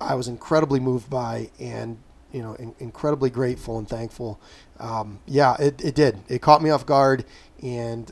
I 0.00 0.14
was 0.14 0.28
incredibly 0.28 0.80
moved 0.80 1.08
by, 1.10 1.50
and 1.60 1.98
you 2.32 2.42
know, 2.42 2.54
in, 2.54 2.74
incredibly 2.78 3.30
grateful 3.30 3.78
and 3.78 3.88
thankful. 3.88 4.40
Um, 4.78 5.20
yeah, 5.26 5.56
it, 5.58 5.82
it 5.84 5.94
did. 5.94 6.20
It 6.28 6.42
caught 6.42 6.62
me 6.62 6.70
off 6.70 6.84
guard, 6.86 7.24
and 7.62 8.10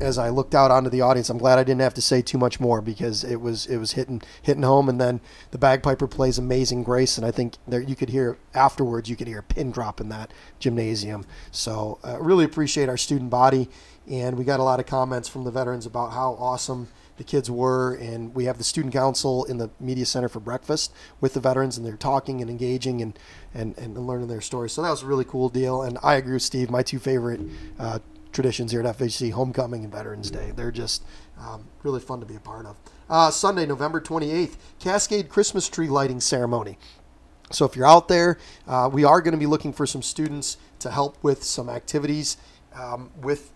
as 0.00 0.18
I 0.18 0.28
looked 0.28 0.54
out 0.54 0.70
onto 0.70 0.90
the 0.90 1.00
audience, 1.00 1.30
I'm 1.30 1.38
glad 1.38 1.58
I 1.58 1.64
didn't 1.64 1.80
have 1.80 1.94
to 1.94 2.02
say 2.02 2.22
too 2.22 2.38
much 2.38 2.60
more 2.60 2.80
because 2.80 3.24
it 3.24 3.40
was 3.40 3.66
it 3.66 3.78
was 3.78 3.92
hitting 3.92 4.22
hitting 4.42 4.62
home. 4.62 4.88
And 4.88 5.00
then 5.00 5.20
the 5.50 5.58
bagpiper 5.58 6.06
plays 6.06 6.38
"Amazing 6.38 6.82
Grace," 6.82 7.16
and 7.16 7.26
I 7.26 7.30
think 7.30 7.54
there 7.66 7.80
you 7.80 7.96
could 7.96 8.10
hear 8.10 8.38
afterwards 8.54 9.08
you 9.08 9.16
could 9.16 9.28
hear 9.28 9.38
a 9.38 9.42
pin 9.42 9.70
drop 9.70 10.00
in 10.00 10.08
that 10.10 10.32
gymnasium. 10.58 11.24
So 11.50 11.98
uh, 12.04 12.18
really 12.20 12.44
appreciate 12.44 12.88
our 12.88 12.96
student 12.96 13.30
body, 13.30 13.68
and 14.10 14.36
we 14.36 14.44
got 14.44 14.60
a 14.60 14.64
lot 14.64 14.80
of 14.80 14.86
comments 14.86 15.28
from 15.28 15.44
the 15.44 15.50
veterans 15.50 15.86
about 15.86 16.12
how 16.12 16.32
awesome 16.38 16.88
the 17.16 17.24
kids 17.24 17.50
were. 17.50 17.94
And 17.94 18.34
we 18.34 18.46
have 18.46 18.56
the 18.56 18.64
student 18.64 18.94
council 18.94 19.44
in 19.44 19.58
the 19.58 19.70
media 19.78 20.06
center 20.06 20.28
for 20.28 20.40
breakfast 20.40 20.92
with 21.20 21.34
the 21.34 21.40
veterans, 21.40 21.76
and 21.76 21.86
they're 21.86 21.96
talking 21.96 22.40
and 22.40 22.50
engaging 22.50 23.02
and 23.02 23.18
and, 23.54 23.76
and 23.78 23.96
learning 24.06 24.28
their 24.28 24.40
stories. 24.40 24.72
So 24.72 24.82
that 24.82 24.90
was 24.90 25.02
a 25.02 25.06
really 25.06 25.24
cool 25.24 25.48
deal. 25.48 25.82
And 25.82 25.98
I 26.02 26.14
agree 26.14 26.34
with 26.34 26.42
Steve. 26.42 26.70
My 26.70 26.82
two 26.82 26.98
favorite. 26.98 27.40
Uh, 27.78 27.98
traditions 28.32 28.72
here 28.72 28.80
at 28.80 28.98
FHC, 28.98 29.32
homecoming 29.32 29.84
and 29.84 29.92
Veterans 29.92 30.30
Day. 30.30 30.52
They're 30.54 30.70
just 30.70 31.04
um, 31.38 31.64
really 31.82 32.00
fun 32.00 32.20
to 32.20 32.26
be 32.26 32.36
a 32.36 32.40
part 32.40 32.66
of. 32.66 32.76
Uh, 33.08 33.30
Sunday, 33.30 33.66
November 33.66 34.00
28th, 34.00 34.56
Cascade 34.78 35.28
Christmas 35.28 35.68
tree 35.68 35.88
lighting 35.88 36.20
ceremony. 36.20 36.78
So 37.50 37.64
if 37.64 37.74
you're 37.74 37.86
out 37.86 38.08
there, 38.08 38.38
uh, 38.68 38.88
we 38.92 39.04
are 39.04 39.20
going 39.20 39.32
to 39.32 39.38
be 39.38 39.46
looking 39.46 39.72
for 39.72 39.86
some 39.86 40.02
students 40.02 40.56
to 40.78 40.90
help 40.90 41.22
with 41.22 41.42
some 41.42 41.68
activities 41.68 42.36
um, 42.74 43.10
with 43.20 43.50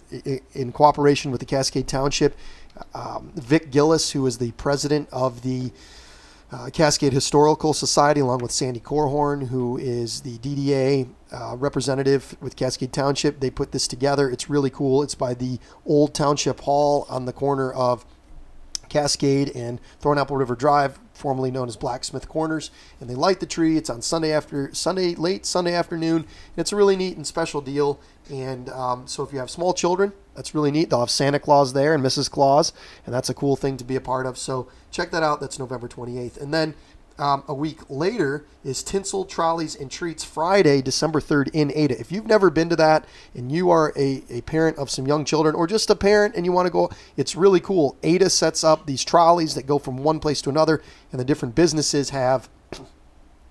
in 0.55 0.73
cooperation 0.73 1.31
with 1.31 1.41
the 1.41 1.47
Cascade 1.47 1.87
Township. 1.87 2.37
Um, 2.93 3.33
Vic 3.37 3.71
Gillis, 3.71 4.11
who 4.11 4.27
is 4.27 4.39
the 4.39 4.51
president 4.53 5.09
of 5.13 5.43
the 5.43 5.71
uh, 6.55 6.71
Cascade 6.71 7.13
Historical 7.13 7.73
Society, 7.73 8.21
along 8.21 8.39
with 8.39 8.53
Sandy 8.53 8.79
Corhorn, 8.79 9.49
who 9.49 9.77
is 9.77 10.21
the 10.21 10.39
DDA 10.39 11.09
uh, 11.33 11.57
representative 11.57 12.37
with 12.41 12.55
Cascade 12.55 12.93
Township. 12.93 13.41
They 13.41 13.51
put 13.51 13.73
this 13.73 13.89
together. 13.89 14.31
It's 14.31 14.49
really 14.49 14.71
cool. 14.71 15.03
It's 15.03 15.17
by 15.17 15.35
the 15.35 15.59
old 15.85 16.15
Township 16.15 16.61
Hall 16.61 17.07
on 17.09 17.25
the 17.25 17.33
corner 17.33 17.73
of 17.73 18.05
Cascade 18.89 19.51
and 19.57 19.81
Thornapple 20.01 20.39
River 20.39 20.55
Drive, 20.55 21.01
formerly 21.13 21.51
known 21.51 21.67
as 21.67 21.77
Blacksmith 21.77 22.29
Corners, 22.29 22.71
and 23.01 23.11
they 23.11 23.17
light 23.17 23.41
the 23.41 23.47
tree. 23.47 23.77
It's 23.77 23.91
on 23.91 24.01
Sunday 24.01 24.31
after 24.31 24.73
Sunday 24.73 25.17
late 25.17 25.45
Sunday 25.45 25.75
afternoon. 25.75 26.25
It's 26.57 26.73
a 26.73 26.77
really 26.77 26.95
neat 26.95 27.17
and 27.17 27.27
special 27.27 27.63
deal. 27.63 27.99
And 28.31 28.69
um, 28.69 29.09
so 29.09 29.25
if 29.25 29.33
you 29.33 29.41
have 29.41 29.51
small 29.51 29.75
children, 29.75 30.13
that's 30.35 30.55
really 30.55 30.71
neat. 30.71 30.91
They'll 30.91 31.01
have 31.01 31.11
Santa 31.11 31.39
Claus 31.39 31.73
there 31.73 31.95
and 31.95 32.05
Mrs. 32.05 32.31
Claus, 32.31 32.73
and 33.07 33.15
that's 33.15 33.29
a 33.29 33.35
cool 33.35 33.57
thing 33.57 33.77
to 33.77 33.85
be 33.85 33.97
a 33.97 34.01
part 34.01 34.27
of. 34.27 34.37
So 34.37 34.69
check 34.91 35.11
that 35.13 35.23
out. 35.23 35.41
That's 35.41 35.59
November 35.59 35.89
28th. 35.89 36.41
And 36.41 36.53
then 36.53 36.75
um, 37.19 37.45
a 37.47 37.55
week 37.55 37.79
later 37.89 38.45
is 38.65 38.83
Tinsel 38.83 39.25
Trolleys 39.25 39.77
and 39.77 39.91
Treats 39.91 40.25
Friday, 40.25 40.83
December 40.83 41.21
3rd 41.21 41.51
in 41.53 41.73
Ada. 41.73 41.99
If 41.99 42.11
you've 42.11 42.27
never 42.27 42.51
been 42.51 42.69
to 42.71 42.77
that 42.77 43.05
and 43.35 43.53
you 43.53 43.71
are 43.71 43.93
a, 43.97 44.25
a 44.29 44.41
parent 44.43 44.79
of 44.79 44.91
some 44.91 45.07
young 45.07 45.25
children 45.25 45.55
or 45.55 45.69
just 45.69 45.91
a 45.91 45.95
parent 45.95 46.35
and 46.35 46.45
you 46.45 46.51
want 46.51 46.67
to 46.67 46.73
go, 46.73 46.91
it's 47.17 47.37
really 47.37 47.61
cool. 47.61 47.97
Ada 48.03 48.31
sets 48.31 48.65
up 48.65 48.87
these 48.87 49.05
trolleys 49.05 49.55
that 49.55 49.67
go 49.67 49.79
from 49.79 49.99
one 49.99 50.19
place 50.19 50.43
to 50.43 50.51
another, 50.51 50.83
and 51.13 51.21
the 51.21 51.25
different 51.25 51.55
businesses 51.55 52.11
have, 52.11 52.49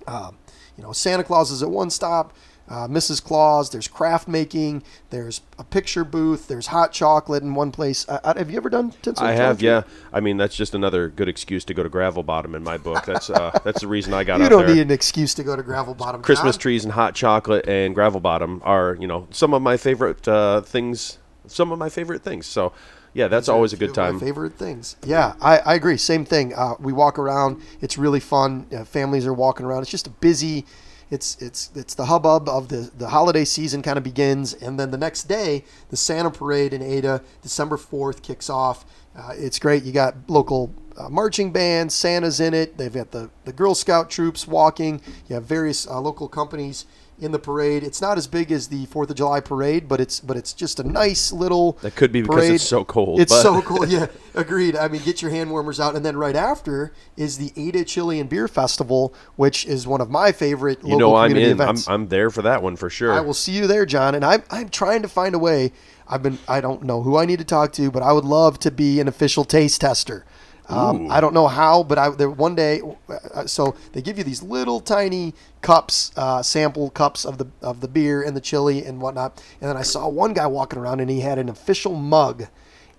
um, 0.07 0.37
you 0.77 0.83
know, 0.83 0.91
Santa 0.91 1.23
Claus 1.23 1.49
is 1.49 1.63
at 1.63 1.69
one 1.69 1.89
stop, 1.89 2.33
uh, 2.67 2.87
Mrs. 2.87 3.23
Claus. 3.23 3.69
There's 3.69 3.87
craft 3.87 4.27
making. 4.27 4.83
There's 5.09 5.41
a 5.59 5.63
picture 5.63 6.03
booth. 6.03 6.47
There's 6.47 6.67
hot 6.67 6.91
chocolate 6.91 7.43
in 7.43 7.55
one 7.55 7.71
place. 7.71 8.07
Uh, 8.07 8.19
uh 8.23 8.33
have 8.35 8.49
you 8.49 8.57
ever 8.57 8.69
done 8.69 8.93
tinsel? 9.01 9.25
I 9.25 9.33
have, 9.33 9.61
yeah. 9.61 9.83
I 10.11 10.19
mean, 10.19 10.37
that's 10.37 10.55
just 10.55 10.73
another 10.73 11.09
good 11.09 11.27
excuse 11.27 11.65
to 11.65 11.73
go 11.73 11.83
to 11.83 11.89
Gravel 11.89 12.23
Bottom 12.23 12.55
in 12.55 12.63
my 12.63 12.77
book. 12.77 13.05
That's 13.05 13.29
uh, 13.29 13.59
that's 13.63 13.81
the 13.81 13.87
reason 13.87 14.13
I 14.13 14.23
got 14.23 14.39
you 14.39 14.45
out 14.45 14.49
don't 14.49 14.65
there. 14.65 14.75
need 14.75 14.81
an 14.81 14.91
excuse 14.91 15.33
to 15.35 15.43
go 15.43 15.55
to 15.55 15.63
Gravel 15.63 15.93
Bottom. 15.93 16.21
Christmas 16.21 16.55
John. 16.55 16.61
trees 16.61 16.83
and 16.83 16.93
hot 16.93 17.15
chocolate 17.15 17.67
and 17.67 17.93
Gravel 17.93 18.19
Bottom 18.19 18.61
are, 18.63 18.97
you 18.99 19.07
know, 19.07 19.27
some 19.31 19.53
of 19.53 19.61
my 19.61 19.77
favorite 19.77 20.27
uh, 20.27 20.61
things. 20.61 21.19
Some 21.45 21.73
of 21.73 21.79
my 21.79 21.89
favorite 21.89 22.23
things. 22.23 22.45
So, 22.45 22.71
yeah, 23.13 23.27
that's 23.27 23.49
always 23.49 23.73
a 23.73 23.77
good 23.77 23.93
time. 23.93 24.19
favorite 24.19 24.53
things. 24.53 24.95
Yeah, 25.05 25.33
I, 25.41 25.57
I 25.59 25.73
agree. 25.75 25.97
Same 25.97 26.23
thing. 26.25 26.53
Uh, 26.53 26.75
we 26.79 26.93
walk 26.93 27.19
around. 27.19 27.61
It's 27.81 27.97
really 27.97 28.21
fun. 28.21 28.65
Uh, 28.73 28.85
families 28.85 29.27
are 29.27 29.33
walking 29.33 29.65
around. 29.65 29.81
It's 29.81 29.91
just 29.91 30.07
a 30.07 30.11
busy. 30.11 30.65
It's 31.09 31.35
it's 31.41 31.69
it's 31.75 31.93
the 31.93 32.05
hubbub 32.05 32.49
of 32.49 32.69
the 32.69 32.91
the 32.97 33.09
holiday 33.09 33.45
season 33.45 33.81
kind 33.81 33.97
of 33.97 34.03
begins, 34.03 34.53
and 34.53 34.79
then 34.79 34.91
the 34.91 34.97
next 34.97 35.23
day 35.23 35.63
the 35.89 35.97
Santa 35.97 36.31
Parade 36.31 36.73
in 36.73 36.81
Ada, 36.81 37.21
December 37.41 37.77
fourth, 37.77 38.21
kicks 38.21 38.49
off. 38.49 38.85
Uh, 39.15 39.33
it's 39.35 39.59
great. 39.59 39.83
You 39.83 39.91
got 39.91 40.15
local 40.27 40.73
uh, 40.97 41.09
marching 41.09 41.51
bands, 41.51 41.93
Santa's 41.93 42.39
in 42.39 42.53
it. 42.53 42.77
They've 42.77 42.93
got 42.93 43.11
the 43.11 43.29
the 43.45 43.53
Girl 43.53 43.75
Scout 43.75 44.09
troops 44.09 44.47
walking. 44.47 45.01
You 45.27 45.35
have 45.35 45.45
various 45.45 45.87
uh, 45.87 45.99
local 45.99 46.27
companies 46.27 46.85
in 47.19 47.31
the 47.31 47.39
parade. 47.39 47.83
It's 47.83 48.01
not 48.01 48.17
as 48.17 48.27
big 48.27 48.51
as 48.51 48.67
the 48.67 48.85
Fourth 48.87 49.09
of 49.09 49.15
July 49.15 49.39
parade, 49.39 49.87
but 49.87 49.99
it's 50.01 50.19
but 50.19 50.37
it's 50.37 50.53
just 50.53 50.79
a 50.79 50.83
nice 50.83 51.31
little. 51.31 51.73
That 51.81 51.95
could 51.95 52.11
be 52.11 52.21
because 52.21 52.35
parade. 52.37 52.51
it's 52.55 52.63
so 52.63 52.83
cold. 52.83 53.19
It's 53.19 53.31
but- 53.31 53.41
so 53.41 53.61
cool. 53.61 53.87
Yeah, 53.87 54.07
agreed. 54.33 54.75
I 54.75 54.87
mean, 54.87 55.01
get 55.03 55.21
your 55.21 55.31
hand 55.31 55.51
warmers 55.51 55.79
out, 55.79 55.95
and 55.95 56.05
then 56.05 56.17
right 56.17 56.35
after 56.35 56.91
is 57.17 57.37
the 57.37 57.51
Ada 57.55 57.85
Chili 57.85 58.19
and 58.19 58.29
Beer 58.29 58.47
Festival, 58.47 59.13
which 59.35 59.65
is 59.65 59.85
one 59.87 60.01
of 60.01 60.09
my 60.09 60.31
favorite 60.31 60.79
You 60.81 60.95
local 60.95 60.99
know, 60.99 61.15
I'm 61.15 61.29
community 61.31 61.51
in. 61.51 61.61
I'm. 61.61 61.77
I'm 61.87 62.07
there 62.07 62.29
for 62.29 62.41
that 62.41 62.61
one 62.63 62.75
for 62.75 62.89
sure. 62.89 63.11
I 63.13 63.21
will 63.21 63.33
see 63.33 63.53
you 63.53 63.67
there, 63.67 63.85
John. 63.85 64.15
And 64.15 64.23
I'm 64.25 64.43
I'm 64.49 64.69
trying 64.69 65.01
to 65.01 65.07
find 65.07 65.35
a 65.35 65.39
way. 65.39 65.71
I've 66.07 66.21
been 66.21 66.37
I 66.47 66.61
don't 66.61 66.83
know 66.83 67.01
who 67.01 67.17
I 67.17 67.25
need 67.25 67.39
to 67.39 67.45
talk 67.45 67.71
to, 67.73 67.89
but 67.89 68.03
I 68.03 68.11
would 68.11 68.25
love 68.25 68.59
to 68.59 68.71
be 68.71 68.99
an 68.99 69.07
official 69.07 69.45
taste 69.45 69.81
tester. 69.81 70.25
Um, 70.69 71.11
I 71.11 71.19
don't 71.19 71.33
know 71.33 71.47
how, 71.47 71.83
but 71.83 71.97
I 71.97 72.09
there 72.09 72.29
one 72.29 72.55
day. 72.55 72.81
Uh, 73.09 73.45
so 73.45 73.75
they 73.91 74.01
give 74.01 74.17
you 74.17 74.23
these 74.23 74.41
little 74.41 74.79
tiny 74.79 75.33
cups, 75.61 76.11
uh, 76.15 76.41
sample 76.41 76.89
cups 76.89 77.25
of 77.25 77.37
the 77.37 77.47
of 77.61 77.81
the 77.81 77.87
beer 77.87 78.21
and 78.21 78.35
the 78.35 78.41
chili 78.41 78.85
and 78.85 79.01
whatnot. 79.01 79.43
And 79.59 79.69
then 79.69 79.77
I 79.77 79.81
saw 79.81 80.07
one 80.07 80.33
guy 80.33 80.47
walking 80.47 80.79
around, 80.79 81.01
and 81.01 81.09
he 81.09 81.19
had 81.19 81.37
an 81.37 81.49
official 81.49 81.95
mug, 81.95 82.45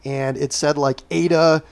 and 0.04 0.36
it 0.36 0.52
said 0.52 0.76
like 0.76 1.00
Ada 1.10 1.62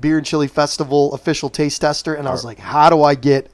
Beer 0.00 0.16
and 0.16 0.26
Chili 0.26 0.48
Festival 0.48 1.12
official 1.12 1.50
taste 1.50 1.82
tester. 1.82 2.14
And 2.14 2.26
I 2.26 2.30
was 2.30 2.44
like, 2.44 2.58
how 2.58 2.88
do 2.88 3.02
I 3.02 3.14
get 3.14 3.50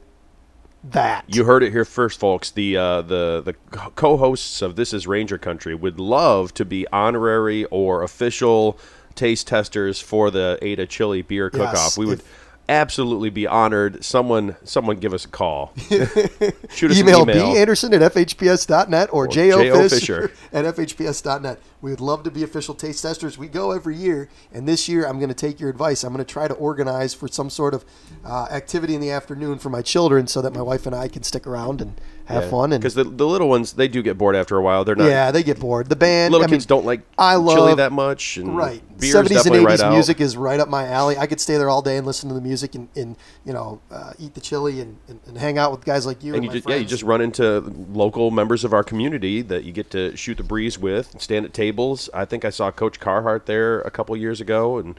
that? 0.84 1.24
You 1.26 1.44
heard 1.44 1.62
it 1.64 1.72
here 1.72 1.84
first, 1.84 2.20
folks. 2.20 2.52
The 2.52 2.76
uh, 2.76 3.02
the 3.02 3.42
the 3.44 3.54
co-hosts 3.96 4.62
of 4.62 4.76
This 4.76 4.92
Is 4.92 5.06
Ranger 5.08 5.38
Country 5.38 5.74
would 5.74 5.98
love 5.98 6.54
to 6.54 6.64
be 6.64 6.86
honorary 6.92 7.64
or 7.66 8.02
official 8.02 8.78
taste 9.18 9.46
testers 9.46 10.00
for 10.00 10.30
the 10.30 10.58
Ada 10.62 10.86
Chili 10.86 11.22
Beer 11.22 11.50
Yes, 11.52 11.60
Cook-Off. 11.60 11.98
We 11.98 12.06
would 12.06 12.22
absolutely 12.68 13.30
be 13.30 13.46
honored. 13.46 14.04
Someone 14.04 14.56
someone 14.62 14.98
give 14.98 15.14
us 15.14 15.24
a 15.24 15.28
call. 15.28 15.72
Shoot 15.88 16.90
us 16.90 16.98
email, 16.98 17.22
an 17.22 17.30
email. 17.30 17.52
B 17.52 17.58
Anderson 17.58 17.94
at 17.94 18.12
FHPS.net 18.12 19.08
or, 19.12 19.26
J.O. 19.26 19.62
J.O. 19.62 19.88
Fisher, 19.88 20.28
Fisher. 20.28 20.32
at 20.52 20.64
FHPS.net. 20.76 21.60
We 21.80 21.90
would 21.90 22.00
love 22.00 22.24
to 22.24 22.30
be 22.30 22.42
official 22.42 22.74
taste 22.74 23.02
testers. 23.02 23.38
We 23.38 23.48
go 23.48 23.70
every 23.70 23.96
year, 23.96 24.28
and 24.52 24.66
this 24.68 24.88
year 24.88 25.06
I'm 25.06 25.18
going 25.18 25.28
to 25.28 25.34
take 25.34 25.60
your 25.60 25.70
advice. 25.70 26.04
I'm 26.04 26.12
going 26.12 26.24
to 26.24 26.30
try 26.30 26.48
to 26.48 26.54
organize 26.54 27.14
for 27.14 27.28
some 27.28 27.50
sort 27.50 27.74
of 27.74 27.84
uh, 28.24 28.48
activity 28.50 28.94
in 28.94 29.00
the 29.00 29.10
afternoon 29.10 29.58
for 29.58 29.70
my 29.70 29.82
children 29.82 30.26
so 30.26 30.42
that 30.42 30.52
my 30.52 30.62
wife 30.62 30.86
and 30.86 30.94
I 30.94 31.08
can 31.08 31.22
stick 31.22 31.46
around 31.46 31.80
and 31.80 32.00
have 32.28 32.50
fun. 32.50 32.72
And 32.72 32.80
because 32.80 32.94
the, 32.94 33.04
the 33.04 33.26
little 33.26 33.48
ones 33.48 33.72
they 33.72 33.88
do 33.88 34.02
get 34.02 34.18
bored 34.18 34.36
after 34.36 34.56
a 34.56 34.62
while. 34.62 34.84
They're 34.84 34.96
not. 34.96 35.08
yeah, 35.08 35.30
they 35.30 35.42
get 35.42 35.58
bored. 35.58 35.88
The 35.88 35.96
band, 35.96 36.32
Little 36.32 36.44
I 36.44 36.46
mean, 36.46 36.56
kids 36.56 36.66
don't 36.66 36.84
like 36.84 37.00
I 37.16 37.36
love 37.36 37.56
chili 37.56 37.74
that 37.76 37.92
much. 37.92 38.36
And 38.36 38.56
Right. 38.56 38.82
70s 38.98 39.46
and 39.46 39.54
80s 39.54 39.64
right 39.64 39.80
out. 39.80 39.92
music 39.92 40.20
is 40.20 40.36
right 40.36 40.58
up 40.58 40.68
my 40.68 40.86
alley. 40.86 41.16
I 41.16 41.26
could 41.26 41.40
stay 41.40 41.56
there 41.56 41.68
all 41.68 41.82
day 41.82 41.96
and 41.96 42.06
listen 42.06 42.28
to 42.28 42.34
the 42.34 42.40
music 42.40 42.74
and, 42.74 42.88
and 42.96 43.16
you 43.44 43.52
know, 43.52 43.80
uh, 43.90 44.12
eat 44.18 44.34
the 44.34 44.40
chili 44.40 44.80
and, 44.80 44.98
and, 45.08 45.20
and 45.26 45.38
hang 45.38 45.56
out 45.56 45.70
with 45.70 45.84
guys 45.84 46.04
like 46.04 46.22
you. 46.24 46.34
and 46.34 46.44
And, 46.44 46.52
you 46.52 46.60
just, 46.60 46.68
yeah, 46.68 46.76
you 46.76 46.84
just 46.84 47.02
run 47.04 47.20
into 47.20 47.60
local 47.92 48.30
members 48.30 48.64
of 48.64 48.72
our 48.72 48.82
community 48.84 49.40
that 49.42 49.64
you 49.64 49.72
get 49.72 49.90
to 49.92 50.16
shoot 50.16 50.36
the 50.36 50.42
breeze 50.42 50.78
with, 50.78 51.12
and 51.12 51.22
stand 51.22 51.46
at 51.46 51.54
tables. 51.54 52.10
I 52.12 52.24
think 52.24 52.44
I 52.44 52.50
saw 52.50 52.70
Coach 52.70 52.98
Carhart 53.00 53.46
there 53.46 53.80
a 53.82 53.90
couple 53.90 54.16
years 54.16 54.40
ago, 54.40 54.78
and 54.78 54.98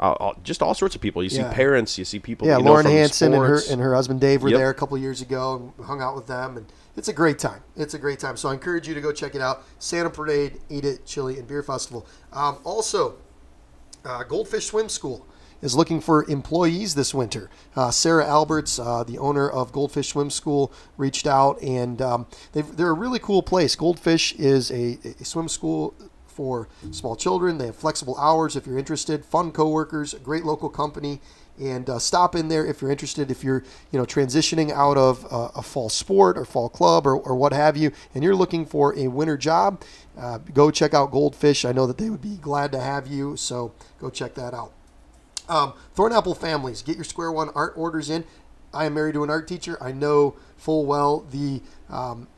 uh, 0.00 0.12
all- 0.18 0.34
just 0.42 0.62
all 0.62 0.74
sorts 0.74 0.94
of 0.94 1.00
people. 1.00 1.22
You 1.22 1.28
see 1.28 1.38
Yeah. 1.38 1.52
parents, 1.52 1.96
you 1.98 2.04
see 2.04 2.18
people. 2.18 2.46
Yeah, 2.48 2.56
you 2.58 2.64
know 2.64 2.70
Lauren 2.70 2.86
Hanson 2.86 3.32
and 3.34 3.42
her 3.44 3.60
and 3.70 3.80
her 3.80 3.94
husband 3.94 4.20
Dave 4.20 4.42
were 4.42 4.48
Yep. 4.48 4.58
there 4.58 4.70
a 4.70 4.74
couple 4.74 4.96
years 4.98 5.20
ago 5.20 5.72
and 5.78 5.86
hung 5.86 6.00
out 6.00 6.14
with 6.16 6.26
them, 6.26 6.56
and 6.56 6.66
it's 6.96 7.08
a 7.08 7.12
great 7.12 7.38
time. 7.38 7.62
It's 7.76 7.94
a 7.94 7.98
great 7.98 8.18
time. 8.18 8.36
So 8.36 8.48
I 8.48 8.54
encourage 8.54 8.88
you 8.88 8.94
to 8.94 9.00
go 9.00 9.12
check 9.12 9.34
it 9.34 9.40
out. 9.40 9.62
Santa 9.78 10.10
Parade, 10.10 10.60
Eat 10.68 10.84
It, 10.84 11.06
Chili, 11.06 11.38
and 11.38 11.46
Beer 11.46 11.62
Festival. 11.62 12.06
Um, 12.32 12.56
also, 12.64 13.14
uh, 14.04 14.22
Goldfish 14.24 14.66
Swim 14.66 14.88
School 14.88 15.26
is 15.62 15.74
looking 15.76 16.00
for 16.00 16.24
employees 16.30 16.94
this 16.94 17.12
winter. 17.12 17.50
Uh, 17.76 17.90
Sarah 17.90 18.26
Alberts, 18.26 18.78
uh, 18.78 19.04
the 19.04 19.18
owner 19.18 19.46
of 19.48 19.72
Goldfish 19.72 20.08
Swim 20.08 20.30
School, 20.30 20.72
reached 20.96 21.26
out, 21.26 21.60
and 21.60 22.00
um, 22.00 22.26
they've, 22.52 22.76
they're 22.76 22.88
a 22.88 22.94
really 22.94 23.18
cool 23.18 23.42
place. 23.42 23.76
Goldfish 23.76 24.32
is 24.36 24.70
a, 24.70 24.98
a 25.20 25.24
swim 25.26 25.48
school 25.48 25.92
for 26.30 26.68
small 26.90 27.16
children. 27.16 27.58
They 27.58 27.66
have 27.66 27.76
flexible 27.76 28.16
hours 28.18 28.56
if 28.56 28.66
you're 28.66 28.78
interested. 28.78 29.24
Fun 29.24 29.52
coworkers, 29.52 30.14
great 30.14 30.44
local 30.44 30.68
company, 30.68 31.20
and 31.60 31.90
uh, 31.90 31.98
stop 31.98 32.34
in 32.34 32.48
there 32.48 32.64
if 32.64 32.80
you're 32.80 32.90
interested. 32.90 33.30
If 33.30 33.44
you're 33.44 33.64
you 33.90 33.98
know 33.98 34.06
transitioning 34.06 34.70
out 34.70 34.96
of 34.96 35.26
uh, 35.30 35.50
a 35.54 35.62
fall 35.62 35.88
sport 35.88 36.38
or 36.38 36.44
fall 36.44 36.68
club 36.68 37.06
or, 37.06 37.16
or 37.16 37.34
what 37.34 37.52
have 37.52 37.76
you, 37.76 37.92
and 38.14 38.24
you're 38.24 38.36
looking 38.36 38.64
for 38.64 38.96
a 38.96 39.08
winter 39.08 39.36
job, 39.36 39.82
uh, 40.16 40.38
go 40.38 40.70
check 40.70 40.94
out 40.94 41.10
Goldfish. 41.10 41.64
I 41.64 41.72
know 41.72 41.86
that 41.86 41.98
they 41.98 42.10
would 42.10 42.22
be 42.22 42.36
glad 42.36 42.72
to 42.72 42.80
have 42.80 43.06
you, 43.06 43.36
so 43.36 43.72
go 43.98 44.10
check 44.10 44.34
that 44.34 44.54
out. 44.54 44.72
Um, 45.48 45.74
Thornapple 45.96 46.36
families, 46.36 46.80
get 46.82 46.94
your 46.94 47.04
Square 47.04 47.32
One 47.32 47.50
art 47.54 47.74
orders 47.76 48.08
in. 48.08 48.24
I 48.72 48.84
am 48.84 48.94
married 48.94 49.14
to 49.14 49.24
an 49.24 49.30
art 49.30 49.48
teacher. 49.48 49.76
I 49.82 49.92
know 49.92 50.36
full 50.56 50.86
well 50.86 51.26
the 51.30 51.60
um, 51.88 52.28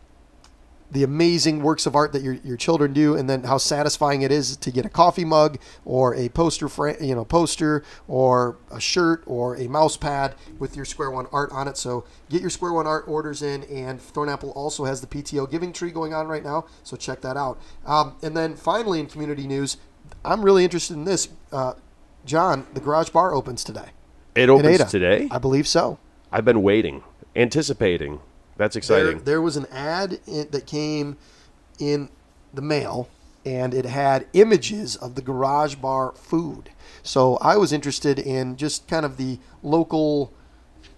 the 0.93 1.03
amazing 1.03 1.63
works 1.63 1.87
of 1.87 1.97
art 1.97 2.13
that 2.13 2.23
your, 2.23 2.35
your 2.45 2.57
children 2.57 2.93
do, 2.93 3.17
and 3.17 3.29
then 3.29 3.45
how 3.45 3.57
satisfying 3.57 4.21
it 4.21 4.31
is 4.31 4.57
to 4.59 4.71
get 4.71 4.85
a 4.85 4.91
coffee 4.91 5.25
mug 5.25 5.59
or 5.87 6.15
a 6.15 6.29
poster, 6.29 6.69
fra- 6.69 7.03
you 7.03 7.15
know, 7.15 7.25
poster 7.25 7.83
or 8.07 8.59
a 8.71 8.79
shirt 8.79 9.23
or 9.27 9.57
a 9.57 9.67
mouse 9.69 9.97
pad 9.97 10.35
with 10.59 10.77
your 10.77 10.85
Square 10.85 11.13
One 11.13 11.27
art 11.33 11.51
on 11.51 11.67
it. 11.67 11.79
So 11.79 12.05
get 12.29 12.43
your 12.43 12.51
Square 12.51 12.75
One 12.75 12.87
art 12.87 13.05
orders 13.09 13.41
in, 13.41 13.65
and 13.65 13.99
Thornapple 13.99 14.55
also 14.55 14.85
has 14.85 15.01
the 15.01 15.07
PTO 15.07 15.51
Giving 15.51 15.73
Tree 15.73 15.91
going 15.91 16.13
on 16.13 16.29
right 16.29 16.45
now. 16.45 16.67
So 16.85 16.97
check 16.97 17.23
that 17.23 17.39
out. 17.39 17.59
Um, 17.87 18.15
and 18.23 18.37
then 18.37 18.55
finally, 18.55 19.01
in 19.01 19.07
community 19.07 19.47
news, 19.47 19.79
I'm 20.25 20.45
really 20.45 20.63
interested 20.63 20.95
in 20.95 21.05
this. 21.05 21.31
Uh, 21.51 21.73
John, 22.27 22.67
the 22.75 22.81
Garage 22.81 23.09
Bar 23.11 23.35
opens 23.35 23.65
today. 23.65 23.91
It 24.35 24.51
opens 24.51 24.91
today. 24.91 25.29
I 25.31 25.39
believe 25.39 25.67
so. 25.67 25.99
I've 26.31 26.45
been 26.45 26.63
waiting, 26.63 27.03
anticipating. 27.35 28.21
That's 28.57 28.77
exciting. 28.77 29.25
there 29.25 29.41
was 29.41 29.57
an 29.57 29.67
ad 29.71 30.21
in, 30.27 30.49
that 30.51 30.67
came 30.67 31.17
in 31.79 32.09
the 32.53 32.63
mail, 32.63 33.09
and 33.45 33.75
it 33.75 33.85
had 33.85 34.27
images 34.33 34.97
of 34.97 35.15
the 35.15 35.23
Garage 35.23 35.77
Bar 35.77 36.13
food. 36.13 36.71
So 37.03 37.37
I 37.39 37.57
was 37.57 37.73
interested 37.73 38.19
in 38.19 38.57
just 38.57 38.87
kind 38.87 39.05
of 39.05 39.17
the 39.17 39.39
local 39.63 40.33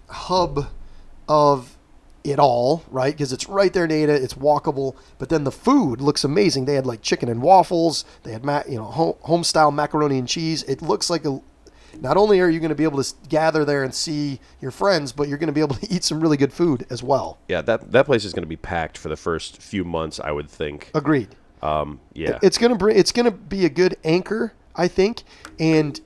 hub 0.07 0.67
of 1.27 1.75
it 2.23 2.39
all, 2.39 2.83
right? 2.89 3.13
Because 3.13 3.31
it's 3.31 3.47
right 3.47 3.71
there 3.71 3.85
in 3.85 3.91
Ada, 3.91 4.13
it's 4.13 4.33
walkable. 4.33 4.95
But 5.17 5.29
then 5.29 5.43
the 5.43 5.51
food 5.51 6.01
looks 6.01 6.23
amazing. 6.23 6.65
They 6.65 6.73
had 6.75 6.85
like 6.85 7.01
chicken 7.01 7.29
and 7.29 7.41
waffles. 7.41 8.03
They 8.23 8.31
had 8.31 8.43
ma- 8.43 8.63
you 8.67 8.77
know 8.77 9.15
home 9.21 9.43
style 9.43 9.71
macaroni 9.71 10.17
and 10.17 10.27
cheese. 10.27 10.63
It 10.63 10.81
looks 10.81 11.09
like 11.09 11.25
a. 11.25 11.39
Not 12.01 12.17
only 12.17 12.39
are 12.39 12.49
you 12.49 12.59
going 12.59 12.69
to 12.69 12.75
be 12.75 12.83
able 12.83 13.01
to 13.03 13.13
gather 13.29 13.65
there 13.65 13.83
and 13.83 13.93
see 13.93 14.39
your 14.61 14.71
friends, 14.71 15.11
but 15.11 15.27
you're 15.27 15.37
going 15.37 15.47
to 15.47 15.53
be 15.53 15.61
able 15.61 15.75
to 15.75 15.87
eat 15.93 16.03
some 16.03 16.19
really 16.19 16.37
good 16.37 16.53
food 16.53 16.85
as 16.89 17.01
well. 17.03 17.37
yeah, 17.47 17.61
that 17.61 17.91
that 17.91 18.05
place 18.05 18.25
is 18.25 18.33
going 18.33 18.43
to 18.43 18.47
be 18.47 18.57
packed 18.57 18.97
for 18.97 19.09
the 19.09 19.17
first 19.17 19.61
few 19.61 19.83
months. 19.83 20.19
I 20.19 20.31
would 20.31 20.49
think. 20.49 20.91
Agreed. 20.93 21.35
Um, 21.61 21.99
yeah. 22.13 22.39
It's 22.43 22.57
gonna 22.57 22.75
bring. 22.75 22.97
It's 22.97 23.11
gonna 23.11 23.31
be 23.31 23.65
a 23.65 23.69
good 23.69 23.97
anchor, 24.03 24.53
I 24.75 24.87
think. 24.87 25.23
And 25.59 25.99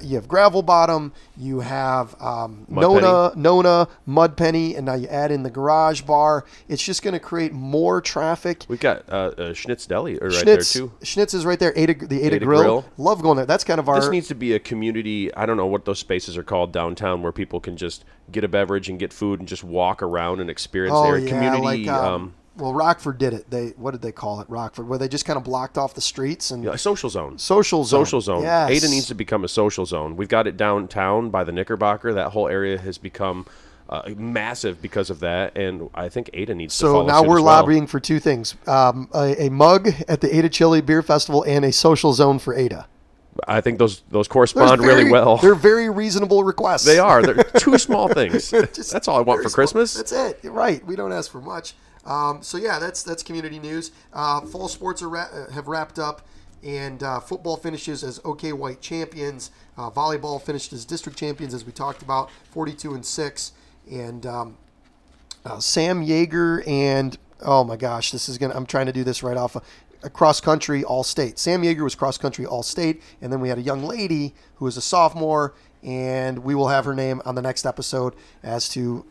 you 0.00 0.16
have 0.16 0.28
gravel 0.28 0.62
bottom, 0.62 1.12
you 1.36 1.60
have 1.60 2.20
um, 2.20 2.66
Nona, 2.68 3.32
Nona, 3.36 3.88
Mud 4.06 4.36
Penny, 4.36 4.74
and 4.74 4.86
now 4.86 4.94
you 4.94 5.08
add 5.08 5.30
in 5.30 5.42
the 5.42 5.50
garage 5.50 6.02
bar. 6.02 6.44
It's 6.68 6.82
just 6.82 7.02
going 7.02 7.12
to 7.14 7.20
create 7.20 7.52
more 7.52 8.00
traffic. 8.00 8.64
We've 8.68 8.80
got 8.80 9.08
uh, 9.08 9.32
uh, 9.36 9.54
Schnitz 9.54 9.86
Deli 9.86 10.14
right 10.14 10.32
Schnitz, 10.32 10.72
there 10.72 10.82
too. 10.82 10.92
Schnitz 11.02 11.34
is 11.34 11.44
right 11.44 11.58
there. 11.58 11.72
Ada, 11.76 12.06
the 12.06 12.22
Ada, 12.22 12.36
Ada 12.36 12.44
Grill. 12.44 12.62
Grill. 12.62 12.84
Love 12.96 13.22
going 13.22 13.36
there. 13.36 13.46
That's 13.46 13.64
kind 13.64 13.78
of 13.78 13.88
our. 13.88 14.00
This 14.00 14.10
needs 14.10 14.28
to 14.28 14.34
be 14.34 14.54
a 14.54 14.58
community. 14.58 15.34
I 15.34 15.46
don't 15.46 15.56
know 15.56 15.66
what 15.66 15.84
those 15.84 15.98
spaces 15.98 16.36
are 16.36 16.42
called 16.42 16.72
downtown, 16.72 17.22
where 17.22 17.32
people 17.32 17.60
can 17.60 17.76
just 17.76 18.04
get 18.30 18.44
a 18.44 18.48
beverage 18.48 18.88
and 18.88 18.98
get 18.98 19.12
food 19.12 19.40
and 19.40 19.48
just 19.48 19.64
walk 19.64 20.02
around 20.02 20.40
and 20.40 20.48
experience 20.48 20.94
oh 20.96 21.04
their 21.04 21.18
yeah, 21.18 21.28
community. 21.28 21.84
like 21.84 21.88
um, 21.88 22.14
um, 22.14 22.34
well, 22.56 22.72
Rockford 22.72 23.18
did 23.18 23.32
it. 23.34 23.50
They 23.50 23.68
what 23.76 23.90
did 23.92 24.02
they 24.02 24.12
call 24.12 24.40
it? 24.40 24.48
Rockford, 24.48 24.88
where 24.88 24.98
they 24.98 25.08
just 25.08 25.24
kind 25.24 25.36
of 25.36 25.44
blocked 25.44 25.76
off 25.78 25.94
the 25.94 26.00
streets 26.00 26.50
and 26.50 26.64
a 26.66 26.78
social 26.78 27.10
zone. 27.10 27.38
social 27.38 27.84
zone. 27.84 28.00
Social 28.04 28.20
zone. 28.20 28.42
Yes. 28.42 28.70
Ada 28.70 28.88
needs 28.88 29.06
to 29.08 29.14
become 29.14 29.44
a 29.44 29.48
social 29.48 29.84
zone. 29.86 30.16
We've 30.16 30.28
got 30.28 30.46
it 30.46 30.56
downtown 30.56 31.30
by 31.30 31.44
the 31.44 31.52
Knickerbocker. 31.52 32.12
That 32.14 32.30
whole 32.30 32.48
area 32.48 32.78
has 32.78 32.96
become 32.98 33.46
uh, 33.88 34.02
massive 34.16 34.80
because 34.80 35.10
of 35.10 35.20
that, 35.20 35.56
and 35.58 35.90
I 35.94 36.08
think 36.08 36.30
Ada 36.32 36.54
needs 36.54 36.74
to 36.74 36.78
So 36.78 36.92
follow 36.92 37.06
now 37.06 37.22
we're 37.22 37.34
well. 37.36 37.44
lobbying 37.44 37.86
for 37.86 38.00
two 38.00 38.18
things: 38.20 38.54
um, 38.66 39.08
a, 39.14 39.46
a 39.46 39.50
mug 39.50 39.88
at 40.08 40.20
the 40.20 40.34
Ada 40.34 40.48
Chili 40.48 40.80
Beer 40.80 41.02
Festival 41.02 41.42
and 41.44 41.64
a 41.64 41.72
social 41.72 42.12
zone 42.12 42.38
for 42.38 42.54
Ada. 42.54 42.86
I 43.48 43.60
think 43.60 43.78
those 43.80 44.02
those 44.10 44.28
correspond 44.28 44.80
very- 44.80 44.94
really 45.00 45.10
well. 45.10 45.38
They're 45.38 45.56
very 45.56 45.90
reasonable 45.90 46.44
requests. 46.44 46.84
They 46.84 47.00
are. 47.00 47.20
They're 47.20 47.42
two 47.58 47.76
small 47.78 48.06
things. 48.20 48.48
That's 48.50 49.08
all 49.08 49.18
I 49.18 49.22
want 49.22 49.42
for 49.42 49.48
small. 49.48 49.54
Christmas. 49.56 49.94
That's 49.94 50.12
it. 50.12 50.38
You're 50.44 50.52
right. 50.52 50.84
We 50.86 50.94
don't 50.94 51.12
ask 51.12 51.30
for 51.32 51.40
much. 51.40 51.74
Um, 52.04 52.42
so 52.42 52.58
yeah, 52.58 52.78
that's 52.78 53.02
that's 53.02 53.22
community 53.22 53.58
news. 53.58 53.90
Uh, 54.12 54.42
fall 54.42 54.68
sports 54.68 55.02
ra- 55.02 55.28
uh, 55.32 55.50
have 55.52 55.68
wrapped 55.68 55.98
up, 55.98 56.22
and 56.62 57.02
uh, 57.02 57.20
football 57.20 57.56
finishes 57.56 58.04
as 58.04 58.20
OK 58.24 58.52
White 58.52 58.80
champions. 58.80 59.50
Uh, 59.76 59.90
volleyball 59.90 60.40
finished 60.40 60.72
as 60.72 60.84
district 60.84 61.18
champions, 61.18 61.54
as 61.54 61.64
we 61.64 61.72
talked 61.72 62.02
about, 62.02 62.30
42 62.50 62.94
and 62.94 63.04
six. 63.04 63.52
And 63.90 64.24
um, 64.26 64.56
uh, 65.44 65.60
Sam 65.60 66.04
Yeager 66.04 66.66
and 66.66 67.18
oh 67.42 67.64
my 67.64 67.76
gosh, 67.76 68.10
this 68.10 68.28
is 68.28 68.38
gonna. 68.38 68.54
I'm 68.54 68.66
trying 68.66 68.86
to 68.86 68.92
do 68.92 69.04
this 69.04 69.22
right 69.22 69.36
off. 69.36 69.56
Of, 69.56 69.62
cross 70.12 70.40
country 70.40 70.84
all 70.84 71.02
state. 71.02 71.38
Sam 71.38 71.62
Yeager 71.62 71.82
was 71.82 71.94
cross 71.94 72.18
country 72.18 72.44
all 72.44 72.62
state, 72.62 73.02
and 73.22 73.32
then 73.32 73.40
we 73.40 73.48
had 73.48 73.58
a 73.58 73.62
young 73.62 73.82
lady 73.82 74.34
who 74.56 74.66
was 74.66 74.76
a 74.76 74.82
sophomore, 74.82 75.54
and 75.82 76.40
we 76.40 76.54
will 76.54 76.68
have 76.68 76.84
her 76.84 76.94
name 76.94 77.22
on 77.24 77.34
the 77.34 77.42
next 77.42 77.64
episode 77.64 78.14
as 78.42 78.68
to 78.70 79.04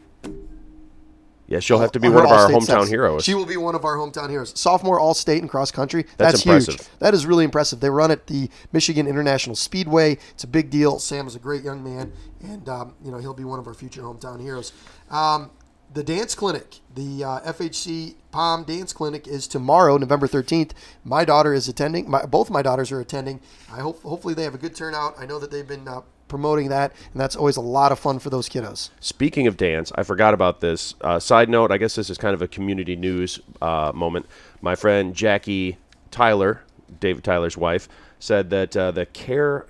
Yeah, 1.53 1.59
she'll 1.59 1.79
have 1.79 1.91
to 1.91 1.99
be 1.99 2.09
one 2.09 2.25
of 2.25 2.31
our 2.31 2.49
hometown 2.49 2.63
steps. 2.63 2.89
heroes. 2.89 3.23
She 3.23 3.35
will 3.35 3.45
be 3.45 3.57
one 3.57 3.75
of 3.75 3.85
our 3.85 3.95
hometown 3.95 4.29
heroes. 4.31 4.59
Sophomore 4.59 4.99
all 4.99 5.13
state 5.13 5.39
and 5.43 5.49
cross 5.49 5.69
country. 5.69 6.05
That's 6.17 6.43
That's, 6.43 6.65
huge. 6.65 6.79
That 6.97 7.13
is 7.13 7.27
really 7.27 7.45
impressive. 7.45 7.79
They 7.79 7.91
run 7.91 8.09
at 8.09 8.25
the 8.25 8.49
Michigan 8.71 9.05
International 9.05 9.55
Speedway. 9.55 10.17
It's 10.31 10.43
a 10.43 10.47
big 10.47 10.71
deal. 10.71 10.97
Sam 10.97 11.27
is 11.27 11.35
a 11.35 11.39
great 11.39 11.63
young 11.63 11.83
man, 11.83 12.11
and 12.41 12.67
um, 12.67 12.95
you 13.05 13.11
know 13.11 13.19
he'll 13.19 13.35
be 13.35 13.43
one 13.43 13.59
of 13.59 13.67
our 13.67 13.75
future 13.75 14.01
hometown 14.01 14.41
heroes. 14.41 14.73
Um, 15.11 15.51
the 15.93 16.03
dance 16.03 16.35
clinic, 16.35 16.79
the 16.93 17.23
uh, 17.23 17.39
FHC 17.41 18.15
Pom 18.31 18.63
Dance 18.63 18.93
Clinic, 18.93 19.27
is 19.27 19.47
tomorrow, 19.47 19.97
November 19.97 20.27
thirteenth. 20.27 20.73
My 21.03 21.23
daughter 21.25 21.53
is 21.53 21.67
attending. 21.67 22.09
My, 22.09 22.25
both 22.25 22.49
my 22.49 22.61
daughters 22.61 22.91
are 22.91 22.99
attending. 22.99 23.39
I 23.71 23.79
hope 23.79 24.01
hopefully 24.01 24.33
they 24.33 24.43
have 24.43 24.55
a 24.55 24.57
good 24.57 24.75
turnout. 24.75 25.15
I 25.19 25.25
know 25.25 25.39
that 25.39 25.51
they've 25.51 25.67
been 25.67 25.87
uh, 25.87 26.01
promoting 26.27 26.69
that, 26.69 26.93
and 27.11 27.21
that's 27.21 27.35
always 27.35 27.57
a 27.57 27.61
lot 27.61 27.91
of 27.91 27.99
fun 27.99 28.19
for 28.19 28.29
those 28.29 28.49
kiddos. 28.49 28.89
Speaking 28.99 29.45
of 29.45 29.55
dance, 29.55 29.91
I 29.95 30.03
forgot 30.03 30.33
about 30.33 30.61
this. 30.61 30.95
Uh, 31.01 31.19
side 31.19 31.49
note, 31.49 31.71
I 31.71 31.77
guess 31.77 31.95
this 31.95 32.09
is 32.09 32.17
kind 32.17 32.33
of 32.33 32.41
a 32.41 32.47
community 32.47 32.95
news 32.95 33.39
uh, 33.61 33.91
moment. 33.93 34.25
My 34.61 34.75
friend 34.75 35.13
Jackie 35.13 35.77
Tyler, 36.09 36.63
David 36.99 37.23
Tyler's 37.23 37.57
wife, 37.57 37.87
said 38.19 38.49
that 38.49 38.75
uh, 38.75 38.91
the 38.91 39.05
Care 39.05 39.67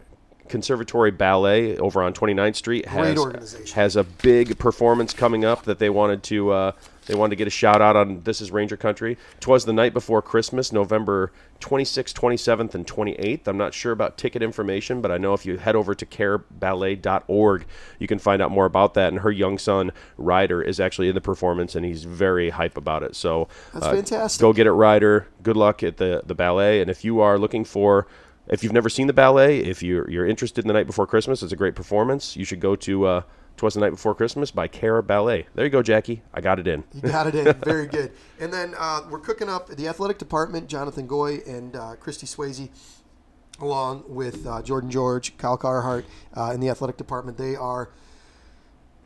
Conservatory 0.53 1.09
Ballet 1.09 1.77
over 1.79 2.03
on 2.03 2.13
29th 2.13 2.55
Street 2.57 2.85
has, 2.85 3.71
has 3.71 3.95
a 3.95 4.03
big 4.03 4.59
performance 4.59 5.11
coming 5.11 5.43
up 5.43 5.63
that 5.63 5.79
they 5.79 5.89
wanted 5.89 6.21
to 6.21 6.51
uh, 6.51 6.71
they 7.07 7.15
wanted 7.15 7.31
to 7.31 7.35
get 7.37 7.47
a 7.47 7.49
shout 7.49 7.81
out 7.81 7.95
on. 7.95 8.21
This 8.21 8.39
is 8.39 8.51
Ranger 8.51 8.77
Country. 8.77 9.17
Twas 9.39 9.65
the 9.65 9.73
night 9.73 9.93
before 9.93 10.21
Christmas, 10.21 10.71
November 10.71 11.31
26th, 11.59 12.13
27th, 12.13 12.75
and 12.75 12.85
28th. 12.85 13.47
I'm 13.47 13.57
not 13.57 13.73
sure 13.73 13.91
about 13.91 14.15
ticket 14.15 14.43
information, 14.43 15.01
but 15.01 15.11
I 15.11 15.17
know 15.17 15.33
if 15.33 15.43
you 15.43 15.57
head 15.57 15.75
over 15.75 15.95
to 15.95 16.05
careballet.org, 16.05 17.65
you 17.97 18.07
can 18.07 18.19
find 18.19 18.39
out 18.39 18.51
more 18.51 18.65
about 18.65 18.93
that. 18.93 19.07
And 19.07 19.21
her 19.21 19.31
young 19.31 19.57
son 19.57 19.91
Ryder 20.17 20.61
is 20.61 20.79
actually 20.79 21.09
in 21.09 21.15
the 21.15 21.21
performance, 21.21 21.73
and 21.73 21.83
he's 21.83 22.03
very 22.03 22.51
hype 22.51 22.77
about 22.77 23.01
it. 23.01 23.15
So 23.15 23.47
That's 23.73 23.87
uh, 23.87 23.91
fantastic. 23.91 24.39
Go 24.39 24.53
get 24.53 24.67
it, 24.67 24.73
Ryder. 24.73 25.27
Good 25.41 25.57
luck 25.57 25.81
at 25.81 25.97
the 25.97 26.21
the 26.23 26.35
ballet. 26.35 26.79
And 26.79 26.91
if 26.91 27.03
you 27.03 27.21
are 27.21 27.39
looking 27.39 27.65
for 27.65 28.05
if 28.47 28.63
you've 28.63 28.73
never 28.73 28.89
seen 28.89 29.07
the 29.07 29.13
ballet, 29.13 29.59
if 29.59 29.81
you're 29.81 30.09
you're 30.09 30.27
interested 30.27 30.63
in 30.63 30.67
the 30.67 30.73
night 30.73 30.87
before 30.87 31.07
Christmas, 31.07 31.41
it's 31.43 31.53
a 31.53 31.55
great 31.55 31.75
performance. 31.75 32.35
You 32.35 32.45
should 32.45 32.59
go 32.59 32.75
to 32.75 33.05
uh, 33.05 33.21
"Twas 33.57 33.75
the 33.75 33.79
Night 33.79 33.91
Before 33.91 34.13
Christmas" 34.13 34.51
by 34.51 34.67
Cara 34.67 35.01
Ballet. 35.01 35.47
There 35.55 35.63
you 35.65 35.71
go, 35.71 35.81
Jackie. 35.81 36.21
I 36.33 36.41
got 36.41 36.59
it 36.59 36.67
in. 36.67 36.83
You 36.93 37.01
got 37.01 37.27
it 37.27 37.35
in. 37.35 37.53
Very 37.65 37.87
good. 37.87 38.11
And 38.39 38.51
then 38.51 38.75
uh, 38.77 39.01
we're 39.09 39.19
cooking 39.19 39.49
up 39.49 39.69
the 39.69 39.87
athletic 39.87 40.17
department, 40.17 40.67
Jonathan 40.67 41.07
Goy 41.07 41.39
and 41.47 41.75
uh, 41.75 41.95
Christy 41.95 42.27
Swayze, 42.27 42.69
along 43.59 44.03
with 44.07 44.45
uh, 44.45 44.61
Jordan 44.61 44.91
George, 44.91 45.37
Kyle 45.37 45.57
Carhart 45.57 46.05
uh, 46.35 46.51
in 46.53 46.59
the 46.59 46.69
athletic 46.69 46.97
department. 46.97 47.37
They 47.37 47.55
are 47.55 47.89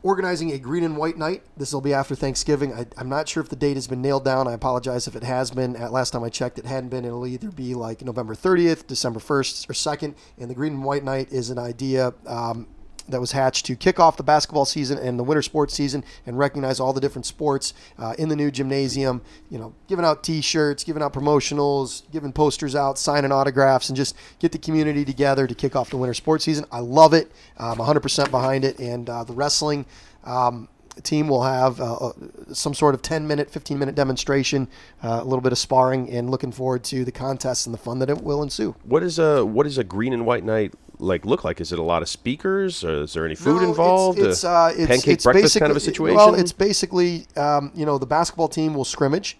organizing 0.02 0.52
a 0.52 0.58
green 0.58 0.84
and 0.84 0.96
white 0.96 1.16
night. 1.16 1.42
This 1.56 1.72
will 1.72 1.80
be 1.80 1.92
after 1.92 2.14
Thanksgiving. 2.14 2.72
I, 2.72 2.86
I'm 2.96 3.08
not 3.08 3.28
sure 3.28 3.42
if 3.42 3.48
the 3.48 3.56
date 3.56 3.74
has 3.74 3.86
been 3.86 4.02
nailed 4.02 4.24
down. 4.24 4.46
I 4.46 4.52
apologize 4.52 5.06
if 5.06 5.16
it 5.16 5.24
has 5.24 5.50
been. 5.50 5.76
At 5.76 5.92
last 5.92 6.10
time 6.10 6.24
I 6.24 6.28
checked, 6.28 6.58
it 6.58 6.66
hadn't 6.66 6.90
been. 6.90 7.04
It'll 7.04 7.26
either 7.26 7.50
be 7.50 7.74
like 7.74 8.02
November 8.02 8.34
30th, 8.34 8.86
December 8.86 9.20
1st, 9.20 9.68
or 9.68 9.72
2nd. 9.72 10.14
And 10.38 10.50
the 10.50 10.54
green 10.54 10.74
and 10.74 10.84
white 10.84 11.04
night 11.04 11.32
is 11.32 11.50
an 11.50 11.58
idea. 11.58 12.14
Um, 12.26 12.68
that 13.08 13.20
was 13.20 13.32
hatched 13.32 13.66
to 13.66 13.76
kick 13.76 13.98
off 13.98 14.16
the 14.16 14.22
basketball 14.22 14.64
season 14.64 14.98
and 14.98 15.18
the 15.18 15.24
winter 15.24 15.42
sports 15.42 15.74
season 15.74 16.04
and 16.26 16.38
recognize 16.38 16.78
all 16.80 16.92
the 16.92 17.00
different 17.00 17.26
sports 17.26 17.74
uh, 17.98 18.14
in 18.18 18.28
the 18.28 18.36
new 18.36 18.50
gymnasium. 18.50 19.22
You 19.50 19.58
know, 19.58 19.74
giving 19.86 20.04
out 20.04 20.22
T-shirts, 20.22 20.84
giving 20.84 21.02
out 21.02 21.12
promotionals, 21.12 22.02
giving 22.12 22.32
posters 22.32 22.74
out, 22.74 22.98
signing 22.98 23.32
autographs, 23.32 23.88
and 23.88 23.96
just 23.96 24.16
get 24.38 24.52
the 24.52 24.58
community 24.58 25.04
together 25.04 25.46
to 25.46 25.54
kick 25.54 25.74
off 25.74 25.90
the 25.90 25.96
winter 25.96 26.14
sports 26.14 26.44
season. 26.44 26.64
I 26.70 26.80
love 26.80 27.14
it. 27.14 27.32
I'm 27.56 27.78
100% 27.78 28.30
behind 28.30 28.64
it, 28.64 28.78
and 28.78 29.08
uh, 29.08 29.24
the 29.24 29.32
wrestling. 29.32 29.86
Um, 30.24 30.68
team 31.02 31.28
will 31.28 31.42
have 31.42 31.80
uh, 31.80 31.94
uh, 31.94 32.12
some 32.52 32.74
sort 32.74 32.94
of 32.94 33.02
10 33.02 33.26
minute 33.26 33.50
15 33.50 33.78
minute 33.78 33.94
demonstration 33.94 34.68
uh, 35.02 35.20
a 35.20 35.24
little 35.24 35.40
bit 35.40 35.52
of 35.52 35.58
sparring 35.58 36.10
and 36.10 36.30
looking 36.30 36.52
forward 36.52 36.84
to 36.84 37.04
the 37.04 37.12
contests 37.12 37.66
and 37.66 37.74
the 37.74 37.78
fun 37.78 37.98
that 37.98 38.10
it 38.10 38.22
will 38.22 38.42
ensue 38.42 38.74
What 38.84 39.02
is 39.02 39.18
a 39.18 39.44
what 39.44 39.66
is 39.66 39.78
a 39.78 39.84
green 39.84 40.12
and 40.12 40.26
white 40.26 40.44
night 40.44 40.74
like 41.00 41.24
look 41.24 41.44
like? 41.44 41.60
Is 41.60 41.72
it 41.72 41.78
a 41.78 41.82
lot 41.82 42.02
of 42.02 42.08
speakers? 42.08 42.84
Or 42.84 43.02
is 43.02 43.12
there 43.12 43.24
any 43.24 43.34
food 43.34 43.62
No, 43.62 43.68
involved? 43.68 44.18
It's, 44.18 44.28
it's, 44.28 44.44
uh, 44.44 44.72
it's, 44.76 44.86
pancake 44.86 45.14
it's 45.14 45.24
breakfast 45.24 45.58
kind 45.58 45.70
of 45.70 45.76
a 45.76 45.80
situation. 45.80 46.16
Well, 46.16 46.34
it's 46.34 46.52
basically 46.52 47.26
um, 47.36 47.72
you 47.74 47.86
know 47.86 47.98
the 47.98 48.06
basketball 48.06 48.48
team 48.48 48.74
will 48.74 48.84
scrimmage, 48.84 49.38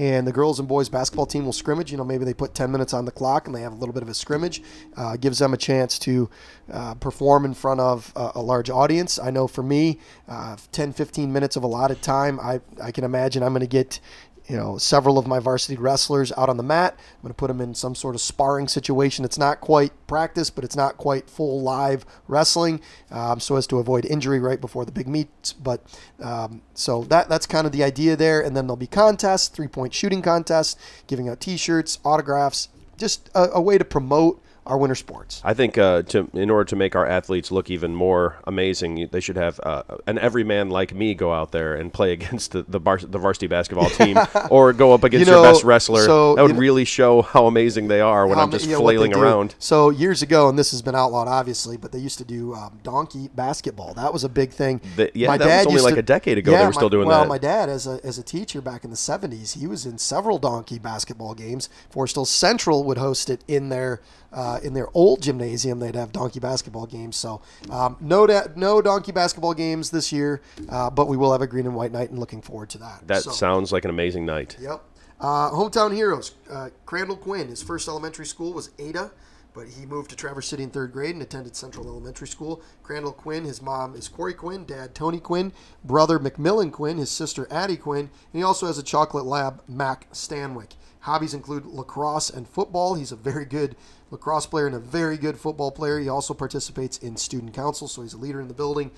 and 0.00 0.26
the 0.26 0.32
girls 0.32 0.58
and 0.58 0.66
boys 0.66 0.88
basketball 0.88 1.26
team 1.26 1.44
will 1.44 1.52
scrimmage. 1.52 1.92
You 1.92 1.98
know 1.98 2.04
maybe 2.04 2.24
they 2.24 2.32
put 2.32 2.54
ten 2.54 2.72
minutes 2.72 2.94
on 2.94 3.04
the 3.04 3.10
clock 3.10 3.46
and 3.46 3.54
they 3.54 3.60
have 3.60 3.72
a 3.72 3.76
little 3.76 3.92
bit 3.92 4.02
of 4.02 4.08
a 4.08 4.14
scrimmage. 4.14 4.62
Uh, 4.96 5.18
gives 5.18 5.40
them 5.40 5.52
a 5.52 5.58
chance 5.58 5.98
to 6.00 6.30
uh, 6.72 6.94
perform 6.94 7.44
in 7.44 7.52
front 7.52 7.80
of 7.80 8.10
a, 8.16 8.32
a 8.36 8.40
large 8.40 8.70
audience. 8.70 9.18
I 9.18 9.30
know 9.30 9.46
for 9.46 9.62
me, 9.62 9.98
uh, 10.26 10.56
10, 10.72 10.94
15 10.94 11.30
minutes 11.30 11.54
of 11.56 11.64
allotted 11.64 12.00
time, 12.00 12.40
I 12.40 12.62
I 12.82 12.92
can 12.92 13.04
imagine 13.04 13.42
I'm 13.42 13.52
going 13.52 13.60
to 13.60 13.66
get 13.66 14.00
you 14.50 14.56
know, 14.56 14.78
several 14.78 15.16
of 15.16 15.28
my 15.28 15.38
varsity 15.38 15.76
wrestlers 15.76 16.32
out 16.36 16.48
on 16.48 16.56
the 16.56 16.64
mat. 16.64 16.94
I'm 16.98 17.22
going 17.22 17.30
to 17.30 17.34
put 17.34 17.46
them 17.46 17.60
in 17.60 17.72
some 17.72 17.94
sort 17.94 18.16
of 18.16 18.20
sparring 18.20 18.66
situation. 18.66 19.24
It's 19.24 19.38
not 19.38 19.60
quite 19.60 19.92
practice, 20.08 20.50
but 20.50 20.64
it's 20.64 20.74
not 20.74 20.96
quite 20.96 21.30
full 21.30 21.62
live 21.62 22.04
wrestling, 22.26 22.80
um, 23.12 23.38
so 23.38 23.54
as 23.54 23.68
to 23.68 23.78
avoid 23.78 24.04
injury 24.04 24.40
right 24.40 24.60
before 24.60 24.84
the 24.84 24.90
big 24.90 25.06
meets. 25.06 25.52
But 25.52 25.84
um, 26.20 26.62
so 26.74 27.04
that 27.04 27.28
that's 27.28 27.46
kind 27.46 27.64
of 27.64 27.72
the 27.72 27.84
idea 27.84 28.16
there. 28.16 28.40
And 28.40 28.56
then 28.56 28.66
there'll 28.66 28.76
be 28.76 28.88
contests, 28.88 29.46
three 29.46 29.68
point 29.68 29.94
shooting 29.94 30.20
contests, 30.20 30.74
giving 31.06 31.28
out 31.28 31.38
T-shirts, 31.38 32.00
autographs, 32.04 32.70
just 32.96 33.30
a, 33.36 33.50
a 33.52 33.60
way 33.60 33.78
to 33.78 33.84
promote 33.84 34.42
our 34.66 34.76
winter 34.76 34.94
sports. 34.94 35.40
I 35.44 35.54
think 35.54 35.78
uh, 35.78 36.02
to 36.02 36.28
in 36.34 36.50
order 36.50 36.64
to 36.66 36.76
make 36.76 36.94
our 36.94 37.06
athletes 37.06 37.50
look 37.50 37.70
even 37.70 37.94
more 37.94 38.36
amazing, 38.44 39.08
they 39.10 39.20
should 39.20 39.36
have 39.36 39.58
uh, 39.62 39.82
an 40.06 40.18
everyman 40.18 40.70
like 40.70 40.94
me 40.94 41.14
go 41.14 41.32
out 41.32 41.50
there 41.52 41.74
and 41.74 41.92
play 41.92 42.12
against 42.18 42.52
the 42.52 42.62
the, 42.68 42.78
bar- 42.78 42.98
the 42.98 43.18
varsity 43.18 43.46
basketball 43.46 43.88
team, 44.00 44.18
or 44.50 44.72
go 44.72 44.92
up 44.92 45.02
against 45.04 45.26
You 45.26 45.32
your 45.34 45.42
best 45.42 45.64
wrestler. 45.64 46.04
so, 46.04 46.34
that 46.36 46.42
would 46.42 46.48
you 46.50 46.54
know- 46.54 46.60
really 46.60 46.84
show 46.84 47.22
how 47.22 47.46
amazing 47.46 47.88
they 47.88 48.00
are 48.00 48.26
when 48.26 48.38
I'm 48.38 48.50
just 48.50 48.66
what 48.66 48.76
they 48.76 48.80
flailing 48.80 49.14
around. 49.14 49.54
So 49.58 49.90
years 49.90 50.22
ago, 50.22 50.48
and 50.48 50.58
this 50.58 50.70
has 50.72 50.82
been 50.82 50.94
outlawed, 50.94 51.26
obviously, 51.28 51.76
but 51.76 51.90
they 51.92 51.98
used 51.98 52.18
to 52.18 52.24
do 52.24 52.54
um, 52.54 52.78
donkey 52.82 53.28
basketball. 53.34 53.94
That 53.94 54.12
was 54.12 54.24
a 54.24 54.28
big 54.28 54.50
thing. 54.50 54.80
The- 54.96 55.10
yeah, 55.14 55.36
that 55.36 55.66
was 55.66 55.76
only 55.76 55.82
like 55.82 55.96
a 55.96 56.02
decade 56.02 56.38
ago 56.38 56.50
they 56.52 56.58
Yeah, 56.58 56.66
were 56.66 56.72
still 56.72 56.90
doing 56.90 57.08
well, 57.08 57.18
that. 57.20 57.22
Well, 57.22 57.28
my 57.28 57.38
dad, 57.38 57.68
as 57.68 57.86
a 57.86 57.98
as 58.04 58.18
a 58.18 58.22
teacher 58.22 58.60
back 58.60 58.84
in 58.84 58.90
the 58.90 58.96
'70s, 58.96 59.58
he 59.58 59.66
was 59.66 59.86
in 59.86 59.98
several 59.98 60.38
donkey 60.38 60.78
basketball 60.78 61.34
games. 61.34 61.68
Forest 61.90 62.16
Hill 62.16 62.24
Central 62.24 62.84
would 62.84 62.98
host 62.98 63.30
it 63.30 63.42
in 63.48 63.68
their 63.70 64.00
uh, 64.32 64.49
in 64.62 64.74
their 64.74 64.88
old 64.94 65.22
gymnasium. 65.22 65.78
They'd 65.78 65.94
have 65.94 66.12
donkey 66.12 66.40
basketball 66.40 66.86
games. 66.86 67.16
So 67.16 67.42
um, 67.70 67.96
no 68.00 68.26
da- 68.26 68.48
no 68.56 68.82
donkey 68.82 69.12
basketball 69.12 69.54
games 69.54 69.90
this 69.90 70.10
year, 70.12 70.40
uh, 70.68 70.90
but 70.90 71.06
we 71.08 71.16
will 71.16 71.32
have 71.32 71.42
a 71.42 71.46
green 71.46 71.66
and 71.66 71.74
white 71.76 71.92
night, 71.92 72.10
and 72.10 72.18
looking 72.18 72.42
forward 72.42 72.70
to 72.70 72.78
that. 72.78 73.06
That 73.06 73.22
So- 73.22 73.30
sounds 73.30 73.72
like 73.72 73.84
an 73.84 73.90
amazing 73.90 74.24
night. 74.26 74.56
Yep. 74.60 74.82
Uh, 75.20 75.50
hometown 75.50 75.94
heroes. 75.94 76.32
Uh, 76.50 76.70
Crandall 76.86 77.16
Quinn. 77.16 77.48
His 77.48 77.62
first 77.62 77.86
elementary 77.88 78.26
school 78.26 78.52
was 78.52 78.70
Ada. 78.78 79.10
but 79.52 79.66
he 79.66 79.84
moved 79.84 80.08
to 80.10 80.14
Traverse 80.16 80.46
City 80.46 80.62
in 80.62 80.70
third 80.70 80.92
grade 80.92 81.12
and 81.12 81.20
attended 81.22 81.56
Central 81.56 81.84
Elementary 81.88 82.28
School. 82.28 82.62
Crandall 82.84 83.10
Quinn, 83.10 83.44
his 83.44 83.60
mom 83.60 83.96
is 83.96 84.06
Corey 84.06 84.32
Quinn, 84.32 84.64
dad 84.64 84.94
Tony 84.94 85.18
Quinn, 85.18 85.52
brother 85.84 86.20
McMillan 86.20 86.70
Quinn, 86.70 86.98
his 86.98 87.10
sister 87.10 87.48
Addie 87.50 87.76
Quinn, 87.76 88.08
and 88.32 88.38
he 88.40 88.44
also 88.44 88.68
has 88.68 88.78
a 88.78 88.82
chocolate 88.82 89.24
lab, 89.26 89.60
Mac 89.66 90.06
Stanwick. 90.12 90.74
Hobbies 91.00 91.34
include 91.34 91.66
lacrosse 91.66 92.30
and 92.30 92.46
football. 92.46 92.94
He's 92.94 93.10
a 93.10 93.16
very 93.16 93.44
good 93.44 93.74
lacrosse 94.10 94.46
player 94.46 94.66
and 94.66 94.76
a 94.76 94.80
very 94.80 95.16
good 95.16 95.38
football 95.38 95.70
player. 95.70 95.98
He 95.98 96.08
also 96.08 96.34
participates 96.34 96.98
in 96.98 97.16
student 97.16 97.54
council, 97.54 97.88
so 97.88 98.02
he's 98.02 98.14
a 98.14 98.18
leader 98.18 98.40
in 98.40 98.48
the 98.48 98.54
building. 98.54 98.90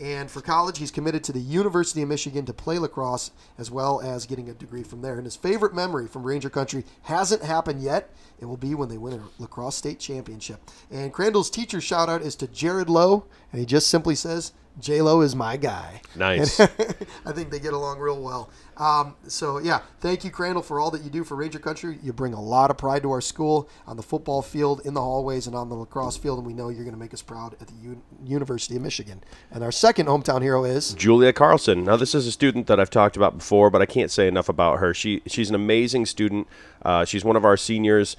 And 0.00 0.30
for 0.30 0.40
college, 0.40 0.78
he's 0.78 0.92
committed 0.92 1.24
to 1.24 1.32
the 1.32 1.40
University 1.40 2.02
of 2.02 2.08
Michigan 2.08 2.46
to 2.46 2.52
play 2.52 2.78
lacrosse 2.78 3.32
as 3.58 3.68
well 3.68 4.00
as 4.00 4.26
getting 4.26 4.48
a 4.48 4.54
degree 4.54 4.84
from 4.84 5.02
there. 5.02 5.16
And 5.16 5.24
his 5.24 5.34
favorite 5.34 5.74
memory 5.74 6.06
from 6.06 6.22
Ranger 6.22 6.50
Country 6.50 6.84
hasn't 7.02 7.42
happened 7.42 7.82
yet. 7.82 8.14
It 8.38 8.44
will 8.44 8.56
be 8.56 8.76
when 8.76 8.88
they 8.88 8.98
win 8.98 9.14
a 9.14 9.42
lacrosse 9.42 9.74
state 9.74 9.98
championship. 9.98 10.60
And 10.88 11.12
Crandall's 11.12 11.50
teacher 11.50 11.80
shout 11.80 12.08
out 12.08 12.22
is 12.22 12.36
to 12.36 12.46
Jared 12.46 12.88
Lowe, 12.88 13.24
and 13.50 13.58
he 13.58 13.66
just 13.66 13.88
simply 13.88 14.14
says, 14.14 14.52
J 14.80 15.02
Lo 15.02 15.20
is 15.20 15.34
my 15.34 15.56
guy. 15.56 16.00
Nice. 16.14 16.60
I 16.60 17.32
think 17.32 17.50
they 17.50 17.58
get 17.58 17.72
along 17.72 17.98
real 17.98 18.22
well. 18.22 18.50
Um, 18.76 19.16
so 19.26 19.58
yeah, 19.58 19.80
thank 20.00 20.24
you, 20.24 20.30
Crandall, 20.30 20.62
for 20.62 20.78
all 20.78 20.90
that 20.92 21.02
you 21.02 21.10
do 21.10 21.24
for 21.24 21.34
Ranger 21.34 21.58
Country. 21.58 21.98
You 22.02 22.12
bring 22.12 22.32
a 22.32 22.40
lot 22.40 22.70
of 22.70 22.78
pride 22.78 23.02
to 23.02 23.10
our 23.10 23.20
school 23.20 23.68
on 23.86 23.96
the 23.96 24.02
football 24.02 24.40
field, 24.40 24.80
in 24.84 24.94
the 24.94 25.00
hallways, 25.00 25.46
and 25.46 25.56
on 25.56 25.68
the 25.68 25.74
lacrosse 25.74 26.16
field, 26.16 26.38
and 26.38 26.46
we 26.46 26.52
know 26.52 26.68
you're 26.68 26.84
going 26.84 26.94
to 26.94 27.00
make 27.00 27.12
us 27.12 27.22
proud 27.22 27.54
at 27.60 27.66
the 27.66 27.74
U- 27.82 28.02
University 28.24 28.76
of 28.76 28.82
Michigan. 28.82 29.22
And 29.50 29.64
our 29.64 29.72
second 29.72 30.06
hometown 30.06 30.42
hero 30.42 30.64
is 30.64 30.94
Julia 30.94 31.32
Carlson. 31.32 31.84
Now, 31.84 31.96
this 31.96 32.14
is 32.14 32.26
a 32.26 32.32
student 32.32 32.68
that 32.68 32.78
I've 32.78 32.90
talked 32.90 33.16
about 33.16 33.38
before, 33.38 33.70
but 33.70 33.82
I 33.82 33.86
can't 33.86 34.10
say 34.10 34.28
enough 34.28 34.48
about 34.48 34.78
her. 34.78 34.94
She 34.94 35.22
she's 35.26 35.48
an 35.48 35.54
amazing 35.56 36.06
student. 36.06 36.46
Uh, 36.82 37.04
she's 37.04 37.24
one 37.24 37.36
of 37.36 37.44
our 37.44 37.56
seniors. 37.56 38.16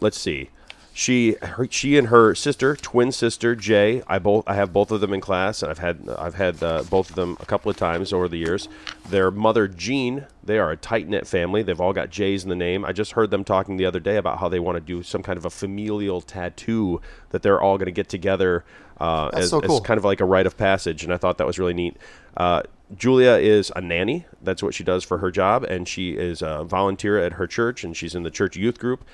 Let's 0.00 0.18
see. 0.20 0.50
She 0.96 1.34
her, 1.42 1.66
she 1.68 1.98
and 1.98 2.06
her 2.06 2.36
sister, 2.36 2.76
twin 2.76 3.10
sister 3.10 3.56
Jay. 3.56 4.04
I 4.06 4.20
both 4.20 4.44
I 4.46 4.54
have 4.54 4.72
both 4.72 4.92
of 4.92 5.00
them 5.00 5.12
in 5.12 5.20
class, 5.20 5.60
and 5.60 5.68
I've 5.68 5.80
had 5.80 6.08
I've 6.16 6.36
had 6.36 6.62
uh, 6.62 6.84
both 6.84 7.10
of 7.10 7.16
them 7.16 7.36
a 7.40 7.46
couple 7.46 7.68
of 7.68 7.76
times 7.76 8.12
over 8.12 8.28
the 8.28 8.36
years. 8.36 8.68
Their 9.08 9.32
mother 9.32 9.66
Jean. 9.66 10.26
They 10.44 10.56
are 10.56 10.70
a 10.70 10.76
tight 10.76 11.08
knit 11.08 11.26
family. 11.26 11.64
They've 11.64 11.80
all 11.80 11.92
got 11.92 12.10
J's 12.10 12.44
in 12.44 12.48
the 12.48 12.54
name. 12.54 12.84
I 12.84 12.92
just 12.92 13.12
heard 13.12 13.32
them 13.32 13.42
talking 13.42 13.76
the 13.76 13.86
other 13.86 13.98
day 13.98 14.18
about 14.18 14.38
how 14.38 14.48
they 14.48 14.60
want 14.60 14.76
to 14.76 14.80
do 14.80 15.02
some 15.02 15.20
kind 15.20 15.36
of 15.36 15.44
a 15.44 15.50
familial 15.50 16.20
tattoo 16.20 17.00
that 17.30 17.42
they're 17.42 17.60
all 17.60 17.76
going 17.76 17.86
to 17.86 17.92
get 17.92 18.08
together 18.08 18.64
uh, 19.00 19.30
as, 19.32 19.50
so 19.50 19.60
cool. 19.60 19.78
as 19.78 19.80
kind 19.80 19.98
of 19.98 20.04
like 20.04 20.20
a 20.20 20.24
rite 20.24 20.46
of 20.46 20.56
passage, 20.56 21.02
and 21.02 21.12
I 21.12 21.16
thought 21.16 21.38
that 21.38 21.46
was 21.46 21.58
really 21.58 21.74
neat. 21.74 21.96
Uh, 22.36 22.62
Julia 22.96 23.32
is 23.32 23.72
a 23.74 23.80
nanny. 23.80 24.26
That's 24.42 24.62
what 24.62 24.74
she 24.74 24.84
does 24.84 25.02
for 25.02 25.18
her 25.18 25.32
job, 25.32 25.64
and 25.64 25.88
she 25.88 26.12
is 26.12 26.40
a 26.40 26.62
volunteer 26.62 27.18
at 27.18 27.32
her 27.32 27.48
church, 27.48 27.82
and 27.82 27.96
she's 27.96 28.14
in 28.14 28.22
the 28.22 28.30
church 28.30 28.56
youth 28.56 28.78
group. 28.78 29.04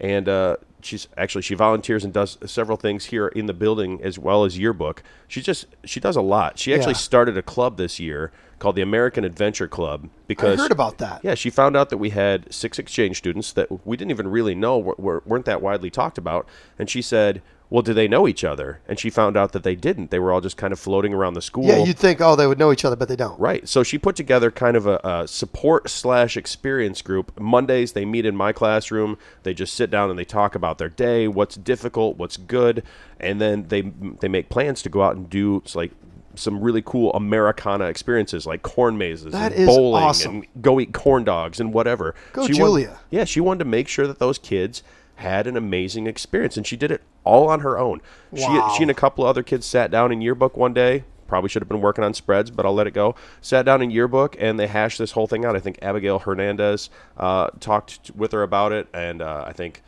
And 0.00 0.28
uh, 0.28 0.56
she's 0.82 1.08
actually 1.16 1.42
she 1.42 1.54
volunteers 1.54 2.04
and 2.04 2.12
does 2.12 2.38
several 2.46 2.76
things 2.78 3.06
here 3.06 3.28
in 3.28 3.46
the 3.46 3.52
building 3.54 4.00
as 4.02 4.18
well 4.18 4.44
as 4.44 4.58
yearbook. 4.58 5.02
She 5.28 5.42
just 5.42 5.66
she 5.84 6.00
does 6.00 6.16
a 6.16 6.22
lot. 6.22 6.58
She 6.58 6.72
actually 6.74 6.92
Yeah. 6.94 6.98
started 6.98 7.36
a 7.36 7.42
club 7.42 7.76
this 7.76 8.00
year 8.00 8.32
called 8.58 8.76
the 8.76 8.82
American 8.82 9.24
Adventure 9.24 9.66
Club 9.68 10.08
because 10.26 10.58
I 10.58 10.62
heard 10.62 10.70
about 10.72 10.98
that. 10.98 11.20
yeah, 11.22 11.34
she 11.34 11.48
found 11.50 11.76
out 11.76 11.88
that 11.90 11.96
we 11.98 12.10
had 12.10 12.52
six 12.52 12.78
exchange 12.78 13.18
students 13.18 13.52
that 13.52 13.86
we 13.86 13.96
didn't 13.96 14.10
even 14.10 14.28
really 14.28 14.54
know 14.54 14.78
were, 14.78 14.94
were, 14.98 15.22
weren't 15.24 15.46
that 15.46 15.62
widely 15.62 15.88
talked 15.90 16.18
about. 16.18 16.46
And 16.78 16.88
she 16.90 17.00
said, 17.00 17.40
Well, 17.70 17.82
do 17.82 17.94
they 17.94 18.08
know 18.08 18.26
each 18.26 18.42
other? 18.42 18.80
And 18.88 18.98
she 18.98 19.10
found 19.10 19.36
out 19.36 19.52
that 19.52 19.62
they 19.62 19.76
didn't. 19.76 20.10
They 20.10 20.18
were 20.18 20.32
all 20.32 20.40
just 20.40 20.56
kind 20.56 20.72
of 20.72 20.80
floating 20.80 21.14
around 21.14 21.34
the 21.34 21.40
school. 21.40 21.64
Yeah, 21.66 21.84
you'd 21.84 21.96
think, 21.98 22.20
oh, 22.20 22.34
they 22.34 22.48
would 22.48 22.58
know 22.58 22.72
each 22.72 22.84
other, 22.84 22.96
but 22.96 23.08
they 23.08 23.14
don't. 23.14 23.38
Right. 23.38 23.68
So 23.68 23.84
she 23.84 23.96
put 23.96 24.16
together 24.16 24.50
kind 24.50 24.76
of 24.76 24.86
a, 24.88 25.00
a 25.04 25.28
support 25.28 25.88
slash 25.88 26.36
experience 26.36 27.00
group. 27.00 27.38
Mondays 27.38 27.92
they 27.92 28.04
meet 28.04 28.26
in 28.26 28.34
my 28.36 28.52
classroom. 28.52 29.16
They 29.44 29.54
just 29.54 29.74
sit 29.74 29.88
down 29.88 30.10
and 30.10 30.18
they 30.18 30.24
talk 30.24 30.56
about 30.56 30.78
their 30.78 30.88
day, 30.88 31.28
what's 31.28 31.54
difficult, 31.54 32.16
what's 32.16 32.36
good, 32.36 32.82
and 33.20 33.40
then 33.40 33.68
they 33.68 33.82
they 34.20 34.26
make 34.28 34.48
plans 34.48 34.82
to 34.82 34.88
go 34.88 35.02
out 35.02 35.14
and 35.14 35.30
do 35.30 35.58
it's 35.58 35.76
like 35.76 35.92
some 36.34 36.60
really 36.60 36.82
cool 36.82 37.12
Americana 37.12 37.84
experiences 37.86 38.46
like 38.46 38.62
corn 38.62 38.96
mazes 38.98 39.32
That 39.32 39.52
and 39.52 39.60
is 39.62 39.66
bowling 39.68 40.02
awesome. 40.02 40.34
and 40.36 40.46
go 40.62 40.80
eat 40.80 40.92
corn 40.92 41.22
dogs 41.24 41.60
and 41.60 41.72
whatever. 41.72 42.14
Go 42.32 42.46
She 42.48 42.54
Julia. 42.54 42.88
wanted- 42.88 43.00
yeah, 43.10 43.24
she 43.24 43.40
wanted 43.40 43.58
to 43.60 43.64
make 43.70 43.86
sure 43.88 44.06
that 44.08 44.18
those 44.18 44.38
kids 44.38 44.82
had 45.16 45.46
an 45.46 45.56
amazing 45.56 46.06
experience, 46.06 46.56
and 46.56 46.66
she 46.66 46.76
did 46.76 46.90
it 46.90 47.02
all 47.24 47.48
on 47.48 47.60
her 47.60 47.78
own. 47.78 48.00
Wow. 48.30 48.70
She, 48.70 48.76
she 48.76 48.82
and 48.84 48.90
a 48.90 48.94
couple 48.94 49.24
of 49.24 49.28
other 49.28 49.42
kids 49.42 49.66
sat 49.66 49.90
down 49.90 50.12
in 50.12 50.20
yearbook 50.20 50.56
one 50.56 50.72
day. 50.74 51.04
Probably 51.26 51.48
should 51.48 51.62
have 51.62 51.68
been 51.68 51.80
working 51.80 52.02
on 52.02 52.12
spreads, 52.12 52.50
but 52.50 52.66
I'll 52.66 52.74
let 52.74 52.88
it 52.88 52.90
go. 52.92 53.14
Sat 53.40 53.64
down 53.64 53.82
in 53.82 53.90
yearbook 53.90 54.34
and 54.40 54.58
they 54.58 54.66
hashed 54.66 54.98
this 54.98 55.12
whole 55.12 55.28
thing 55.28 55.44
out. 55.44 55.54
I 55.54 55.60
think 55.60 55.78
Abigail 55.80 56.18
Hernandez 56.18 56.90
uh, 57.16 57.50
talked 57.60 58.10
with 58.16 58.32
her 58.32 58.42
about 58.42 58.72
it, 58.72 58.88
and 58.92 59.22
uh, 59.22 59.44
I 59.46 59.52
think 59.52 59.82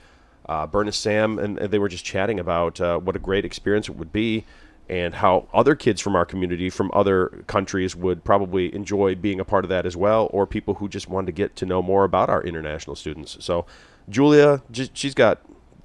uh, 0.46 0.66
Bernice 0.68 0.96
Sam, 0.96 1.38
and, 1.38 1.58
and 1.58 1.70
they 1.72 1.80
were 1.80 1.88
just 1.88 2.04
chatting 2.04 2.38
about 2.38 2.80
uh, 2.80 2.98
what 2.98 3.16
a 3.16 3.18
great 3.18 3.44
experience 3.44 3.88
it 3.88 3.96
would 3.96 4.12
be 4.12 4.44
and 4.88 5.14
how 5.14 5.48
other 5.54 5.74
kids 5.74 6.00
from 6.00 6.14
our 6.14 6.26
community 6.26 6.68
from 6.68 6.90
other 6.92 7.44
countries 7.46 7.96
would 7.96 8.24
probably 8.24 8.74
enjoy 8.74 9.14
being 9.14 9.40
a 9.40 9.44
part 9.44 9.64
of 9.64 9.68
that 9.68 9.86
as 9.86 9.96
well, 9.96 10.28
or 10.32 10.46
people 10.46 10.74
who 10.74 10.88
just 10.88 11.08
wanted 11.08 11.26
to 11.26 11.32
get 11.32 11.56
to 11.56 11.64
know 11.64 11.80
more 11.80 12.04
about 12.04 12.28
our 12.28 12.42
international 12.42 12.94
students. 12.94 13.36
So, 13.40 13.64
Julia, 14.08 14.62
j- 14.70 14.90
she's 14.92 15.14
got 15.14 15.40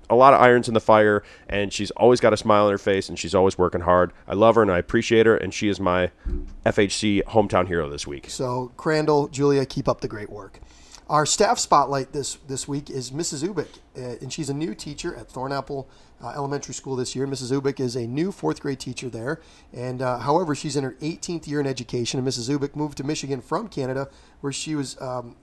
a 0.10 0.16
lot 0.16 0.34
of 0.34 0.42
irons 0.42 0.68
in 0.68 0.74
the 0.74 0.80
fire, 0.80 1.24
and 1.50 1.72
she's 1.72 1.92
always 1.92 2.20
got 2.20 2.34
a 2.34 2.38
smile 2.38 2.66
on 2.66 2.72
her 2.72 2.78
face, 2.78 3.10
and 3.10 3.18
she's 3.18 3.36
always 3.36 3.58
working 3.58 3.82
hard. 3.82 4.14
I 4.28 4.34
love 4.34 4.56
her 4.56 4.62
and 4.62 4.72
I 4.72 4.78
appreciate 4.78 5.26
her, 5.26 5.36
and 5.36 5.54
she 5.54 5.68
is 5.68 5.80
my 5.80 6.12
FHC 6.66 7.24
hometown 7.24 7.68
hero 7.68 7.90
this 7.90 8.08
week. 8.08 8.30
So, 8.30 8.72
Crandall, 8.78 9.28
Julia, 9.28 9.66
keep 9.66 9.88
up 9.88 10.02
the 10.02 10.08
great 10.08 10.30
work. 10.30 10.60
Our 11.10 11.26
staff 11.26 11.58
spotlight 11.58 12.12
this 12.12 12.36
this 12.48 12.68
week 12.68 12.90
is 12.90 13.12
Mrs. 13.12 13.48
Ubik, 13.48 13.80
uh, 13.98 14.18
and 14.22 14.32
she's 14.32 14.50
a 14.50 14.54
new 14.54 14.76
teacher 14.76 15.16
at 15.16 15.30
Thornapple 15.30 15.86
uh, 16.22 16.34
Elementary 16.36 16.74
School 16.74 16.98
this 16.98 17.16
year. 17.16 17.26
Mrs. 17.26 17.58
Ubik 17.58 17.80
is 17.80 17.96
a 17.96 18.06
new 18.06 18.34
fourth 18.34 18.60
grade 18.60 18.82
teacher 18.82 19.08
there, 19.08 19.40
and 19.72 20.02
uh, 20.02 20.20
however, 20.20 20.54
she's 20.54 20.76
in 20.76 20.84
her 20.84 20.98
18th 21.00 21.48
year 21.48 21.62
in 21.62 21.68
education. 21.68 22.20
And 22.20 22.28
Mrs. 22.28 22.50
Ubik 22.50 22.76
moved 22.76 22.98
to 22.98 23.06
Michigan 23.06 23.40
from 23.40 23.70
Canada, 23.70 24.10
where 24.42 24.52
she 24.54 24.76
was. 24.76 25.00
Um, 25.02 25.38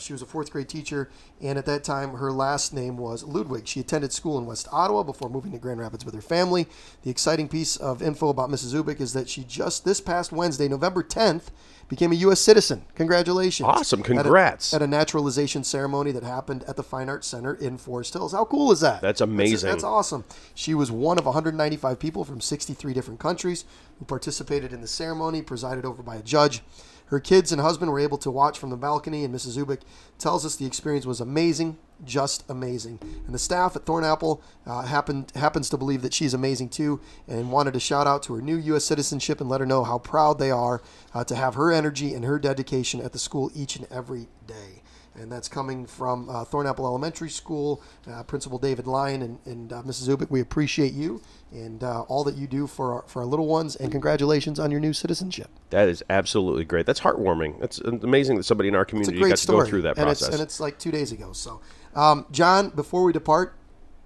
she 0.00 0.12
was 0.12 0.22
a 0.22 0.26
fourth 0.26 0.50
grade 0.50 0.68
teacher, 0.68 1.10
and 1.40 1.58
at 1.58 1.66
that 1.66 1.84
time, 1.84 2.14
her 2.14 2.32
last 2.32 2.72
name 2.72 2.96
was 2.96 3.22
Ludwig. 3.24 3.66
She 3.66 3.80
attended 3.80 4.12
school 4.12 4.38
in 4.38 4.46
West 4.46 4.68
Ottawa 4.72 5.02
before 5.02 5.28
moving 5.28 5.52
to 5.52 5.58
Grand 5.58 5.80
Rapids 5.80 6.04
with 6.04 6.14
her 6.14 6.20
family. 6.20 6.66
The 7.02 7.10
exciting 7.10 7.48
piece 7.48 7.76
of 7.76 8.02
info 8.02 8.28
about 8.28 8.50
Mrs. 8.50 8.74
Ubik 8.74 9.00
is 9.00 9.12
that 9.12 9.28
she 9.28 9.44
just 9.44 9.84
this 9.84 10.00
past 10.00 10.32
Wednesday, 10.32 10.68
November 10.68 11.02
10th, 11.02 11.48
became 11.88 12.12
a 12.12 12.16
U.S. 12.16 12.40
citizen. 12.40 12.84
Congratulations! 12.94 13.66
Awesome. 13.68 14.00
At 14.00 14.06
a- 14.06 14.14
Congrats. 14.14 14.72
At 14.72 14.80
a, 14.80 14.86
naturalization 14.86 15.64
ceremony 15.64 16.12
that 16.12 16.22
happened 16.22 16.64
at 16.68 16.76
the 16.76 16.82
Fine 16.82 17.08
Arts 17.08 17.26
Center 17.26 17.54
in 17.54 17.78
Forest 17.78 18.12
Hills. 18.14 18.32
How 18.32 18.44
cool 18.44 18.70
is 18.72 18.80
that? 18.80 19.00
That's 19.00 19.20
amazing. 19.20 19.68
That's, 19.70 19.84
awesome. 19.84 20.24
She 20.54 20.74
was 20.74 20.90
one 20.92 21.18
of 21.18 21.26
195 21.26 21.98
people 21.98 22.24
from 22.24 22.40
63 22.40 22.92
different 22.94 23.18
countries 23.18 23.64
who 23.98 24.04
participated 24.04 24.72
in 24.72 24.80
the 24.80 24.86
ceremony, 24.86 25.42
presided 25.42 25.84
over 25.84 26.02
by 26.02 26.16
a 26.16 26.22
judge. 26.22 26.62
Her 27.10 27.18
kids 27.18 27.50
and 27.50 27.60
husband 27.60 27.90
were 27.90 27.98
able 27.98 28.18
to 28.18 28.30
watch 28.30 28.56
from 28.56 28.70
the 28.70 28.76
balcony, 28.76 29.24
and 29.24 29.34
Mrs. 29.34 29.58
Ubik 29.58 29.80
tells 30.16 30.46
us 30.46 30.54
the 30.54 30.64
experience 30.64 31.04
was 31.04 31.20
amazing, 31.20 31.76
just 32.04 32.48
amazing. 32.48 33.00
And 33.26 33.34
the 33.34 33.38
staff 33.38 33.74
at 33.74 33.84
Thornapple 33.84 34.40
uh, 34.64 34.82
happened, 34.82 35.32
happens 35.34 35.68
to 35.70 35.76
believe 35.76 36.02
that 36.02 36.14
she's 36.14 36.34
amazing 36.34 36.68
too, 36.68 37.00
and 37.26 37.50
wanted 37.50 37.74
to 37.74 37.80
shout 37.80 38.06
out 38.06 38.22
to 38.24 38.34
her 38.34 38.40
new 38.40 38.56
U.S. 38.56 38.84
citizenship 38.84 39.40
and 39.40 39.50
let 39.50 39.58
her 39.58 39.66
know 39.66 39.82
how 39.82 39.98
proud 39.98 40.38
they 40.38 40.52
are 40.52 40.82
uh, 41.12 41.24
to 41.24 41.34
have 41.34 41.56
her 41.56 41.72
energy 41.72 42.14
and 42.14 42.24
her 42.24 42.38
dedication 42.38 43.00
at 43.00 43.12
the 43.12 43.18
school 43.18 43.50
each 43.56 43.74
and 43.74 43.88
every 43.90 44.28
day 44.46 44.79
and 45.14 45.30
that's 45.30 45.48
coming 45.48 45.86
from 45.86 46.28
uh, 46.28 46.44
Thornapple 46.44 46.80
Elementary 46.80 47.30
School, 47.30 47.82
uh, 48.10 48.22
Principal 48.22 48.58
David 48.58 48.86
Lyon 48.86 49.22
and, 49.22 49.38
and 49.44 49.72
uh, 49.72 49.82
Mrs. 49.82 50.14
Ubik. 50.14 50.30
We 50.30 50.40
appreciate 50.40 50.92
you 50.92 51.20
and 51.52 51.82
uh, 51.82 52.02
all 52.02 52.22
that 52.24 52.36
you 52.36 52.46
do 52.46 52.66
for 52.66 52.94
our, 52.94 53.02
for 53.06 53.20
our 53.20 53.26
little 53.26 53.46
ones, 53.46 53.74
and 53.76 53.90
congratulations 53.90 54.60
on 54.60 54.70
your 54.70 54.80
new 54.80 54.92
citizenship. 54.92 55.50
That 55.70 55.88
is 55.88 56.02
absolutely 56.08 56.64
great. 56.64 56.86
That's 56.86 57.00
heartwarming. 57.00 57.62
It's 57.62 57.78
amazing 57.80 58.36
that 58.36 58.44
somebody 58.44 58.68
in 58.68 58.74
our 58.74 58.84
community 58.84 59.18
got 59.18 59.36
to 59.36 59.46
go 59.46 59.64
through 59.64 59.82
that 59.82 59.96
and 59.96 60.06
process. 60.06 60.28
it's 60.28 60.34
and 60.34 60.42
it's 60.42 60.60
like 60.60 60.78
two 60.78 60.92
days 60.92 61.12
ago. 61.12 61.32
So, 61.32 61.60
um, 61.94 62.26
John, 62.30 62.70
before 62.70 63.04
we 63.04 63.12
depart. 63.12 63.56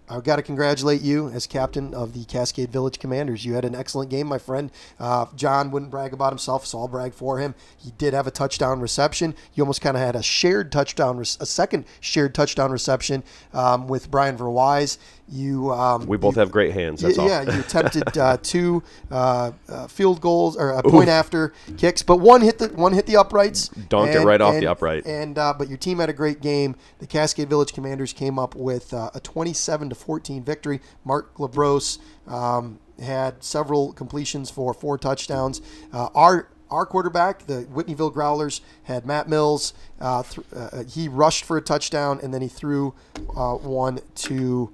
I've 0.09 0.25
got 0.25 0.37
to 0.37 0.43
congratulate 0.43 1.01
you 1.01 1.29
as 1.29 1.47
captain 1.47 1.95
of 1.95 2.13
the 2.13 2.25
Cascade 2.27 2.71
Village 2.71 2.99
Commanders. 2.99 3.45
You 3.45 3.55
had 3.55 3.65
an 3.65 3.75
excellent 3.75 4.11
game, 4.11 4.27
my 4.27 4.37
friend. 4.37 4.71
Uh, 5.01 5.27
John 5.35 5.71
wouldn't 5.71 5.91
brag 5.91 6.13
about 6.13 6.31
himself, 6.31 6.67
so 6.67 6.79
I'll 6.79 6.89
brag 6.89 7.15
for 7.15 7.39
him. 7.39 7.55
He 7.79 7.93
did 7.93 8.13
have 8.13 8.27
a 8.27 8.31
touchdown 8.31 8.81
reception. 8.81 9.35
You 9.55 9.63
almost 9.63 9.81
kind 9.81 9.97
of 9.97 10.03
had 10.03 10.15
a 10.15 10.23
shared 10.23 10.71
touchdown, 10.71 11.19
a 11.21 11.25
second 11.25 11.87
shared 12.01 12.35
touchdown 12.35 12.71
reception 12.71 13.25
um, 13.55 13.89
with 13.89 14.11
Brian 14.11 14.37
Verwise. 14.37 14.99
You 15.29 15.73
um, 15.73 16.07
we 16.07 16.19
both 16.19 16.35
have 16.35 16.51
great 16.51 16.73
hands. 16.73 17.01
That's 17.01 17.19
all. 17.19 17.27
yeah, 17.27 17.43
you 17.43 17.61
attempted 17.67 18.17
uh, 18.19 18.37
two 18.43 18.83
uh, 19.11 19.53
uh, 19.69 19.87
field 19.87 20.21
goals 20.21 20.57
or 20.57 20.71
a 20.71 20.83
point 20.83 21.09
after 21.09 21.55
kicks, 21.79 22.03
but 22.03 22.19
one 22.19 22.43
hit 22.43 22.59
the 22.59 22.69
one 22.69 22.93
hit 22.93 23.07
the 23.07 23.17
uprights. 23.17 23.71
Dunked 23.71 24.15
it 24.15 24.25
right 24.25 24.41
off 24.41 24.61
the 24.61 24.67
upright. 24.67 25.07
And 25.07 25.39
uh, 25.39 25.55
but 25.57 25.69
your 25.69 25.79
team 25.79 25.99
had 25.99 26.11
a 26.11 26.13
great 26.13 26.43
game. 26.43 26.77
The 26.99 27.07
Cascade 27.07 27.49
Village 27.49 27.73
Commanders 27.73 28.13
came 28.13 28.39
up 28.39 28.55
with 28.55 28.93
uh, 28.93 29.11
a 29.15 29.21
27 29.21 29.89
to 29.89 29.95
14 29.95 30.45
victory. 30.45 30.81
Mark 31.05 31.35
Labros 31.37 31.99
um, 32.27 32.79
had 33.01 33.43
several 33.43 33.93
completions 33.93 34.51
for 34.51 34.75
four 34.75 34.99
touchdowns. 34.99 35.63
Uh, 35.93 36.09
our 36.15 36.49
our 36.75 36.85
quarterback, 36.85 37.47
the 37.47 37.67
Whitneyville 37.73 38.13
Growlers, 38.13 38.61
had 38.85 39.07
Matt 39.07 39.29
Mills. 39.29 39.73
Uh, 40.01 40.23
th- 40.23 40.47
uh, 40.55 40.83
he 40.85 41.09
rushed 41.09 41.45
for 41.45 41.57
a 41.57 41.63
touchdown, 41.63 42.21
and 42.23 42.35
then 42.35 42.43
he 42.43 42.49
threw 42.49 42.95
uh, 43.37 43.55
one 43.55 44.01
to. 44.17 44.73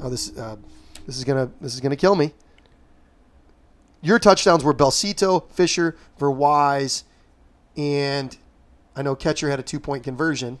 Oh, 0.00 0.08
this 0.08 0.36
uh, 0.38 0.56
this 1.06 1.16
is 1.18 1.24
gonna 1.24 1.50
this 1.60 1.74
is 1.74 1.80
gonna 1.80 1.96
kill 1.96 2.14
me. 2.14 2.32
Your 4.00 4.18
touchdowns 4.18 4.64
were 4.64 4.74
Belcito, 4.74 5.48
Fisher, 5.50 5.96
Verwise, 6.18 7.04
and 7.76 8.36
I 8.96 9.02
know 9.02 9.14
catcher 9.14 9.50
had 9.50 9.60
a 9.60 9.62
two 9.62 9.80
point 9.80 10.04
conversion. 10.04 10.58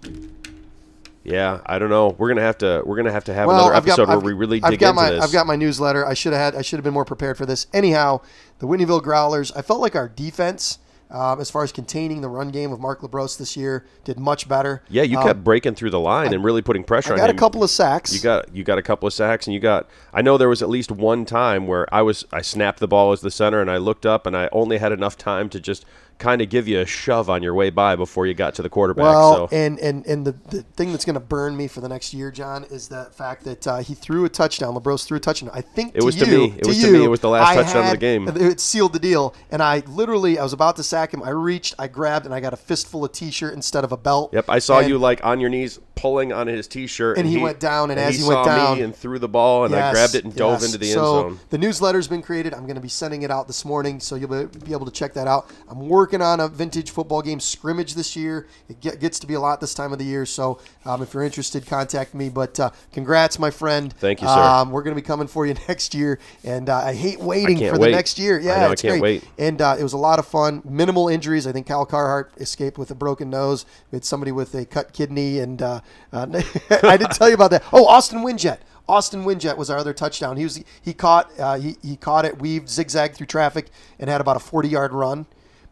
Yeah, 1.24 1.60
I 1.66 1.78
don't 1.78 1.90
know. 1.90 2.14
We're 2.18 2.28
gonna 2.28 2.40
have 2.42 2.58
to 2.58 2.82
we're 2.84 2.96
gonna 2.96 3.12
have 3.12 3.24
to 3.24 3.34
have 3.34 3.48
another 3.48 3.74
episode 3.74 4.08
where 4.08 4.18
we 4.18 4.32
really 4.32 4.58
dig 4.60 4.72
I've 4.74 4.78
got 4.80 4.90
into 4.90 5.02
my, 5.02 5.10
this. 5.10 5.24
I've 5.24 5.32
got 5.32 5.46
my 5.46 5.56
newsletter. 5.56 6.04
I 6.06 6.14
should 6.14 6.32
have 6.32 6.54
had. 6.54 6.58
I 6.58 6.62
should 6.62 6.78
have 6.78 6.84
been 6.84 6.94
more 6.94 7.04
prepared 7.04 7.36
for 7.38 7.46
this. 7.46 7.66
Anyhow, 7.72 8.20
the 8.58 8.66
Whitneyville 8.66 9.02
Growlers. 9.02 9.52
I 9.56 9.62
felt 9.62 9.80
like 9.80 9.94
our 9.94 10.08
defense, 10.08 10.78
um, 11.10 11.40
as 11.40 11.48
far 11.48 11.62
as 11.62 11.70
containing 11.70 12.22
the 12.22 12.28
run 12.28 12.50
game 12.50 12.72
of 12.72 12.80
Mark 12.80 13.02
Labros 13.02 13.38
this 13.38 13.56
year, 13.56 13.86
did 14.02 14.18
much 14.18 14.48
better. 14.48 14.82
yeah, 14.88 15.02
you 15.04 15.16
Um, 15.18 15.24
kept 15.24 15.44
breaking 15.44 15.76
through 15.76 15.90
the 15.90 16.00
line 16.00 16.34
and 16.34 16.42
really 16.42 16.62
putting 16.62 16.82
pressure 16.82 17.10
I 17.10 17.14
on 17.14 17.18
got 17.18 17.30
a 17.30 17.34
couple 17.34 17.62
of 17.62 17.70
sacks. 17.70 18.12
You 18.12 18.20
got 18.20 18.52
you 18.54 18.64
got 18.64 18.78
a 18.78 18.82
couple 18.82 19.06
of 19.06 19.12
sacks, 19.12 19.46
and 19.46 19.54
you 19.54 19.60
got. 19.60 19.88
I 20.12 20.22
know 20.22 20.36
there 20.36 20.48
was 20.48 20.60
at 20.62 20.68
least 20.68 20.90
one 20.90 21.24
time 21.24 21.68
where 21.68 21.86
I 21.94 22.02
was 22.02 22.24
I 22.32 22.42
snapped 22.42 22.80
the 22.80 22.88
ball 22.88 23.12
as 23.12 23.20
the 23.20 23.30
center, 23.30 23.60
and 23.60 23.70
I 23.70 23.76
looked 23.76 24.04
up, 24.06 24.26
and 24.26 24.36
I 24.36 24.48
only 24.50 24.78
had 24.78 24.90
enough 24.90 25.16
time 25.16 25.48
to 25.50 25.60
just 25.60 25.84
kind 26.18 26.40
of 26.40 26.48
give 26.48 26.68
you 26.68 26.80
a 26.80 26.86
shove 26.86 27.28
on 27.28 27.42
your 27.42 27.54
way 27.54 27.70
by 27.70 27.96
before 27.96 28.26
you 28.26 28.34
got 28.34 28.54
to 28.54 28.62
the 28.62 28.68
quarterback. 28.68 29.04
Well, 29.04 29.48
so 29.48 29.56
and 29.56 29.78
and 29.80 30.06
and 30.06 30.26
the, 30.26 30.32
the 30.50 30.62
thing 30.62 30.92
that's 30.92 31.04
going 31.04 31.14
to 31.14 31.20
burn 31.20 31.56
me 31.56 31.66
for 31.68 31.80
the 31.80 31.88
next 31.88 32.14
year, 32.14 32.30
John, 32.30 32.64
is 32.64 32.88
the 32.88 33.06
fact 33.12 33.44
that 33.44 33.66
uh, 33.66 33.78
he 33.78 33.94
threw 33.94 34.24
a 34.24 34.28
touchdown. 34.28 34.74
Labros 34.74 35.06
threw 35.06 35.16
a 35.16 35.20
touchdown. 35.20 35.50
I 35.52 35.60
think 35.60 35.94
It 35.94 36.02
was 36.02 36.16
to 36.16 36.26
me. 36.26 36.54
It 36.58 36.66
was 36.66 36.80
to 36.80 36.90
me. 36.90 37.04
It 37.04 37.08
was 37.08 37.20
the 37.20 37.28
last 37.30 37.48
I 37.48 37.54
touchdown 37.62 37.84
of 37.86 37.90
the 37.90 37.96
game. 37.96 38.28
It 38.28 38.60
sealed 38.60 38.92
the 38.92 38.98
deal, 38.98 39.34
and 39.50 39.62
I 39.62 39.82
literally 39.86 40.38
I 40.38 40.42
was 40.42 40.52
about 40.52 40.76
to 40.76 40.82
sack 40.82 41.12
him. 41.12 41.22
I 41.22 41.30
reached, 41.30 41.74
I 41.78 41.88
grabbed, 41.88 42.26
and 42.26 42.34
I 42.34 42.40
got 42.40 42.52
a 42.52 42.56
fistful 42.56 43.04
of 43.04 43.12
t-shirt 43.12 43.54
instead 43.54 43.84
of 43.84 43.92
a 43.92 43.96
belt. 43.96 44.32
Yep, 44.32 44.46
I 44.48 44.58
saw 44.58 44.78
And- 44.78 44.88
you 44.88 44.98
like 44.98 45.24
on 45.24 45.40
your 45.40 45.50
knees 45.50 45.78
pulling 46.02 46.32
on 46.32 46.48
his 46.48 46.66
t-shirt, 46.66 47.16
And 47.16 47.28
he 47.28 47.38
went 47.38 47.60
down, 47.60 47.92
and 47.92 48.00
as 48.00 48.16
he 48.16 48.22
he 48.22 48.28
went 48.28 48.38
saw 48.38 48.44
down- 48.44 48.76
me 48.78 48.82
and 48.82 48.94
threw 48.94 49.20
the 49.20 49.28
ball, 49.28 49.64
and 49.64 49.72
I 49.74 49.92
grabbed 49.92 50.16
it 50.16 50.24
and 50.24 50.34
dove 50.34 50.54
yes. 50.60 50.64
into 50.64 50.78
the 50.78 50.86
end 50.86 50.94
so 50.94 51.04
zone. 51.22 51.40
The 51.50 51.58
newsletter's 51.58 52.08
been 52.08 52.22
created. 52.22 52.52
I'm 52.54 52.64
going 52.64 52.74
to 52.74 52.80
be 52.80 52.88
sending 52.88 53.22
it 53.22 53.30
out 53.30 53.46
this 53.46 53.64
morning, 53.64 54.00
so 54.00 54.16
you'll 54.16 54.46
be- 54.46 54.72
able 54.72 54.84
to 54.84 54.90
check 54.90 55.14
that 55.14 55.28
out. 55.28 55.48
I'm 55.68 55.88
working 55.88 56.20
on 56.20 56.40
a 56.40 56.48
vintage 56.48 56.90
football 56.90 57.22
game 57.22 57.38
scrimmage 57.38 57.94
this 57.94 58.16
year. 58.16 58.48
It 58.68 58.80
get, 58.80 58.98
gets 58.98 59.20
to 59.20 59.28
be 59.28 59.34
a 59.34 59.40
lot 59.40 59.60
this 59.60 59.74
time 59.74 59.92
of 59.92 60.00
the 60.00 60.04
year, 60.04 60.26
so 60.26 60.58
um, 60.84 61.02
if 61.02 61.14
you're 61.14 61.22
interested, 61.22 61.66
contact 61.66 62.14
me. 62.14 62.28
But 62.30 62.58
uh, 62.58 62.70
congrats, 62.92 63.38
my 63.38 63.52
friend. 63.52 63.92
Thank 63.92 64.22
you, 64.22 64.26
sir. 64.26 64.34
Um, 64.34 64.72
we're 64.72 64.82
going 64.82 64.96
to 64.96 65.00
be 65.00 65.06
coming 65.06 65.28
for 65.28 65.46
you 65.46 65.54
next 65.68 65.94
year, 65.94 66.18
and 66.42 66.68
uh, 66.68 66.78
I 66.78 66.94
hate 66.94 67.20
waiting 67.20 67.58
can't 67.58 67.76
for 67.76 67.80
wait. 67.80 67.90
the 67.92 67.96
next 67.96 68.18
year. 68.18 68.40
I 68.40 68.42
Yeah, 68.42 68.60
know, 68.62 68.68
I 68.70 68.72
it's 68.72 68.82
can't 68.82 69.00
great. 69.00 69.22
wait. 69.22 69.30
And 69.38 69.62
uh, 69.62 69.76
it 69.78 69.84
was 69.84 69.92
a 69.92 69.98
lot 69.98 70.18
of 70.18 70.26
fun. 70.26 70.62
Minimal 70.64 71.08
injuries. 71.08 71.46
I 71.46 71.52
think 71.52 71.68
Cal 71.68 71.86
Carhart 71.86 72.32
escaped 72.38 72.76
with 72.76 72.90
a 72.90 72.96
broken 72.96 73.30
nose. 73.30 73.64
We 73.92 73.96
had 73.96 74.04
somebody 74.04 74.32
with 74.32 74.52
a 74.56 74.64
cut 74.64 74.92
kidney, 74.92 75.38
and 75.38 75.62
uh, 75.62 75.80
uh, 76.12 76.26
I 76.82 76.96
didn't 76.96 77.12
tell 77.12 77.28
you 77.28 77.34
about 77.34 77.50
that. 77.50 77.64
Oh, 77.72 77.86
Austin 77.86 78.20
Winjet. 78.20 78.58
Austin 78.88 79.24
Winjet 79.24 79.56
was 79.56 79.70
our 79.70 79.78
other 79.78 79.94
touchdown. 79.94 80.36
He 80.36 80.44
was 80.44 80.62
he 80.82 80.92
caught 80.92 81.30
uh, 81.38 81.58
he, 81.58 81.76
he 81.82 81.96
caught 81.96 82.24
it, 82.24 82.40
weaved 82.40 82.68
zigzag 82.68 83.14
through 83.14 83.26
traffic, 83.26 83.68
and 83.98 84.10
had 84.10 84.20
about 84.20 84.36
a 84.36 84.40
40 84.40 84.68
yard 84.68 84.92
run, 84.92 85.26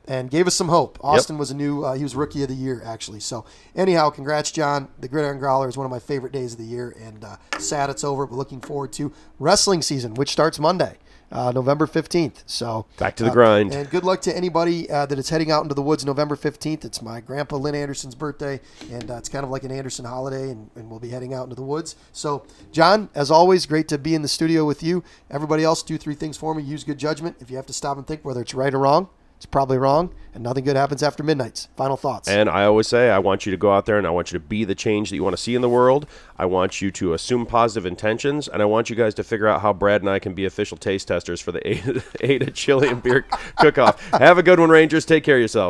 and 0.06 0.30
gave 0.30 0.46
us 0.46 0.54
some 0.54 0.68
hope. 0.68 0.98
Austin 1.02 1.36
was 1.36 1.50
a 1.50 1.54
new 1.54 1.84
uh, 1.84 1.94
he 1.94 2.02
was 2.02 2.14
rookie 2.14 2.42
of 2.42 2.48
the 2.48 2.54
year 2.54 2.80
actually. 2.84 3.20
So 3.20 3.44
anyhow, 3.74 4.10
congrats, 4.10 4.50
John. 4.50 4.88
The 4.98 5.08
Gridiron 5.08 5.38
Growler 5.38 5.68
is 5.68 5.76
one 5.76 5.84
of 5.84 5.90
my 5.90 5.98
favorite 5.98 6.32
days 6.32 6.52
of 6.52 6.58
the 6.58 6.64
year, 6.64 6.94
and 7.00 7.24
uh, 7.24 7.36
sad 7.58 7.90
it's 7.90 8.04
over, 8.04 8.26
but 8.26 8.36
looking 8.36 8.60
forward 8.60 8.92
to 8.94 9.12
wrestling 9.38 9.82
season, 9.82 10.14
which 10.14 10.30
starts 10.30 10.58
Monday. 10.58 10.96
Uh, 11.32 11.52
November 11.52 11.86
15th. 11.86 12.42
So 12.46 12.86
Back 12.98 13.14
to 13.16 13.24
the 13.24 13.30
uh, 13.30 13.32
grind. 13.32 13.72
And 13.72 13.88
good 13.88 14.02
luck 14.02 14.20
to 14.22 14.36
anybody 14.36 14.90
uh, 14.90 15.06
that 15.06 15.16
is 15.16 15.28
heading 15.28 15.50
out 15.52 15.62
into 15.62 15.74
the 15.74 15.82
woods 15.82 16.04
November 16.04 16.34
15th. 16.34 16.84
It's 16.84 17.00
my 17.00 17.20
grandpa 17.20 17.56
Lynn 17.56 17.76
Anderson's 17.76 18.16
birthday, 18.16 18.60
and 18.90 19.08
uh, 19.10 19.14
it's 19.14 19.28
kind 19.28 19.44
of 19.44 19.50
like 19.50 19.62
an 19.62 19.70
Anderson 19.70 20.04
holiday, 20.04 20.50
and, 20.50 20.70
and 20.74 20.90
we'll 20.90 20.98
be 20.98 21.10
heading 21.10 21.32
out 21.32 21.44
into 21.44 21.54
the 21.54 21.62
woods. 21.62 21.94
So, 22.12 22.44
John, 22.72 23.10
as 23.14 23.30
always, 23.30 23.64
great 23.66 23.86
to 23.88 23.98
be 23.98 24.14
in 24.14 24.22
the 24.22 24.28
studio 24.28 24.64
with 24.64 24.82
you. 24.82 25.04
Everybody 25.30 25.62
else, 25.62 25.84
do 25.84 25.96
three 25.96 26.16
things 26.16 26.36
for 26.36 26.52
me. 26.52 26.64
Use 26.64 26.82
good 26.82 26.98
judgment. 26.98 27.36
If 27.38 27.48
you 27.48 27.56
have 27.56 27.66
to 27.66 27.72
stop 27.72 27.96
and 27.96 28.06
think 28.06 28.24
whether 28.24 28.40
it's 28.40 28.54
right 28.54 28.74
or 28.74 28.80
wrong, 28.80 29.08
it's 29.40 29.46
probably 29.46 29.78
wrong, 29.78 30.12
and 30.34 30.42
nothing 30.42 30.64
good 30.64 30.76
happens 30.76 31.02
after 31.02 31.22
midnights. 31.22 31.68
Final 31.74 31.96
thoughts. 31.96 32.28
And 32.28 32.50
I 32.50 32.66
always 32.66 32.86
say, 32.86 33.08
I 33.08 33.18
want 33.18 33.46
you 33.46 33.52
to 33.52 33.56
go 33.56 33.72
out 33.72 33.86
there 33.86 33.96
and 33.96 34.06
I 34.06 34.10
want 34.10 34.30
you 34.30 34.38
to 34.38 34.44
be 34.44 34.64
the 34.64 34.74
change 34.74 35.08
that 35.08 35.16
you 35.16 35.24
want 35.24 35.34
to 35.34 35.42
see 35.42 35.54
in 35.54 35.62
the 35.62 35.68
world. 35.68 36.06
I 36.36 36.44
want 36.44 36.82
you 36.82 36.90
to 36.90 37.14
assume 37.14 37.46
positive 37.46 37.86
intentions, 37.86 38.48
and 38.48 38.60
I 38.60 38.66
want 38.66 38.90
you 38.90 38.96
guys 38.96 39.14
to 39.14 39.24
figure 39.24 39.48
out 39.48 39.62
how 39.62 39.72
Brad 39.72 40.02
and 40.02 40.10
I 40.10 40.18
can 40.18 40.34
be 40.34 40.44
official 40.44 40.76
taste 40.76 41.08
testers 41.08 41.40
for 41.40 41.52
the 41.52 42.02
Ada, 42.20 42.50
Chili 42.50 42.88
and 42.88 43.02
Beer 43.02 43.22
Cook 43.58 43.78
Off. 43.78 44.10
Have 44.10 44.36
a 44.36 44.42
good 44.42 44.60
one, 44.60 44.68
Rangers. 44.68 45.06
Take 45.06 45.24
care 45.24 45.36
of 45.36 45.40
yourself. 45.40 45.68